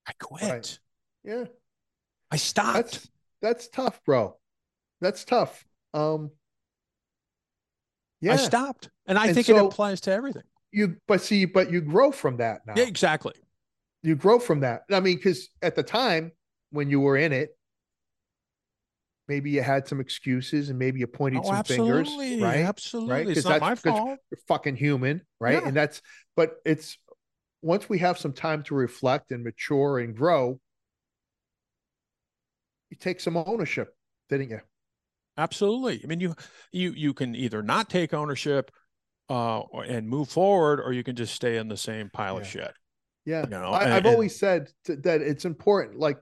I 0.06 0.12
quit. 0.20 0.42
Right. 0.42 0.78
yeah 1.24 1.44
I 2.30 2.36
stopped. 2.36 2.74
that's 2.74 3.10
that's 3.40 3.68
tough 3.68 4.00
bro 4.04 4.36
that's 5.00 5.24
tough 5.24 5.64
um 5.94 6.30
yeah 8.20 8.32
I 8.32 8.36
stopped, 8.36 8.90
and 9.06 9.18
I 9.18 9.26
And 9.26 9.34
think 9.34 9.48
it 9.48 9.56
applies 9.56 10.00
to 10.02 10.12
everything. 10.12 10.42
you 10.72 10.96
but 11.06 11.20
see 11.20 11.44
but 11.44 11.70
you 11.70 11.80
grow 11.80 12.10
from 12.12 12.36
that 12.38 12.62
now 12.66 12.74
Yeah, 12.76 12.84
exactly. 12.84 13.34
you 14.02 14.14
grow 14.16 14.38
from 14.38 14.60
that 14.60 14.82
i 14.92 15.00
mean 15.00 15.16
because 15.16 15.48
at 15.62 15.74
the 15.74 15.82
time 15.82 16.32
when 16.70 16.90
you 16.90 17.00
were 17.00 17.16
in 17.16 17.32
it 17.32 17.56
maybe 19.28 19.50
you 19.50 19.62
had 19.62 19.88
some 19.88 20.00
excuses 20.00 20.70
and 20.70 20.78
maybe 20.78 21.00
you 21.00 21.06
pointed 21.06 21.42
Oh, 21.44 21.48
some 21.50 21.64
fingers 21.64 22.08
right? 22.08 22.28
absolutely, 22.28 22.42
right 22.42 22.58
absolutely. 22.64 23.32
It's 23.32 23.44
not 23.44 23.60
that's- 23.60 23.84
my 23.84 23.90
fault. 23.90 24.18
you're 24.30 24.38
fucking 24.48 24.76
human, 24.76 25.22
right? 25.40 25.54
Yeah. 25.62 25.68
And 25.68 25.76
that's 25.76 26.02
but 26.36 26.56
it's 26.64 26.98
once 27.62 27.88
we 27.88 27.98
have 27.98 28.18
some 28.18 28.32
time 28.32 28.62
to 28.64 28.74
reflect 28.74 29.30
and 29.30 29.42
mature 29.42 29.98
and 29.98 30.14
grow, 30.14 30.60
you 32.90 32.96
take 32.98 33.20
some 33.20 33.36
ownership, 33.36 33.96
didn't 34.28 34.50
you? 34.50 34.60
Absolutely. 35.36 36.00
I 36.04 36.06
mean, 36.06 36.20
you 36.20 36.34
you 36.72 36.92
you 36.92 37.14
can 37.14 37.34
either 37.34 37.62
not 37.62 37.88
take 37.90 38.14
ownership 38.14 38.70
uh, 39.28 39.62
and 39.86 40.08
move 40.08 40.28
forward, 40.28 40.80
or 40.80 40.92
you 40.92 41.02
can 41.02 41.16
just 41.16 41.34
stay 41.34 41.56
in 41.56 41.68
the 41.68 41.76
same 41.76 42.10
pile 42.10 42.34
Yeah. 42.34 42.40
of 42.40 42.46
shit. 42.46 42.72
Yeah. 43.24 43.42
You 43.44 43.48
know, 43.50 43.70
I, 43.70 43.84
I've 43.96 44.04
and- 44.04 44.06
always 44.06 44.38
said 44.38 44.68
to, 44.84 44.96
that 44.96 45.22
it's 45.22 45.44
important, 45.46 45.98
like 45.98 46.18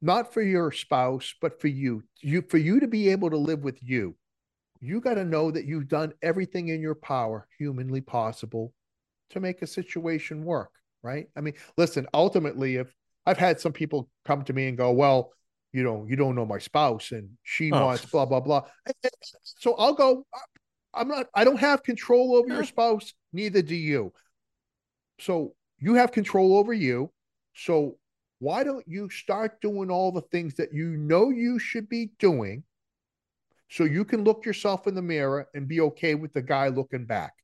not 0.00 0.32
for 0.32 0.42
your 0.42 0.70
spouse, 0.72 1.34
but 1.40 1.60
for 1.60 1.68
you. 1.68 2.02
You 2.20 2.42
for 2.42 2.58
you 2.58 2.80
to 2.80 2.86
be 2.88 3.08
able 3.10 3.30
to 3.30 3.36
live 3.36 3.62
with 3.64 3.82
you, 3.82 4.16
you 4.80 5.00
got 5.00 5.14
to 5.14 5.24
know 5.24 5.50
that 5.50 5.64
you've 5.64 5.88
done 5.88 6.12
everything 6.22 6.68
in 6.68 6.80
your 6.80 6.94
power, 6.94 7.46
humanly 7.58 8.00
possible, 8.00 8.72
to 9.30 9.40
make 9.40 9.62
a 9.62 9.66
situation 9.66 10.44
work. 10.44 10.70
Right? 11.02 11.28
I 11.36 11.40
mean, 11.40 11.54
listen. 11.76 12.06
Ultimately, 12.12 12.76
if 12.76 12.94
I've 13.26 13.38
had 13.38 13.60
some 13.60 13.72
people 13.72 14.08
come 14.24 14.42
to 14.44 14.52
me 14.52 14.68
and 14.68 14.76
go, 14.76 14.90
"Well, 14.92 15.32
you 15.72 15.82
know, 15.82 16.06
you 16.08 16.16
don't 16.16 16.34
know 16.34 16.46
my 16.46 16.58
spouse, 16.58 17.12
and 17.12 17.30
she 17.42 17.72
Oh. 17.72 17.84
wants 17.84 18.06
blah 18.06 18.26
blah 18.26 18.40
blah," 18.40 18.68
so 19.42 19.74
I'll 19.74 19.94
go. 19.94 20.26
I'm 20.94 21.08
not. 21.08 21.26
I 21.34 21.44
don't 21.44 21.60
have 21.60 21.82
control 21.82 22.34
over 22.36 22.48
your 22.48 22.64
spouse. 22.64 23.12
Neither 23.32 23.62
do 23.62 23.76
you. 23.76 24.12
So 25.20 25.54
you 25.78 25.94
have 25.94 26.12
control 26.12 26.56
over 26.56 26.72
you. 26.72 27.12
So 27.54 27.97
why 28.38 28.64
don't 28.64 28.86
you 28.86 29.10
start 29.10 29.60
doing 29.60 29.90
all 29.90 30.12
the 30.12 30.22
things 30.22 30.54
that 30.54 30.72
you 30.72 30.96
know 30.96 31.30
you 31.30 31.58
should 31.58 31.88
be 31.88 32.10
doing 32.18 32.62
so 33.68 33.84
you 33.84 34.04
can 34.04 34.24
look 34.24 34.46
yourself 34.46 34.86
in 34.86 34.94
the 34.94 35.02
mirror 35.02 35.48
and 35.54 35.68
be 35.68 35.80
okay 35.80 36.14
with 36.14 36.32
the 36.32 36.42
guy 36.42 36.68
looking 36.68 37.04
back? 37.04 37.34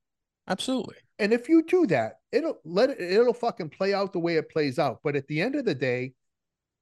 Absolutely. 0.48 0.96
And 1.18 1.32
if 1.32 1.48
you 1.48 1.62
do 1.62 1.86
that, 1.86 2.18
it'll 2.32 2.60
let 2.64 2.90
it 2.90 3.00
it'll 3.00 3.34
fucking 3.34 3.70
play 3.70 3.94
out 3.94 4.12
the 4.12 4.18
way 4.18 4.36
it 4.36 4.50
plays 4.50 4.78
out. 4.78 5.00
But 5.02 5.16
at 5.16 5.26
the 5.26 5.40
end 5.40 5.54
of 5.54 5.64
the 5.64 5.74
day, 5.74 6.14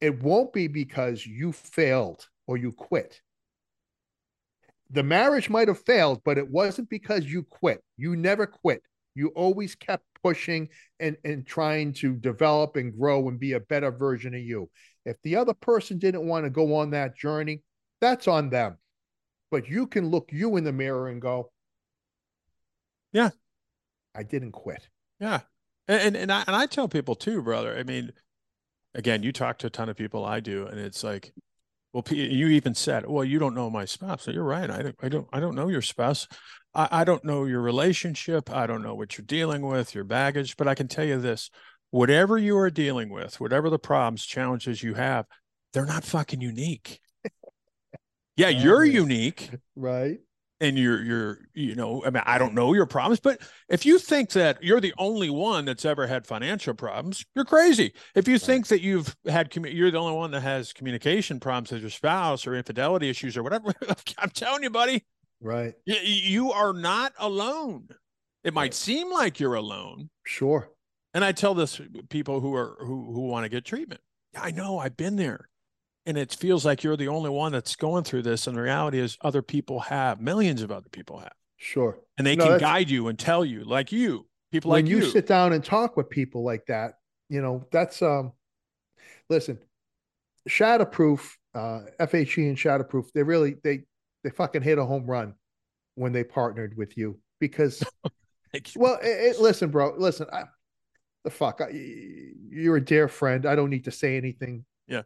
it 0.01 0.23
won't 0.23 0.53
be 0.53 0.69
because 0.69 1.25
you 1.27 1.53
failed 1.53 2.27
or 2.47 2.57
you 2.57 2.73
quit. 2.73 3.21
The 4.91 5.03
marriage 5.03 5.49
might 5.49 5.69
have 5.69 5.81
failed, 5.81 6.21
but 6.25 6.39
it 6.39 6.51
wasn't 6.51 6.91
because 6.91 7.25
you 7.25 7.45
quit. 7.45 7.83
You 7.97 8.17
never 8.17 8.47
quit. 8.47 8.83
You 9.15 9.29
always 9.29 9.75
kept 9.75 10.05
pushing 10.23 10.69
and, 11.01 11.17
and 11.25 11.47
trying 11.47 11.93
to 11.95 12.15
develop 12.15 12.77
and 12.77 12.97
grow 12.97 13.29
and 13.29 13.39
be 13.39 13.53
a 13.53 13.61
better 13.61 13.91
version 13.91 14.35
of 14.35 14.41
you. 14.41 14.71
If 15.05 15.17
the 15.23 15.37
other 15.37 15.55
person 15.55 15.99
didn't 15.99 16.27
want 16.27 16.45
to 16.45 16.51
go 16.51 16.77
on 16.77 16.91
that 16.91 17.17
journey, 17.17 17.63
that's 18.01 18.29
on 18.29 18.51
them. 18.51 18.79
But 19.51 19.69
you 19.69 19.87
can 19.87 20.09
look 20.11 20.31
you 20.33 20.57
in 20.57 20.65
the 20.65 20.73
mirror 20.73 21.09
and 21.09 21.21
go, 21.21 21.53
Yeah. 23.13 23.31
I 24.15 24.23
didn't 24.23 24.53
quit. 24.53 24.89
Yeah. 25.21 25.41
And 25.89 26.01
and, 26.01 26.17
and 26.17 26.33
I 26.33 26.45
and 26.47 26.57
I 26.57 26.67
tell 26.67 26.89
people 26.89 27.15
too, 27.15 27.43
brother. 27.43 27.77
I 27.77 27.83
mean, 27.83 28.13
again, 28.95 29.23
you 29.23 29.33
talk 29.33 29.59
to 29.59 29.67
a 29.67 29.71
ton 29.71 29.89
of 29.89 29.97
people. 29.97 30.25
I 30.25 30.41
do, 30.41 30.67
and 30.67 30.79
it's 30.79 31.03
like, 31.03 31.33
well, 31.93 32.05
you 32.11 32.49
even 32.49 32.75
said, 32.75 33.07
well, 33.07 33.25
you 33.25 33.39
don't 33.39 33.55
know 33.55 33.69
my 33.69 33.85
spouse. 33.85 34.23
So 34.23 34.31
you're 34.31 34.45
right. 34.45 34.71
I 34.71 34.83
don't. 34.83 34.97
I 35.03 35.09
don't. 35.09 35.29
I 35.33 35.41
don't 35.41 35.55
know 35.55 35.69
your 35.69 35.83
spouse. 35.83 36.27
I, 36.75 36.89
I 36.91 37.05
don't 37.05 37.25
know 37.25 37.45
your 37.45 37.61
relationship. 37.61 38.51
I 38.51 38.67
don't 38.67 38.83
know 38.83 38.95
what 38.95 39.19
you're 39.19 39.27
dealing 39.27 39.63
with, 39.63 39.95
your 39.95 40.05
baggage. 40.05 40.57
But 40.57 40.69
I 40.69 40.75
can 40.75 40.89
tell 40.89 41.05
you 41.05 41.21
this: 41.21 41.51
whatever 41.91 42.39
you 42.39 42.57
are 42.57 42.71
dealing 42.71 43.11
with, 43.11 43.41
whatever 43.41 43.69
the 43.69 43.79
problems, 43.79 44.25
challenges 44.25 44.83
you 44.83 44.95
have, 44.95 45.27
they're 45.73 45.87
not 45.87 46.05
fucking 46.05 46.41
unique. 46.41 47.01
Yeah, 48.35 48.49
you're 48.49 48.83
unique 48.83 49.51
Right. 49.77 50.21
And 50.63 50.79
you're 50.79 51.03
you're 51.03 51.39
you 51.55 51.75
know 51.75 52.03
i 52.07 52.11
mean 52.11 52.23
i 52.25 52.39
don't 52.39 52.55
know 52.55 52.73
your 52.73 52.87
problems 52.87 53.21
but 53.21 53.41
if 53.69 53.85
you 53.85 53.99
think 53.99 54.31
that 54.31 54.63
you're 54.63 54.81
the 54.81 54.95
only 54.97 55.29
one 55.29 55.65
that's 55.67 55.85
ever 55.85 56.07
had 56.07 56.27
financial 56.27 56.73
problems 56.73 57.25
you're 57.35 57.45
crazy. 57.45 57.93
If 58.15 58.29
you 58.29 58.39
think 58.39 58.69
that 58.69 58.81
you've 58.81 59.15
had 59.27 59.55
you're 59.55 59.91
the 59.91 59.99
only 59.99 60.17
one 60.17 60.31
that 60.31 60.41
has 60.43 60.73
communication 60.73 61.41
problems 61.41 61.73
with 61.73 61.81
your 61.83 61.91
spouse 61.91 62.47
or 62.47 62.55
infidelity 62.55 63.11
issues 63.11 63.37
or 63.37 63.43
whatever 63.43 63.75
i'm 64.19 64.31
telling 64.31 64.63
you 64.63 64.71
buddy. 64.71 65.05
Right. 65.41 65.75
you, 65.85 65.97
you 65.97 66.53
are 66.53 66.73
not 66.73 67.13
alone. 67.19 67.89
It 68.45 68.55
might 68.55 68.63
Right. 68.63 68.75
seem 68.75 69.13
like 69.13 69.41
you're 69.41 69.55
alone. 69.55 70.09
Sure. 70.25 70.71
and 71.15 71.25
i 71.25 71.33
tell 71.33 71.55
this 71.55 71.81
people 72.09 72.41
who 72.41 72.55
are 72.55 72.77
who 72.79 73.13
who 73.13 73.27
want 73.27 73.45
to 73.45 73.49
get 73.51 73.65
treatment. 73.65 74.01
I 74.37 74.51
know 74.53 74.79
i've 74.79 74.97
been 74.97 75.17
there 75.17 75.49
and 76.07 76.19
it 76.19 76.33
feels 76.35 76.65
like 76.65 76.83
you're 76.83 76.97
the 76.97 77.09
only 77.09 77.31
one 77.31 77.53
that's 77.53 77.77
going 77.77 78.05
through 78.05 78.23
this 78.23 78.47
and 78.47 78.57
the 78.57 78.63
reality 78.63 78.99
is 78.99 79.17
other 79.21 79.43
people 79.43 79.81
have 79.81 80.21
millions 80.21 80.63
of 80.63 80.71
other 80.71 80.89
people 80.91 81.19
have 81.19 81.33
Sure. 81.57 81.99
and 82.19 82.27
they 82.27 82.37
No, 82.37 82.49
can 82.49 82.59
guide 82.59 82.91
you 82.91 83.09
and 83.09 83.19
tell 83.19 83.45
you 83.45 83.65
like 83.65 83.93
you 83.93 84.27
people 84.51 84.71
when 84.71 84.85
like 84.85 84.91
you, 84.91 84.99
you, 84.99 85.03
sit 85.03 85.27
down 85.27 85.53
and 85.53 85.65
talk 85.65 85.97
with 85.97 86.11
people 86.11 86.43
like 86.45 86.67
that, 86.67 86.95
you 87.29 87.41
know, 87.41 87.65
that's 87.71 88.03
um 88.03 88.33
listen, 89.31 89.59
Shatterproof, 90.49 91.21
uh 91.55 91.81
FHE 92.01 92.49
and 92.49 92.57
Shatterproof, 92.57 93.13
they 93.15 93.23
really 93.23 93.57
they 93.63 93.85
they 94.25 94.31
fucking 94.31 94.63
hit 94.63 94.79
a 94.79 94.85
home 94.85 95.07
run 95.07 95.35
when 95.95 96.13
they 96.13 96.25
partnered 96.25 96.77
with 96.77 96.97
you 96.97 97.19
because 97.41 97.83
Like, 98.55 98.71
well, 98.77 98.99
it, 99.03 99.07
it- 99.37 99.41
listen, 99.41 99.71
bro, 99.71 99.95
listen, 99.97 100.27
I, 100.33 100.45
the 101.25 101.31
fuck, 101.31 101.61
I, 101.63 101.71
you're 101.71 102.77
a 102.77 102.85
dear 102.85 103.09
friend. 103.09 103.47
I 103.47 103.55
don't 103.55 103.71
need 103.71 103.85
to 103.85 103.91
say 103.91 104.17
anything. 104.17 104.65
Yeah. 104.89 105.03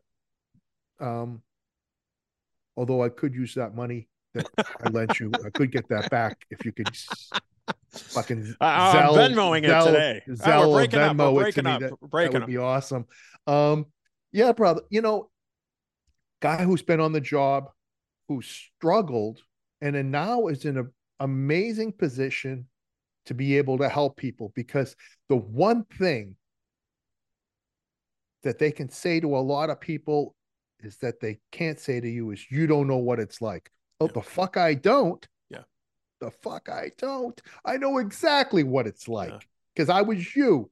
Um, 1.00 1.42
although 2.76 3.02
I 3.02 3.08
could 3.08 3.34
use 3.34 3.54
that 3.54 3.74
money 3.74 4.08
that 4.34 4.46
I 4.84 4.88
lent 4.90 5.18
you, 5.20 5.30
I 5.44 5.50
could 5.50 5.70
get 5.72 5.88
that 5.88 6.10
back 6.10 6.38
if 6.50 6.64
you 6.64 6.72
could 6.72 6.88
fucking 7.92 8.54
I- 8.60 8.90
I'm 8.98 9.08
Zelle- 9.14 9.34
Venmoing 9.34 9.58
it 9.64 9.84
today. 9.84 10.22
Zelle 10.28 10.68
we're 10.70 10.74
breaking 10.80 11.00
up. 11.00 11.16
Venmo 11.16 11.34
We're 11.34 11.48
it 11.48 11.54
to 11.54 11.62
breaking 11.62 11.64
me. 11.64 11.70
up. 11.72 11.80
That- 11.80 11.90
That 12.10 12.32
would 12.32 12.42
up. 12.42 12.48
be 12.48 12.56
awesome. 12.58 13.06
Um, 13.46 13.86
yeah, 14.32 14.52
brother. 14.52 14.82
You 14.90 15.02
know, 15.02 15.30
guy 16.40 16.62
who's 16.64 16.82
been 16.82 17.00
on 17.00 17.12
the 17.12 17.20
job, 17.20 17.70
who 18.28 18.42
struggled, 18.42 19.40
and 19.80 19.94
then 19.94 20.10
now 20.10 20.46
is 20.48 20.64
in 20.64 20.76
an 20.76 20.90
amazing 21.20 21.92
position 21.92 22.66
to 23.26 23.34
be 23.34 23.56
able 23.58 23.78
to 23.78 23.88
help 23.88 24.16
people 24.16 24.52
because 24.54 24.94
the 25.28 25.36
one 25.36 25.84
thing 25.98 26.36
that 28.42 28.58
they 28.58 28.70
can 28.70 28.88
say 28.88 29.18
to 29.20 29.36
a 29.36 29.38
lot 29.38 29.70
of 29.70 29.80
people 29.80 30.34
is 30.86 30.96
that 30.98 31.20
they 31.20 31.38
can't 31.52 31.78
say 31.78 32.00
to 32.00 32.08
you 32.08 32.30
is 32.30 32.50
you 32.50 32.66
don't 32.66 32.86
know 32.86 32.96
what 32.98 33.18
it's 33.20 33.42
like. 33.42 33.70
Oh, 34.00 34.06
Yeah. 34.06 34.12
the 34.14 34.22
fuck 34.22 34.56
I 34.56 34.74
don't. 34.74 35.26
Yeah. 35.50 35.64
The 36.20 36.30
fuck 36.30 36.68
I 36.70 36.92
don't. 36.96 37.40
I 37.64 37.76
know 37.76 37.98
exactly 37.98 38.62
what 38.62 38.86
it's 38.86 39.08
like 39.08 39.46
because 39.74 39.90
I 39.90 40.02
was 40.02 40.34
you 40.34 40.70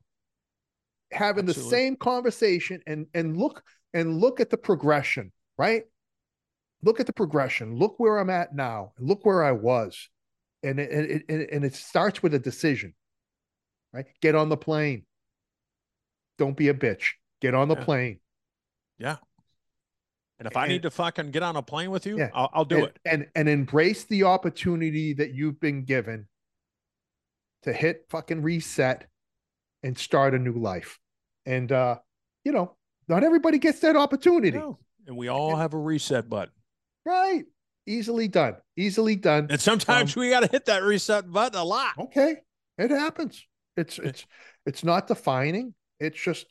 having 1.13 1.49
Absolutely. 1.49 1.63
the 1.65 1.71
same 1.77 1.97
conversation 1.97 2.81
and 2.87 3.07
and 3.15 3.37
look 3.37 3.63
and 3.93 4.19
look 4.21 4.41
at 4.41 4.51
the 4.51 4.57
progression, 4.57 5.33
right? 5.59 5.85
Look 6.83 7.01
at 7.01 7.07
the 7.07 7.13
progression. 7.13 7.77
Look 7.77 7.99
where 7.99 8.19
I'm 8.19 8.31
at 8.31 8.55
now. 8.55 8.93
Look 8.99 9.25
where 9.25 9.43
I 9.45 9.53
was. 9.53 10.09
And 10.63 10.79
it, 10.81 10.91
and 10.91 11.41
it, 11.41 11.49
and 11.53 11.65
it- 11.65 11.75
starts 11.75 12.23
with 12.23 12.33
a 12.35 12.39
decision, 12.39 12.95
right? 13.93 14.07
Get 14.23 14.35
on 14.35 14.49
the 14.49 14.57
plane. 14.57 15.05
Don't 16.39 16.57
be 16.57 16.69
a 16.69 16.75
bitch. 16.75 17.13
Get 17.41 17.55
on 17.55 17.69
the 17.69 17.77
plane. 17.77 18.19
Yeah. 18.99 19.17
plane. 19.17 19.19
And 20.45 20.53
if 20.53 20.59
I 20.59 20.69
need 20.69 20.83
to 20.83 20.91
fucking 20.91 21.31
get 21.31 21.43
on 21.43 21.57
a 21.57 21.63
plane 21.63 21.91
with 21.91 22.05
you, 22.05 22.19
Yeah. 22.19 22.29
I'll, 22.35 22.51
I'll 22.53 22.65
do 22.67 22.77
and, 22.77 22.85
it. 22.85 22.99
and 23.07 23.27
and 23.35 23.49
embrace 23.49 24.05
the 24.05 24.25
opportunity 24.25 25.15
that 25.15 25.33
you've 25.35 25.59
been 25.59 25.85
given 25.85 26.29
to 27.63 27.73
hit 27.73 28.05
fucking 28.11 28.43
reset 28.43 29.07
and 29.83 29.97
start 29.97 30.35
a 30.35 30.39
new 30.39 30.53
life. 30.53 30.99
And 31.47 31.73
uh, 31.73 31.97
you 32.45 32.53
know, 32.53 32.77
not 33.09 33.25
everybody 33.25 33.57
gets 33.57 33.81
that 33.81 33.97
opportunity. 33.97 34.59
No. 34.59 34.79
And 35.07 35.17
we 35.17 35.29
all 35.29 35.57
have 35.57 35.73
a 35.73 35.79
reset 35.79 36.29
button. 36.29 36.53
Right. 37.07 37.45
Easily 37.87 38.29
done. 38.29 38.57
Easily 38.77 39.17
done. 39.17 39.47
And 39.49 39.61
sometimes 39.61 40.15
we 40.15 40.29
got 40.29 40.41
to 40.41 40.47
hit 40.47 40.67
that 40.67 40.83
reset 40.83 41.31
button 41.31 41.59
a 41.59 41.65
lot. 41.65 41.93
Okay. 41.99 42.37
It 42.77 42.91
happens. 42.91 43.47
It's 43.79 43.99
it's 43.99 44.27
it's 44.67 44.85
not 44.85 45.07
defining. 45.07 45.73
It's 46.01 46.23
just 46.23 46.47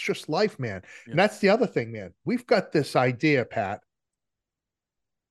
it's 0.00 0.06
just 0.18 0.28
life, 0.28 0.58
man. 0.58 0.82
Yeah. 1.06 1.10
And 1.12 1.18
that's 1.18 1.38
the 1.38 1.50
other 1.50 1.66
thing, 1.66 1.92
man. 1.92 2.14
We've 2.24 2.46
got 2.46 2.72
this 2.72 2.96
idea, 2.96 3.44
Pat, 3.44 3.80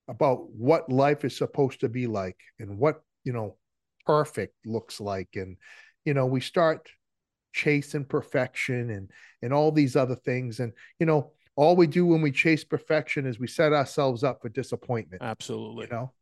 about 0.08 0.50
what 0.52 0.92
life 0.92 1.26
is 1.26 1.36
supposed 1.38 1.80
to 1.82 1.90
be 1.90 2.08
like 2.08 2.38
and 2.60 2.78
what, 2.78 3.02
you 3.24 3.34
know, 3.34 3.58
perfect 4.06 4.56
looks 4.66 5.00
like. 5.02 5.30
And, 5.36 5.58
you 6.06 6.14
know, 6.14 6.26
we 6.28 6.40
start 6.42 6.88
chasing 7.52 8.06
perfection 8.06 8.92
and 8.92 9.12
and 9.42 9.54
all 9.54 9.72
these 9.72 9.96
other 9.96 10.16
things. 10.16 10.60
And, 10.60 10.74
you 11.00 11.06
know, 11.08 11.32
all 11.56 11.76
we 11.76 11.88
do 11.88 12.06
when 12.06 12.22
we 12.22 12.32
chase 12.32 12.64
perfection 12.64 13.26
is 13.26 13.40
we 13.40 13.48
set 13.48 13.74
ourselves 13.74 14.24
up 14.24 14.42
for 14.42 14.50
disappointment, 14.50 15.22
Absolutely. 15.24 15.86
you 15.86 15.92
know. 15.92 16.14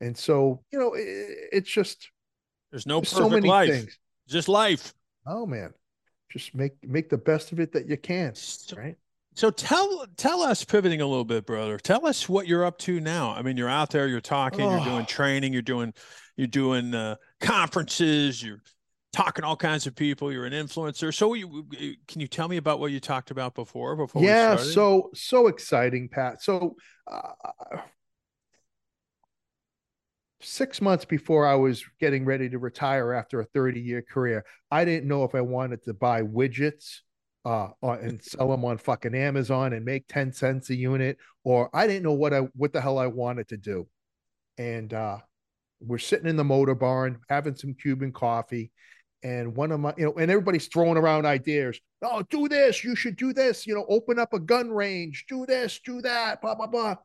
And 0.00 0.16
so, 0.16 0.64
you 0.72 0.78
know, 0.78 0.94
it, 0.94 1.04
it's 1.52 1.70
just 1.70 2.10
There's 2.72 2.86
no 2.86 3.00
there's 3.00 3.12
perfect 3.12 3.30
so 3.30 3.30
many 3.30 3.48
life. 3.48 3.70
things. 3.70 3.98
Just 4.28 4.48
life. 4.48 4.92
Oh 5.26 5.46
man, 5.46 5.72
just 6.32 6.54
make 6.54 6.72
make 6.82 7.08
the 7.10 7.18
best 7.18 7.52
of 7.52 7.60
it 7.60 7.72
that 7.72 7.86
you 7.88 7.96
can, 7.96 8.34
So, 8.34 8.76
right? 8.76 8.96
so 9.34 9.50
tell 9.50 10.06
tell 10.16 10.42
us 10.42 10.64
pivoting 10.64 11.00
a 11.00 11.06
little 11.06 11.24
bit, 11.24 11.46
brother. 11.46 11.78
Tell 11.78 12.06
us 12.06 12.28
what 12.28 12.46
you're 12.46 12.64
up 12.64 12.78
to 12.80 13.00
now. 13.00 13.32
I 13.32 13.42
mean, 13.42 13.56
you're 13.56 13.68
out 13.68 13.90
there, 13.90 14.08
you're 14.08 14.20
talking, 14.20 14.70
you're 14.70 14.80
doing 14.80 15.02
Oh. 15.02 15.04
training, 15.04 15.52
you're 15.52 15.62
doing 15.62 15.92
you're 16.36 16.46
doing 16.46 16.94
uh, 16.94 17.16
conferences, 17.40 18.42
you're 18.42 18.60
talking 19.12 19.42
to 19.42 19.48
all 19.48 19.56
kinds 19.56 19.86
of 19.86 19.94
people. 19.94 20.32
You're 20.32 20.46
an 20.46 20.54
influencer. 20.54 21.14
So, 21.14 21.34
you, 21.34 21.66
can 22.08 22.20
you 22.20 22.26
tell 22.26 22.48
me 22.48 22.56
about 22.56 22.80
what 22.80 22.90
you 22.92 23.00
talked 23.00 23.30
about 23.30 23.54
before? 23.54 23.94
Before 23.96 24.22
yeah, 24.22 24.56
so 24.56 25.10
so 25.14 25.48
exciting, 25.48 26.08
Pat. 26.08 26.42
So, 26.42 26.76
uh, 27.06 27.32
six 30.42 30.80
months 30.80 31.04
before 31.04 31.46
I 31.46 31.54
was 31.54 31.84
getting 32.00 32.24
ready 32.24 32.48
to 32.50 32.58
retire 32.58 33.12
after 33.12 33.40
a 33.40 33.44
30 33.44 33.80
year 33.80 34.02
career, 34.02 34.44
I 34.70 34.84
didn't 34.84 35.08
know 35.08 35.24
if 35.24 35.34
I 35.34 35.40
wanted 35.40 35.82
to 35.84 35.94
buy 35.94 36.22
widgets 36.22 36.98
uh, 37.44 37.68
and 37.82 38.22
sell 38.22 38.48
them 38.48 38.64
on 38.64 38.78
fucking 38.78 39.14
Amazon 39.14 39.72
and 39.72 39.84
make 39.84 40.06
10 40.08 40.32
cents 40.32 40.70
a 40.70 40.74
unit, 40.74 41.18
or 41.44 41.70
I 41.72 41.86
didn't 41.86 42.04
know 42.04 42.12
what 42.12 42.32
I 42.32 42.40
what 42.54 42.72
the 42.72 42.80
hell 42.80 42.98
I 42.98 43.06
wanted 43.06 43.48
to 43.48 43.56
do. 43.56 43.88
And 44.58 44.92
uh, 44.92 45.18
we're 45.80 45.98
sitting 45.98 46.28
in 46.28 46.36
the 46.36 46.44
motor 46.44 46.74
barn 46.74 47.18
having 47.28 47.54
some 47.54 47.74
Cuban 47.74 48.12
coffee. 48.12 48.70
And 49.24 49.56
one 49.56 49.70
of 49.70 49.78
my, 49.78 49.94
you 49.96 50.06
know, 50.06 50.14
and 50.14 50.30
everybody's 50.30 50.66
throwing 50.66 50.96
around 50.96 51.26
ideas. 51.26 51.80
Oh, 52.02 52.22
do 52.28 52.48
this. 52.48 52.82
You 52.82 52.96
should 52.96 53.16
do 53.16 53.32
this. 53.32 53.68
You 53.68 53.74
know, 53.74 53.86
open 53.88 54.18
up 54.18 54.32
a 54.32 54.40
gun 54.40 54.70
range. 54.70 55.26
Do 55.28 55.46
this. 55.46 55.80
Do 55.84 56.00
that. 56.02 56.40
Blah 56.40 56.56
blah 56.56 56.66
blah. 56.66 56.96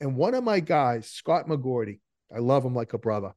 And 0.00 0.16
one 0.16 0.34
of 0.34 0.44
my 0.44 0.60
guys, 0.60 1.10
Scott 1.10 1.48
McGordy, 1.48 2.00
I 2.34 2.38
love 2.38 2.64
him 2.64 2.74
like 2.74 2.92
a 2.92 2.98
brother. 2.98 3.32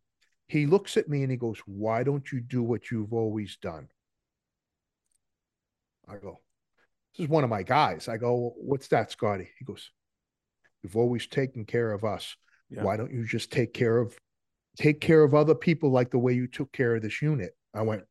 He 0.48 0.66
looks 0.66 0.98
at 0.98 1.08
me 1.08 1.22
and 1.22 1.32
he 1.32 1.38
goes, 1.38 1.60
Why 1.66 2.04
don't 2.04 2.32
you 2.32 2.42
do 2.42 2.64
what 2.64 2.90
you've 2.92 3.14
always 3.14 3.58
done? 3.58 3.88
I 6.08 6.16
go, 6.18 6.40
This 7.16 7.26
is 7.26 7.30
one 7.30 7.44
of 7.44 7.50
my 7.50 7.64
guys. 7.64 8.08
I 8.08 8.18
go, 8.18 8.54
What's 8.58 8.88
that, 8.90 9.12
Scotty? 9.12 9.50
He 9.60 9.66
goes, 9.66 9.92
You've 10.82 10.98
always 10.98 11.28
taken 11.28 11.66
care 11.66 11.92
of 11.92 12.04
us. 12.04 12.36
Yeah. 12.70 12.84
Why 12.84 12.98
don't 12.98 13.12
you 13.12 13.26
just 13.26 13.52
take 13.52 13.74
care 13.74 13.98
of 13.98 14.18
take 14.78 15.02
care 15.02 15.24
of 15.24 15.36
other 15.36 15.56
people 15.56 15.92
like 15.92 16.10
the 16.10 16.20
way 16.20 16.34
you 16.34 16.48
took 16.48 16.72
care 16.72 16.96
of 16.96 17.04
this 17.04 17.22
unit? 17.22 17.52
I 17.74 17.84
went, 17.84 18.04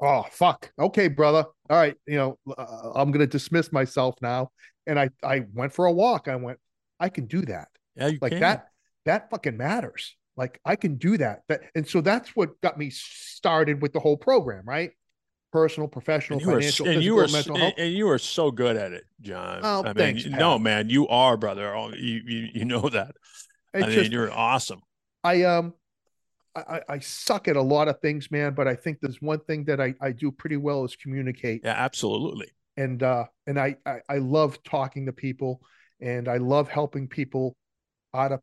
Oh 0.00 0.24
fuck. 0.30 0.72
Okay, 0.78 1.08
brother. 1.08 1.44
All 1.68 1.76
right, 1.76 1.96
you 2.06 2.16
know, 2.16 2.38
uh, 2.56 2.92
I'm 2.94 3.12
gonna 3.12 3.26
dismiss 3.26 3.72
myself 3.72 4.16
now. 4.22 4.50
And 4.86 4.98
I 4.98 5.10
I 5.22 5.42
went 5.52 5.74
for 5.74 5.84
a 5.84 5.92
walk. 5.92 6.28
I 6.28 6.36
went, 6.36 6.58
I 6.98 7.10
can 7.10 7.26
do 7.26 7.42
that. 7.42 7.68
Yeah, 7.94 8.06
you 8.06 8.18
like 8.22 8.32
can. 8.32 8.40
that 8.40 8.71
that 9.04 9.30
fucking 9.30 9.56
matters. 9.56 10.16
Like 10.36 10.60
I 10.64 10.76
can 10.76 10.96
do 10.96 11.18
that. 11.18 11.42
That 11.48 11.62
and 11.74 11.86
so 11.86 12.00
that's 12.00 12.34
what 12.34 12.60
got 12.60 12.78
me 12.78 12.90
started 12.90 13.82
with 13.82 13.92
the 13.92 14.00
whole 14.00 14.16
program, 14.16 14.64
right? 14.66 14.90
Personal, 15.52 15.86
professional, 15.86 16.38
and 16.38 16.48
financial, 16.48 16.88
and 16.88 17.02
you 17.02 17.14
were, 17.14 17.28
mental 17.28 17.56
health. 17.56 17.74
And 17.76 17.92
you 17.92 18.08
are 18.08 18.18
so 18.18 18.50
good 18.50 18.76
at 18.76 18.92
it, 18.92 19.04
John. 19.20 19.60
Oh, 19.62 19.84
I 19.84 19.92
thanks, 19.92 20.24
mean, 20.24 20.32
Pat. 20.32 20.40
no, 20.40 20.58
man, 20.58 20.88
you 20.88 21.06
are, 21.08 21.36
brother. 21.36 21.74
Oh, 21.76 21.92
you, 21.92 22.22
you, 22.26 22.48
you 22.54 22.64
know 22.64 22.88
that. 22.88 23.14
It's 23.74 23.84
I 23.84 23.88
mean, 23.88 23.98
just, 23.98 24.10
you're 24.10 24.32
awesome. 24.32 24.80
I 25.22 25.42
um 25.42 25.74
I, 26.54 26.80
I 26.88 26.98
suck 26.98 27.48
at 27.48 27.56
a 27.56 27.62
lot 27.62 27.88
of 27.88 28.00
things, 28.00 28.30
man, 28.30 28.54
but 28.54 28.66
I 28.66 28.74
think 28.74 28.98
there's 29.00 29.20
one 29.20 29.40
thing 29.40 29.64
that 29.64 29.80
I, 29.80 29.94
I 30.00 30.12
do 30.12 30.30
pretty 30.30 30.56
well 30.56 30.84
is 30.84 30.96
communicate. 30.96 31.62
Yeah, 31.64 31.74
absolutely. 31.76 32.48
And 32.78 33.02
uh 33.02 33.26
and 33.46 33.60
I, 33.60 33.76
I 33.84 34.00
I 34.08 34.18
love 34.18 34.62
talking 34.62 35.06
to 35.06 35.12
people 35.12 35.60
and 36.00 36.28
I 36.28 36.38
love 36.38 36.68
helping 36.68 37.08
people 37.08 37.56
out 38.14 38.32
of 38.32 38.40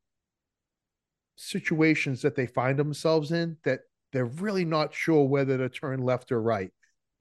situations 1.39 2.21
that 2.21 2.35
they 2.35 2.45
find 2.45 2.77
themselves 2.77 3.31
in 3.31 3.55
that 3.63 3.79
they're 4.11 4.25
really 4.25 4.65
not 4.65 4.93
sure 4.93 5.23
whether 5.23 5.57
to 5.57 5.69
turn 5.69 6.01
left 6.01 6.31
or 6.31 6.41
right. 6.41 6.71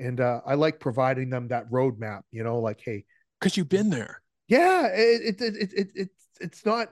And 0.01 0.21
uh, 0.21 0.41
I 0.45 0.55
like 0.55 0.81
providing 0.81 1.31
them 1.31 1.49
that 1.49 1.71
roadmap, 1.71 2.23
you 2.33 2.43
know, 2.43 2.59
like, 2.59 2.81
hey, 2.85 3.05
because 3.39 3.57
you've 3.57 3.69
been 3.69 3.91
there. 3.91 4.21
Yeah, 4.49 4.89
it, 4.89 5.41
it, 5.41 5.55
it, 5.57 5.73
it, 5.73 5.89
it, 5.95 6.09
it's 6.41 6.67
not 6.67 6.91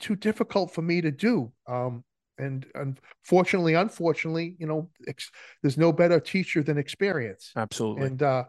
too 0.00 0.16
difficult 0.16 0.72
for 0.72 0.80
me 0.80 1.02
to 1.02 1.10
do. 1.10 1.52
Um, 1.66 2.04
and 2.38 2.66
unfortunately, 2.74 3.74
unfortunately, 3.74 4.56
you 4.58 4.66
know, 4.66 4.88
ex- 5.06 5.30
there's 5.62 5.76
no 5.76 5.92
better 5.92 6.20
teacher 6.20 6.62
than 6.62 6.78
experience. 6.78 7.52
Absolutely. 7.54 8.06
And 8.06 8.22
uh, 8.22 8.44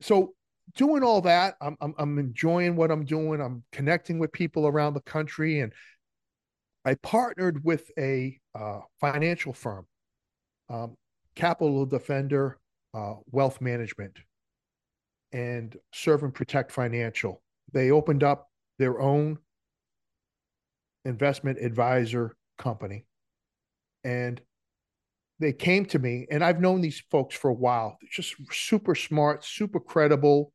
so 0.00 0.34
doing 0.74 1.04
all 1.04 1.20
that, 1.22 1.54
I'm, 1.60 1.76
I'm, 1.80 1.94
I'm 1.98 2.18
enjoying 2.18 2.74
what 2.74 2.90
I'm 2.90 3.04
doing. 3.04 3.40
I'm 3.40 3.62
connecting 3.70 4.18
with 4.18 4.32
people 4.32 4.66
around 4.66 4.94
the 4.94 5.02
country 5.02 5.60
and 5.60 5.72
I 6.84 6.94
partnered 6.94 7.62
with 7.64 7.90
a 7.98 8.38
uh, 8.58 8.80
financial 9.00 9.52
firm, 9.52 9.86
um, 10.68 10.96
Capital 11.34 11.84
Defender 11.84 12.58
uh, 12.94 13.14
Wealth 13.30 13.60
Management, 13.60 14.18
and 15.32 15.76
Serve 15.92 16.22
and 16.22 16.34
Protect 16.34 16.72
Financial. 16.72 17.42
They 17.72 17.90
opened 17.90 18.24
up 18.24 18.48
their 18.78 19.00
own 19.00 19.38
investment 21.04 21.58
advisor 21.58 22.34
company. 22.58 23.04
And 24.04 24.40
they 25.38 25.52
came 25.52 25.86
to 25.86 25.98
me, 25.98 26.26
and 26.30 26.44
I've 26.44 26.60
known 26.60 26.80
these 26.80 27.02
folks 27.10 27.34
for 27.34 27.48
a 27.48 27.54
while. 27.54 27.98
They're 28.00 28.10
just 28.10 28.34
super 28.50 28.94
smart, 28.94 29.44
super 29.44 29.80
credible, 29.80 30.52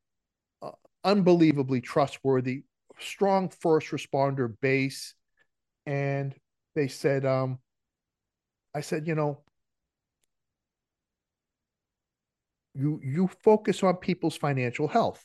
uh, 0.62 0.72
unbelievably 1.04 1.82
trustworthy, 1.82 2.64
strong 3.00 3.50
first 3.50 3.90
responder 3.90 4.54
base 4.62 5.14
and 5.86 6.34
they 6.76 6.88
said, 6.88 7.26
um, 7.26 7.60
I 8.74 8.82
said, 8.82 9.08
you 9.08 9.16
know, 9.16 9.44
you 12.74 13.00
you 13.04 13.30
focus 13.44 13.84
on 13.84 13.96
people's 13.96 14.36
financial 14.36 14.88
health. 14.88 15.24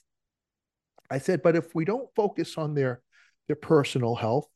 I 1.11 1.19
said, 1.19 1.43
but 1.43 1.57
if 1.57 1.75
we 1.75 1.85
don't 1.85 2.09
focus 2.15 2.57
on 2.57 2.75
their 2.75 3.03
their 3.49 3.57
personal 3.57 4.15
health, 4.15 4.47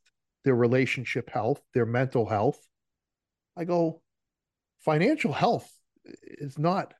their 0.45 0.55
relationship 0.55 1.29
health, 1.29 1.61
their 1.73 1.85
mental 1.85 2.25
health, 2.25 2.59
I 3.57 3.65
go, 3.65 4.01
financial 4.79 5.33
health 5.33 5.69
is 6.05 6.57
not. 6.57 6.93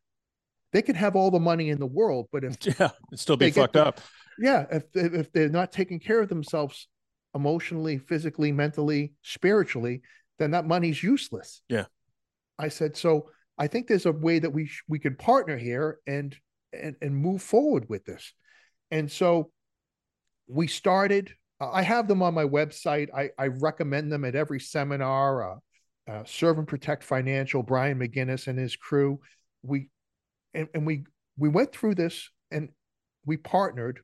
They 0.74 0.82
can 0.82 0.96
have 0.96 1.16
all 1.16 1.32
the 1.32 1.40
money 1.40 1.70
in 1.70 1.80
the 1.80 1.86
world, 1.86 2.28
but 2.34 2.44
if 2.44 2.58
yeah, 2.80 2.90
still 3.14 3.38
be 3.38 3.52
fucked 3.52 3.78
up. 3.78 4.02
Yeah, 4.38 4.66
if 4.70 4.84
if 4.94 5.32
they're 5.32 5.48
not 5.48 5.72
taking 5.72 6.02
care 6.02 6.20
of 6.20 6.28
themselves 6.28 6.90
emotionally, 7.36 7.98
physically, 7.98 8.52
mentally, 8.52 9.14
spiritually, 9.22 10.02
then 10.40 10.52
that 10.52 10.66
money's 10.66 11.04
useless. 11.04 11.62
Yeah. 11.70 11.86
I 12.58 12.70
said, 12.70 12.96
so 12.96 13.30
I 13.58 13.68
think 13.68 13.88
there's 13.88 14.06
a 14.06 14.12
way 14.12 14.40
that 14.40 14.52
we 14.52 14.68
sh- 14.68 14.84
we 14.88 15.00
could 15.00 15.20
partner 15.20 15.58
here 15.58 16.00
and 16.08 16.36
and 16.74 16.96
and 17.02 17.16
move 17.16 17.42
forward 17.42 17.88
with 17.90 18.06
this. 18.06 18.34
And 18.92 19.12
so 19.12 19.52
we 20.48 20.68
started. 20.68 21.34
Uh, 21.60 21.72
I 21.72 21.82
have 21.84 22.08
them 22.08 22.22
on 22.22 22.34
my 22.34 22.46
website. 22.46 23.10
I 23.14 23.30
I 23.38 23.48
recommend 23.48 24.12
them 24.12 24.26
at 24.26 24.36
every 24.36 24.60
seminar. 24.60 25.54
Uh, 25.54 25.56
uh, 26.08 26.24
Serve 26.26 26.60
and 26.60 26.68
Protect 26.68 27.04
Financial, 27.04 27.64
Brian 27.64 28.00
McGinnis 28.00 28.48
and 28.48 28.60
his 28.60 28.76
crew. 28.76 29.20
We 29.64 29.90
and, 30.54 30.68
and 30.74 30.86
we 30.86 31.06
we 31.38 31.50
went 31.50 31.72
through 31.72 31.96
this 31.96 32.30
and 32.52 32.70
we 33.26 33.38
partnered 33.38 34.02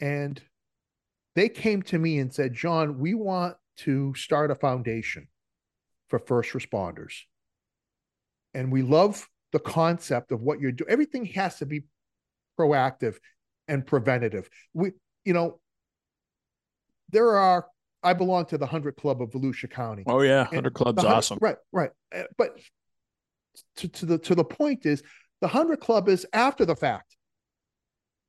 and 0.00 0.40
they 1.36 1.50
came 1.50 1.82
to 1.82 1.98
me 1.98 2.18
and 2.18 2.32
said, 2.32 2.54
John, 2.54 2.98
we 2.98 3.14
want 3.14 3.56
to 3.78 4.14
start 4.14 4.50
a 4.50 4.54
foundation 4.54 5.28
for 6.08 6.18
first 6.18 6.52
responders. 6.52 7.12
And 8.54 8.72
we 8.72 8.80
love 8.80 9.28
the 9.52 9.58
concept 9.58 10.32
of 10.32 10.40
what 10.40 10.60
you're 10.60 10.72
doing. 10.72 10.90
Everything 10.90 11.26
has 11.26 11.56
to 11.58 11.66
be 11.66 11.82
proactive 12.58 13.16
and 13.68 13.86
preventative. 13.86 14.48
We, 14.72 14.92
you 15.26 15.34
know, 15.34 15.60
there 17.10 17.36
are, 17.36 17.66
I 18.02 18.14
belong 18.14 18.46
to 18.46 18.56
the 18.56 18.64
100 18.64 18.96
Club 18.96 19.20
of 19.20 19.30
Volusia 19.30 19.70
County. 19.70 20.04
Oh, 20.06 20.22
yeah. 20.22 20.44
100 20.44 20.72
Club's 20.72 20.96
100, 20.96 21.16
awesome. 21.16 21.38
Right, 21.42 21.56
right. 21.70 21.90
Uh, 22.14 22.22
but 22.38 22.58
to, 23.76 23.88
to, 23.88 24.06
the, 24.06 24.18
to 24.18 24.34
the 24.34 24.44
point 24.44 24.86
is, 24.86 25.02
the 25.42 25.48
100 25.48 25.80
Club 25.80 26.08
is 26.08 26.26
after 26.32 26.64
the 26.64 26.76
fact. 26.76 27.14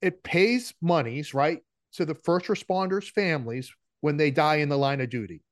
It 0.02 0.24
pays 0.24 0.74
monies, 0.82 1.34
right? 1.34 1.62
To 1.94 2.06
the 2.06 2.16
first 2.16 2.48
responders' 2.48 3.10
families 3.10 3.72
when 4.02 4.18
they 4.18 4.32
die 4.32 4.58
in 4.58 4.70
the 4.70 4.78
line 4.78 5.02
of 5.02 5.10
duty. 5.10 5.44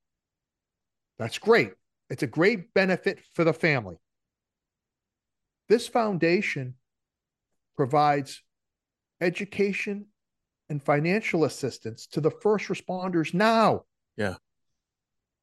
That's 1.18 1.38
great. 1.38 1.72
It's 2.10 2.24
a 2.24 2.28
great 2.28 2.74
benefit 2.74 3.20
for 3.34 3.44
the 3.44 3.54
family. 3.54 3.98
This 5.68 5.88
foundation 5.88 6.76
provides 7.76 8.44
education 9.22 10.08
and 10.70 10.82
financial 10.82 11.46
assistance 11.46 12.08
to 12.08 12.22
the 12.22 12.32
first 12.32 12.68
responders 12.68 13.34
now. 13.34 13.86
Yeah. 14.18 14.36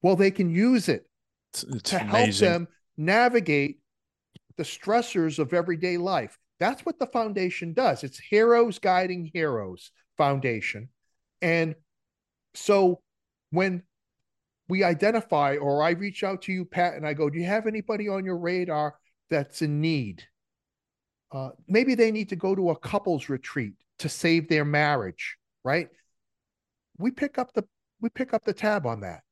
Well, 0.03 0.16
they 0.16 0.30
can 0.30 0.51
use 0.51 0.88
it 0.88 1.07
it's, 1.53 1.64
it's 1.64 1.90
to 1.90 2.01
amazing. 2.01 2.49
help 2.49 2.53
them 2.53 2.68
navigate 2.97 3.80
the 4.57 4.62
stressors 4.62 5.38
of 5.38 5.53
everyday 5.53 5.97
life. 5.97 6.38
That's 6.61 6.84
what 6.86 6.99
the 6.99 7.07
foundation 7.07 7.72
does. 7.72 8.05
It's 8.05 8.18
heroes 8.18 8.78
guiding 8.78 9.30
heroes 9.32 9.90
foundation. 10.22 10.88
And 11.40 11.74
so 12.54 13.00
when 13.50 13.82
we 14.68 14.84
identify, 14.84 15.56
or 15.56 15.82
I 15.82 15.90
reach 15.90 16.22
out 16.22 16.42
to 16.42 16.52
you, 16.52 16.64
Pat, 16.64 16.94
and 16.94 17.04
I 17.04 17.12
go, 17.12 17.28
Do 17.28 17.40
you 17.40 17.46
have 17.46 17.66
anybody 17.66 18.08
on 18.08 18.24
your 18.24 18.38
radar 18.38 18.94
that's 19.30 19.62
in 19.62 19.80
need? 19.80 20.22
Uh, 21.32 21.50
maybe 21.66 21.96
they 21.96 22.12
need 22.12 22.28
to 22.28 22.36
go 22.36 22.54
to 22.54 22.70
a 22.70 22.76
couples 22.76 23.28
retreat 23.28 23.74
to 23.98 24.08
save 24.08 24.48
their 24.48 24.64
marriage, 24.64 25.38
right? 25.64 25.88
We 26.98 27.10
pick 27.10 27.36
up 27.36 27.52
the 27.52 27.64
we 28.00 28.08
pick 28.08 28.32
up 28.32 28.44
the 28.44 28.52
tab 28.52 28.86
on 28.86 29.00
that. 29.00 29.22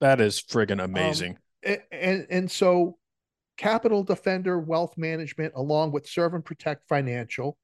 That 0.00 0.20
is 0.20 0.42
friggin' 0.42 0.82
amazing. 0.82 1.32
Um, 1.32 1.38
and, 1.62 1.80
and 1.90 2.26
and 2.28 2.50
so 2.50 2.98
Capital 3.56 4.02
Defender 4.02 4.58
Wealth 4.58 4.98
Management, 4.98 5.54
along 5.56 5.92
with 5.92 6.06
Serve 6.06 6.34
and 6.34 6.44
Protect 6.44 6.86
Financial, 6.86 7.56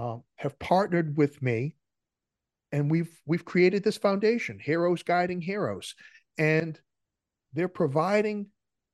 uh, 0.00 0.16
have 0.36 0.58
partnered 0.58 1.16
with 1.16 1.42
me, 1.42 1.76
and 2.72 2.90
we've 2.90 3.20
we've 3.26 3.44
created 3.44 3.84
this 3.84 3.98
foundation, 3.98 4.58
Heroes 4.58 5.02
Guiding 5.02 5.42
Heroes, 5.42 5.94
and 6.38 6.80
they're 7.52 7.68
providing 7.68 8.46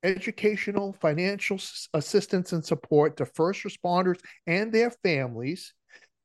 educational, 0.03 0.93
financial 0.93 1.59
assistance 1.93 2.51
and 2.51 2.63
support 2.63 3.17
to 3.17 3.25
first 3.25 3.63
responders 3.63 4.19
and 4.45 4.71
their 4.71 4.91
families 4.91 5.73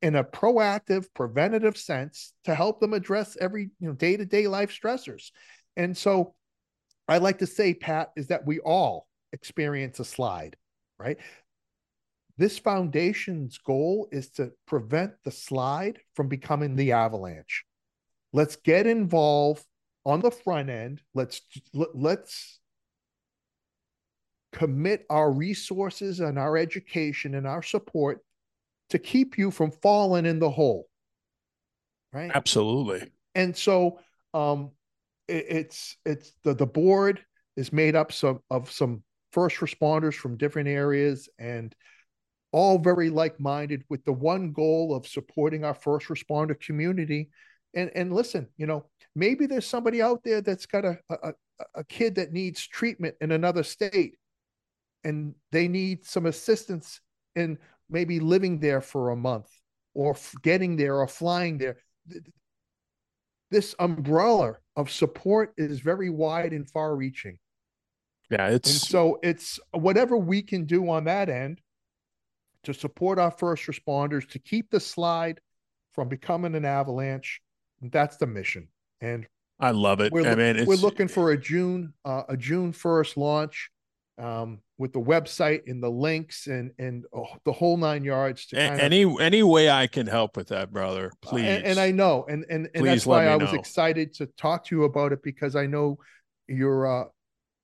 in 0.03 0.17
a 0.17 0.25
proactive, 0.25 1.07
preventative 1.15 1.77
sense 1.77 2.33
to 2.45 2.55
help 2.55 2.81
them 2.81 2.93
address 2.93 3.37
every 3.41 3.71
you 3.79 3.89
know 3.89 3.95
day-to-day 3.95 4.49
life 4.49 4.77
stressors. 4.77 5.31
And 5.77 5.97
so 5.97 6.35
I 7.07 7.19
like 7.19 7.39
to 7.39 7.47
say, 7.47 7.73
Pat, 7.73 8.11
is 8.17 8.27
that 8.29 8.47
we 8.47 8.59
all 8.61 9.07
experience 9.33 10.01
a 10.01 10.05
slide, 10.05 10.57
right? 10.99 11.19
This 12.39 12.59
foundation's 12.59 13.59
goal 13.59 14.09
is 14.11 14.31
to 14.31 14.53
prevent 14.67 15.13
the 15.25 15.31
slide 15.31 15.99
from 16.15 16.29
becoming 16.29 16.77
the 16.77 16.93
avalanche. 16.93 17.65
Let's 18.33 18.57
get 18.57 18.87
involved 18.87 19.65
on 20.05 20.21
the 20.21 20.31
front 20.31 20.71
end. 20.71 21.03
Let's 21.15 21.43
let's 21.75 22.59
commit 24.53 25.07
our 25.11 25.31
resources 25.31 26.21
and 26.21 26.39
our 26.39 26.57
education 26.57 27.35
and 27.35 27.47
our 27.47 27.63
support 27.63 28.21
to 28.91 28.99
keep 28.99 29.39
you 29.39 29.51
from 29.51 29.71
falling 29.71 30.27
in 30.27 30.39
the 30.39 30.51
hole. 30.51 30.89
Right? 32.13 32.31
Absolutely. 32.35 33.11
And 33.35 33.57
so 33.57 34.01
um 34.35 34.71
it, 35.29 35.47
it's 35.49 35.97
it's 36.05 36.33
the 36.45 36.55
the 36.55 36.67
board 36.67 37.21
is 37.57 37.73
made 37.73 37.95
up 37.95 38.13
some 38.13 38.41
of 38.51 38.71
some 38.71 39.03
first 39.33 39.57
responders 39.59 40.15
from 40.15 40.37
different 40.37 40.69
areas 40.69 41.29
and 41.39 41.75
all 42.53 42.79
very 42.79 43.11
like-minded 43.11 43.83
with 43.89 44.05
the 44.05 44.13
one 44.13 44.53
goal 44.53 44.95
of 44.95 45.07
supporting 45.07 45.65
our 45.65 45.75
first 45.75 46.09
responder 46.09 46.59
community. 46.61 47.31
And 47.75 47.91
and 47.95 48.13
listen 48.13 48.49
you 48.59 48.67
know 48.67 48.85
maybe 49.17 49.47
there's 49.47 49.67
somebody 49.67 50.03
out 50.03 50.23
there 50.25 50.43
that's 50.43 50.67
got 50.67 50.85
a 50.85 50.99
a, 51.09 51.33
a 51.75 51.85
kid 51.85 52.17
that 52.17 52.33
needs 52.33 52.67
treatment 52.67 53.15
in 53.23 53.33
another 53.33 53.63
state 53.63 54.17
and 55.05 55.35
they 55.53 55.69
need 55.69 56.05
some 56.05 56.27
assistance 56.27 57.01
in 57.35 57.59
maybe 57.89 58.21
living 58.21 58.61
there 58.61 58.83
for 58.83 59.11
a 59.11 59.17
month 59.17 59.49
or 59.95 60.17
getting 60.43 60.77
there 60.77 60.97
or 60.97 61.09
flying 61.09 61.59
there. 61.59 61.79
This 63.51 63.75
umbrella 63.79 64.57
of 64.77 64.91
support 64.91 65.53
is 65.57 65.81
very 65.81 66.11
wide 66.11 66.53
and 66.53 66.69
far 66.71 66.95
reaching 66.97 67.39
yeah 68.31 68.49
it's 68.49 68.71
and 68.71 68.81
so 68.81 69.19
it's 69.23 69.61
whatever 69.73 70.17
we 70.17 70.43
can 70.43 70.65
do 70.65 70.89
on 70.89 71.05
that 71.05 71.29
end 71.29 71.61
to 72.65 72.75
support 72.75 73.19
our 73.19 73.31
first 73.31 73.67
responders 73.67 74.29
to 74.31 74.39
keep 74.39 74.71
the 74.71 74.81
slide 74.81 75.41
from 75.93 76.09
becoming 76.09 76.55
an 76.55 76.65
avalanche. 76.65 77.41
That's 77.81 78.17
the 78.17 78.27
mission. 78.27 78.69
And 79.01 79.27
i 79.61 79.71
love 79.71 80.01
it. 80.01 80.11
we're, 80.13 80.27
i 80.27 80.35
mean 80.35 80.65
we're 80.65 80.75
looking 80.75 81.07
for 81.07 81.33
a 81.33 81.39
june 81.39 81.93
uh, 82.07 82.23
a 82.29 82.37
june 82.37 82.73
1st 82.73 83.17
launch 83.19 83.71
um, 84.19 84.61
with 84.79 84.93
the 84.93 85.01
website 85.01 85.63
and 85.67 85.83
the 85.83 85.89
links 85.89 86.47
and 86.47 86.73
and 86.79 87.05
oh, 87.15 87.27
the 87.45 87.53
whole 87.53 87.77
nine 87.77 88.05
yards 88.05 88.47
to 88.47 88.59
any 88.59 89.03
of, 89.03 89.21
any 89.21 89.43
way 89.43 89.71
I 89.71 89.87
can 89.87 90.07
help 90.07 90.37
with 90.37 90.49
that, 90.49 90.73
brother, 90.73 91.11
please. 91.23 91.45
Uh, 91.45 91.49
and, 91.49 91.65
and, 91.65 91.79
I 91.79 91.91
know, 91.91 92.27
and 92.29 92.45
and, 92.51 92.69
and 92.75 92.87
that's 92.87 93.07
why 93.07 93.27
I 93.27 93.37
was 93.37 93.53
excited 93.53 94.15
to 94.15 94.27
talk 94.27 94.67
to 94.67 94.77
you 94.77 94.85
about 94.85 95.13
it 95.13 95.23
because 95.23 95.57
I 95.57 95.67
know 95.67 95.99
you're 96.47 97.03
uh, 97.03 97.05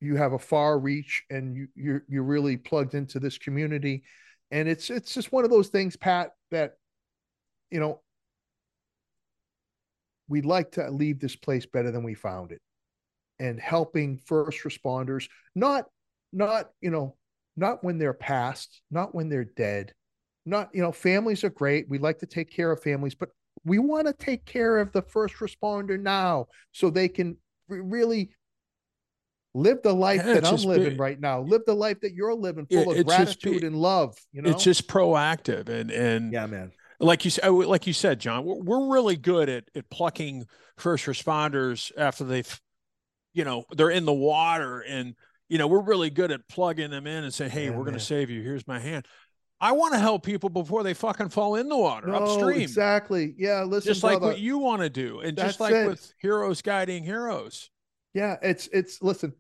you 0.01 0.17
have 0.17 0.33
a 0.33 0.39
far 0.39 0.79
reach 0.79 1.25
and 1.31 1.55
you 1.55 1.69
you're 1.75 2.05
you're 2.09 2.23
really 2.23 2.57
plugged 2.57 2.95
into 2.95 3.21
this 3.21 3.37
community, 3.37 4.05
and 4.51 4.69
it's 4.69 4.91
it's 4.91 5.15
just 5.15 5.33
one 5.33 5.45
of 5.45 5.51
those 5.51 5.69
things, 5.69 5.97
Pat, 5.97 6.33
that 6.51 6.75
you 7.71 7.81
know 7.81 8.01
we'd 10.29 10.47
like 10.47 10.73
to 10.73 10.91
leave 10.91 11.21
this 11.21 11.37
place 11.37 11.67
better 11.67 11.91
than 11.91 12.03
we 12.03 12.15
found 12.15 12.53
it. 12.53 12.61
And 13.39 13.61
helping 13.61 14.19
first 14.19 14.65
responders 14.65 15.29
not 15.55 15.87
not 16.33 16.71
you 16.81 16.91
know 16.91 17.17
not 17.57 17.85
when 17.85 17.99
they're 17.99 18.13
past 18.13 18.83
not 18.91 19.15
when 19.15 19.29
they're 19.29 19.45
dead. 19.45 19.93
Not 20.45 20.71
you 20.73 20.83
know 20.83 20.93
families 20.93 21.45
are 21.45 21.51
great. 21.51 21.89
We 21.89 21.99
like 21.99 22.19
to 22.19 22.27
take 22.27 22.51
care 22.51 22.73
of 22.73 22.83
families 22.83 23.15
but 23.15 23.31
we 23.65 23.79
want 23.79 24.07
to 24.07 24.13
take 24.13 24.45
care 24.45 24.79
of 24.79 24.93
the 24.93 25.03
first 25.03 25.37
responder 25.37 26.01
now 26.01 26.47
so 26.73 26.91
they 26.91 27.09
can 27.09 27.37
really 27.69 28.31
live 29.59 29.83
the 29.83 29.93
life 29.93 30.23
yeah, 30.25 30.35
that 30.35 30.47
I'm 30.47 30.57
living 30.57 30.95
be, 30.95 30.97
right 30.97 31.19
now. 31.19 31.41
Live 31.41 31.63
the 31.67 31.75
life 31.75 32.01
that 32.01 32.15
you're 32.15 32.35
living, 32.35 32.67
full 32.67 32.93
of 32.93 33.07
gratitude 33.07 33.61
be, 33.61 33.67
and 33.67 33.77
love. 33.77 34.17
You 34.33 34.43
know, 34.43 34.51
it's 34.51 34.65
just 34.65 34.89
proactive 34.89 35.69
and 35.69 35.91
and 35.91 36.33
yeah, 36.33 36.47
man. 36.47 36.73
Like 37.01 37.25
you 37.25 37.31
said, 37.31 37.45
oh, 37.45 37.55
like 37.55 37.87
you 37.87 37.93
said, 37.93 38.19
John, 38.19 38.45
we're, 38.45 38.57
we're 38.57 38.93
really 38.93 39.17
good 39.17 39.49
at 39.49 39.65
at 39.75 39.89
plucking 39.91 40.47
first 40.77 41.07
responders 41.07 41.93
after 41.97 42.25
they've, 42.25 42.61
you 43.35 43.45
know, 43.45 43.65
they're 43.71 43.91
in 43.91 44.05
the 44.05 44.13
water 44.13 44.81
and 44.81 45.15
you 45.49 45.57
know, 45.57 45.67
we're 45.67 45.81
really 45.81 46.11
good 46.11 46.31
at 46.31 46.47
plugging 46.49 46.91
them 46.91 47.07
in 47.07 47.25
and 47.25 47.33
saying, 47.33 47.51
"Hey, 47.51 47.65
yeah, 47.67 47.71
we're 47.71 47.85
going 47.85 47.95
to 47.95 48.01
save 48.01 48.31
you. 48.31 48.43
Here's 48.43 48.67
my 48.67 48.79
hand." 48.79 49.07
I 49.61 49.73
want 49.73 49.93
to 49.95 49.99
help 49.99 50.23
people 50.23 50.51
before 50.51 50.85
they 50.85 50.95
fucking 50.95 51.31
fall 51.31 51.57
in 51.57 51.69
the 51.69 51.77
water 51.77 52.07
no, 52.07 52.15
upstream. 52.15 52.61
Exactly. 52.61 53.35
Yeah. 53.37 53.65
Listen, 53.65 53.91
just 53.91 54.05
like 54.05 54.21
what 54.21 54.39
you 54.39 54.59
want 54.59 54.83
to 54.83 54.91
do, 54.91 55.21
and 55.21 55.37
just 55.37 55.59
like 55.59 55.75
it. 55.75 55.89
with 55.89 56.13
heroes 56.21 56.63
guiding 56.63 57.03
heroes. 57.03 57.71
Yeah. 58.15 58.37
It's 58.43 58.69
it's 58.73 59.03
listen. 59.03 59.33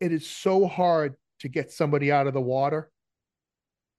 It 0.00 0.12
is 0.12 0.28
so 0.28 0.66
hard 0.66 1.14
to 1.40 1.48
get 1.48 1.72
somebody 1.72 2.12
out 2.12 2.26
of 2.26 2.34
the 2.34 2.40
water. 2.40 2.90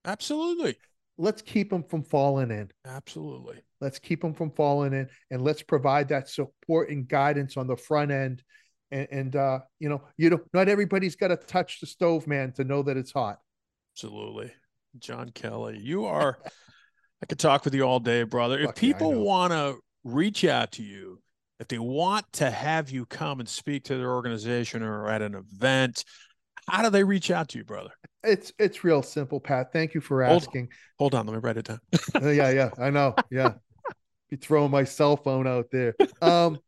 Absolutely. 0.05 0.77
Let's 1.17 1.41
keep 1.41 1.69
them 1.69 1.83
from 1.83 2.03
falling 2.03 2.51
in. 2.51 2.69
Absolutely. 2.85 3.61
Let's 3.81 3.99
keep 3.99 4.21
them 4.21 4.33
from 4.33 4.51
falling 4.51 4.93
in, 4.93 5.09
and 5.31 5.43
let's 5.43 5.61
provide 5.61 6.09
that 6.09 6.29
support 6.29 6.89
and 6.89 7.07
guidance 7.07 7.57
on 7.57 7.67
the 7.67 7.77
front 7.77 8.11
end 8.11 8.43
and, 8.91 9.07
and 9.11 9.35
uh, 9.35 9.59
you 9.79 9.89
know, 9.89 10.01
you 10.17 10.29
know, 10.29 10.39
not 10.53 10.69
everybody's 10.69 11.15
got 11.15 11.29
to 11.29 11.37
touch 11.37 11.79
the 11.79 11.87
stove, 11.87 12.27
man, 12.27 12.51
to 12.53 12.63
know 12.63 12.83
that 12.83 12.97
it's 12.97 13.11
hot. 13.11 13.39
Absolutely, 13.93 14.51
John 14.99 15.29
Kelly, 15.29 15.79
you 15.79 16.05
are. 16.05 16.37
I 17.21 17.25
could 17.25 17.39
talk 17.39 17.65
with 17.65 17.73
you 17.73 17.83
all 17.83 17.99
day, 17.99 18.23
brother. 18.23 18.59
Fuck 18.59 18.69
if 18.69 18.75
people 18.75 19.15
yeah, 19.15 19.21
want 19.21 19.53
to 19.53 19.77
reach 20.03 20.45
out 20.45 20.73
to 20.73 20.83
you, 20.83 21.19
if 21.59 21.67
they 21.67 21.79
want 21.79 22.31
to 22.33 22.49
have 22.49 22.89
you 22.89 23.05
come 23.05 23.39
and 23.39 23.49
speak 23.49 23.85
to 23.85 23.97
their 23.97 24.11
organization 24.11 24.83
or 24.83 25.09
at 25.09 25.21
an 25.21 25.35
event, 25.35 26.03
how 26.67 26.83
do 26.83 26.89
they 26.89 27.03
reach 27.03 27.31
out 27.31 27.49
to 27.49 27.57
you, 27.57 27.63
brother? 27.63 27.91
It's 28.23 28.51
it's 28.59 28.83
real 28.83 29.01
simple, 29.01 29.39
Pat. 29.39 29.71
Thank 29.71 29.93
you 29.93 30.01
for 30.01 30.21
asking. 30.21 30.69
Hold, 30.97 31.13
hold 31.13 31.15
on, 31.15 31.27
let 31.27 31.33
me 31.33 31.39
write 31.39 31.57
it 31.57 31.65
down. 31.65 31.79
uh, 32.15 32.29
yeah, 32.29 32.49
yeah, 32.49 32.69
I 32.77 32.89
know. 32.89 33.15
Yeah, 33.31 33.53
be 34.29 34.35
throwing 34.35 34.71
my 34.71 34.83
cell 34.83 35.15
phone 35.15 35.47
out 35.47 35.67
there. 35.71 35.95
Um, 36.21 36.59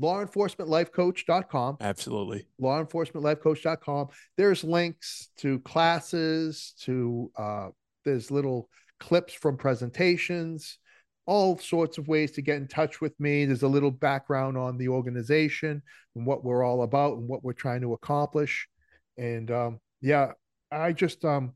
lawenforcementlifecoach.com. 0.00 1.76
Absolutely. 1.80 2.46
Lawenforcementlifecoach.com. 2.60 4.08
There's 4.36 4.64
links 4.64 5.28
to 5.38 5.60
classes, 5.60 6.74
to 6.80 7.30
uh, 7.36 7.68
there's 8.04 8.30
little 8.30 8.68
clips 8.98 9.34
from 9.34 9.56
presentations, 9.56 10.78
all 11.26 11.58
sorts 11.58 11.98
of 11.98 12.08
ways 12.08 12.32
to 12.32 12.42
get 12.42 12.56
in 12.56 12.68
touch 12.68 13.00
with 13.00 13.18
me. 13.18 13.44
There's 13.44 13.62
a 13.62 13.68
little 13.68 13.90
background 13.90 14.58
on 14.58 14.76
the 14.76 14.88
organization 14.88 15.82
and 16.14 16.26
what 16.26 16.44
we're 16.44 16.64
all 16.64 16.82
about 16.82 17.16
and 17.16 17.28
what 17.28 17.42
we're 17.42 17.52
trying 17.52 17.80
to 17.80 17.94
accomplish. 17.94 18.68
And 19.16 19.50
um, 19.50 19.80
yeah, 20.00 20.32
I 20.70 20.92
just 20.92 21.24
um 21.24 21.52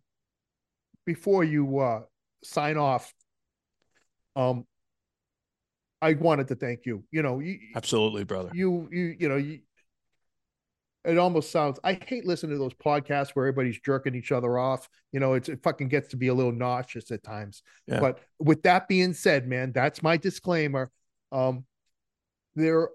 before 1.05 1.45
you 1.45 1.79
uh 1.79 2.01
sign 2.43 2.77
off, 2.77 3.13
um, 4.37 4.65
I 6.01 6.15
wanted 6.15 6.49
to 6.49 6.55
thank 6.55 6.87
you. 6.87 7.05
You 7.11 7.23
know, 7.23 7.41
you, 7.41 7.59
absolutely, 7.75 8.25
brother. 8.25 8.51
You, 8.55 8.89
you, 8.91 9.17
you 9.19 9.29
know, 9.29 9.37
you, 9.37 9.61
it 11.09 11.19
almost 11.19 11.51
sounds. 11.51 11.81
I 11.83 11.95
hate 11.95 12.27
listening 12.27 12.53
to 12.53 12.59
those 12.59 12.75
podcasts 12.75 13.31
where 13.31 13.47
everybody's 13.47 13.81
jerking 13.81 14.15
each 14.15 14.31
other 14.31 14.59
off. 14.59 14.89
You 15.13 15.21
know, 15.21 15.35
it's 15.35 15.49
it 15.49 15.63
fucking 15.63 15.89
gets 15.89 16.09
to 16.09 16.17
be 16.17 16.29
a 16.29 16.35
little 16.35 16.53
nauseous 16.53 17.11
at 17.11 17.23
times. 17.23 17.63
Yeah. 17.87 18.01
But 18.01 18.21
with 18.39 18.63
that 18.65 18.89
being 18.89 19.15
said, 19.15 19.49
man, 19.49 19.73
that's 19.73 20.03
my 20.03 20.19
disclaimer. 20.19 20.91
Um, 21.33 21.65
there 22.55 22.91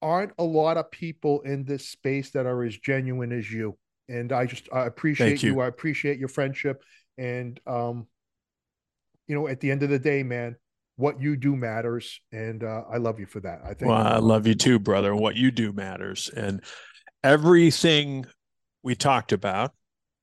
aren't 0.00 0.32
a 0.38 0.42
lot 0.42 0.76
of 0.76 0.90
people 0.90 1.42
in 1.42 1.64
this 1.64 1.88
space 1.88 2.30
that 2.30 2.46
are 2.46 2.64
as 2.64 2.76
genuine 2.76 3.30
as 3.30 3.50
you, 3.50 3.78
and 4.08 4.32
I 4.32 4.46
just 4.46 4.68
I 4.72 4.86
appreciate 4.86 5.42
you. 5.44 5.52
you. 5.52 5.60
I 5.60 5.68
appreciate 5.68 6.18
your 6.18 6.28
friendship, 6.28 6.82
and 7.16 7.58
um, 7.68 8.08
you 9.28 9.36
know, 9.36 9.46
at 9.46 9.60
the 9.60 9.70
end 9.70 9.84
of 9.84 9.90
the 9.90 9.98
day, 10.00 10.24
man, 10.24 10.56
what 10.96 11.20
you 11.20 11.36
do 11.36 11.54
matters, 11.54 12.20
and 12.32 12.64
uh, 12.64 12.82
I 12.92 12.96
love 12.96 13.20
you 13.20 13.26
for 13.26 13.38
that. 13.40 13.60
I 13.64 13.74
think. 13.74 13.90
Well, 13.90 14.06
I 14.06 14.18
love 14.18 14.46
you 14.46 14.56
too, 14.56 14.80
brother. 14.80 15.14
What 15.14 15.36
you 15.36 15.52
do 15.52 15.72
matters, 15.72 16.28
and 16.28 16.62
everything 17.22 18.26
we 18.82 18.94
talked 18.94 19.32
about 19.32 19.72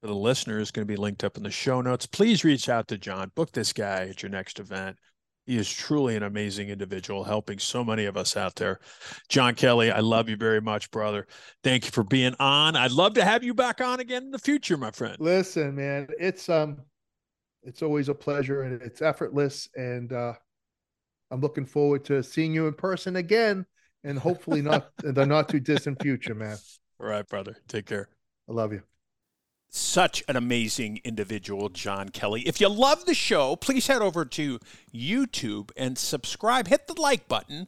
for 0.01 0.07
the 0.07 0.15
listener 0.15 0.59
is 0.59 0.71
going 0.71 0.85
to 0.87 0.91
be 0.91 0.97
linked 0.97 1.23
up 1.23 1.37
in 1.37 1.43
the 1.43 1.51
show 1.51 1.81
notes. 1.81 2.05
Please 2.05 2.43
reach 2.43 2.69
out 2.69 2.87
to 2.87 2.97
John. 2.97 3.31
Book 3.35 3.51
this 3.51 3.73
guy 3.73 4.07
at 4.09 4.21
your 4.21 4.29
next 4.29 4.59
event. 4.59 4.97
He 5.45 5.57
is 5.57 5.71
truly 5.71 6.15
an 6.15 6.21
amazing 6.23 6.69
individual, 6.69 7.23
helping 7.23 7.57
so 7.57 7.83
many 7.83 8.05
of 8.05 8.15
us 8.15 8.37
out 8.37 8.55
there. 8.55 8.79
John 9.29 9.55
Kelly, 9.55 9.89
I 9.89 9.99
love 9.99 10.29
you 10.29 10.37
very 10.37 10.61
much, 10.61 10.91
brother. 10.91 11.25
Thank 11.63 11.85
you 11.85 11.91
for 11.91 12.03
being 12.03 12.35
on. 12.39 12.75
I'd 12.75 12.91
love 12.91 13.15
to 13.15 13.25
have 13.25 13.43
you 13.43 13.55
back 13.55 13.81
on 13.81 13.99
again 13.99 14.23
in 14.23 14.31
the 14.31 14.37
future, 14.37 14.77
my 14.77 14.91
friend. 14.91 15.17
Listen, 15.19 15.75
man, 15.75 16.07
it's 16.19 16.49
um, 16.49 16.77
it's 17.63 17.81
always 17.81 18.09
a 18.09 18.13
pleasure 18.13 18.61
and 18.61 18.79
it's 18.79 19.01
effortless, 19.01 19.67
and 19.75 20.13
uh, 20.13 20.33
I'm 21.31 21.41
looking 21.41 21.65
forward 21.65 22.05
to 22.05 22.21
seeing 22.21 22.53
you 22.53 22.67
in 22.67 22.73
person 22.73 23.15
again, 23.15 23.65
and 24.03 24.19
hopefully 24.19 24.61
not 24.61 24.91
in 25.03 25.15
the 25.15 25.25
not 25.25 25.49
too 25.49 25.59
distant 25.59 25.99
future, 25.99 26.35
man. 26.35 26.57
All 26.99 27.07
right, 27.07 27.27
brother. 27.27 27.57
Take 27.67 27.85
care. 27.85 28.09
I 28.47 28.53
love 28.53 28.73
you 28.73 28.83
such 29.69 30.23
an 30.27 30.35
amazing 30.35 30.99
individual, 31.03 31.69
John 31.69 32.09
Kelly. 32.09 32.41
If 32.41 32.59
you 32.59 32.67
love 32.69 33.05
the 33.05 33.13
show, 33.13 33.55
please 33.55 33.87
head 33.87 34.01
over 34.01 34.25
to 34.25 34.59
YouTube 34.93 35.71
and 35.77 35.97
subscribe. 35.97 36.67
Hit 36.67 36.87
the 36.87 36.99
like 36.99 37.27
button 37.27 37.67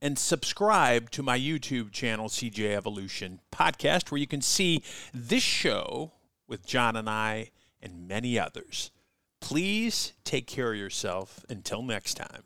and 0.00 0.18
subscribe 0.18 1.10
to 1.10 1.22
my 1.22 1.38
YouTube 1.38 1.92
channel, 1.92 2.28
CJ 2.28 2.74
Evolution 2.74 3.40
Podcast, 3.52 4.10
where 4.10 4.18
you 4.18 4.26
can 4.26 4.42
see 4.42 4.82
this 5.14 5.42
show 5.42 6.12
with 6.46 6.66
John 6.66 6.96
and 6.96 7.08
I 7.08 7.50
and 7.80 8.08
many 8.08 8.38
others. 8.38 8.90
Please 9.40 10.14
take 10.24 10.46
care 10.46 10.72
of 10.72 10.78
yourself. 10.78 11.44
Until 11.48 11.82
next 11.82 12.14
time. 12.14 12.42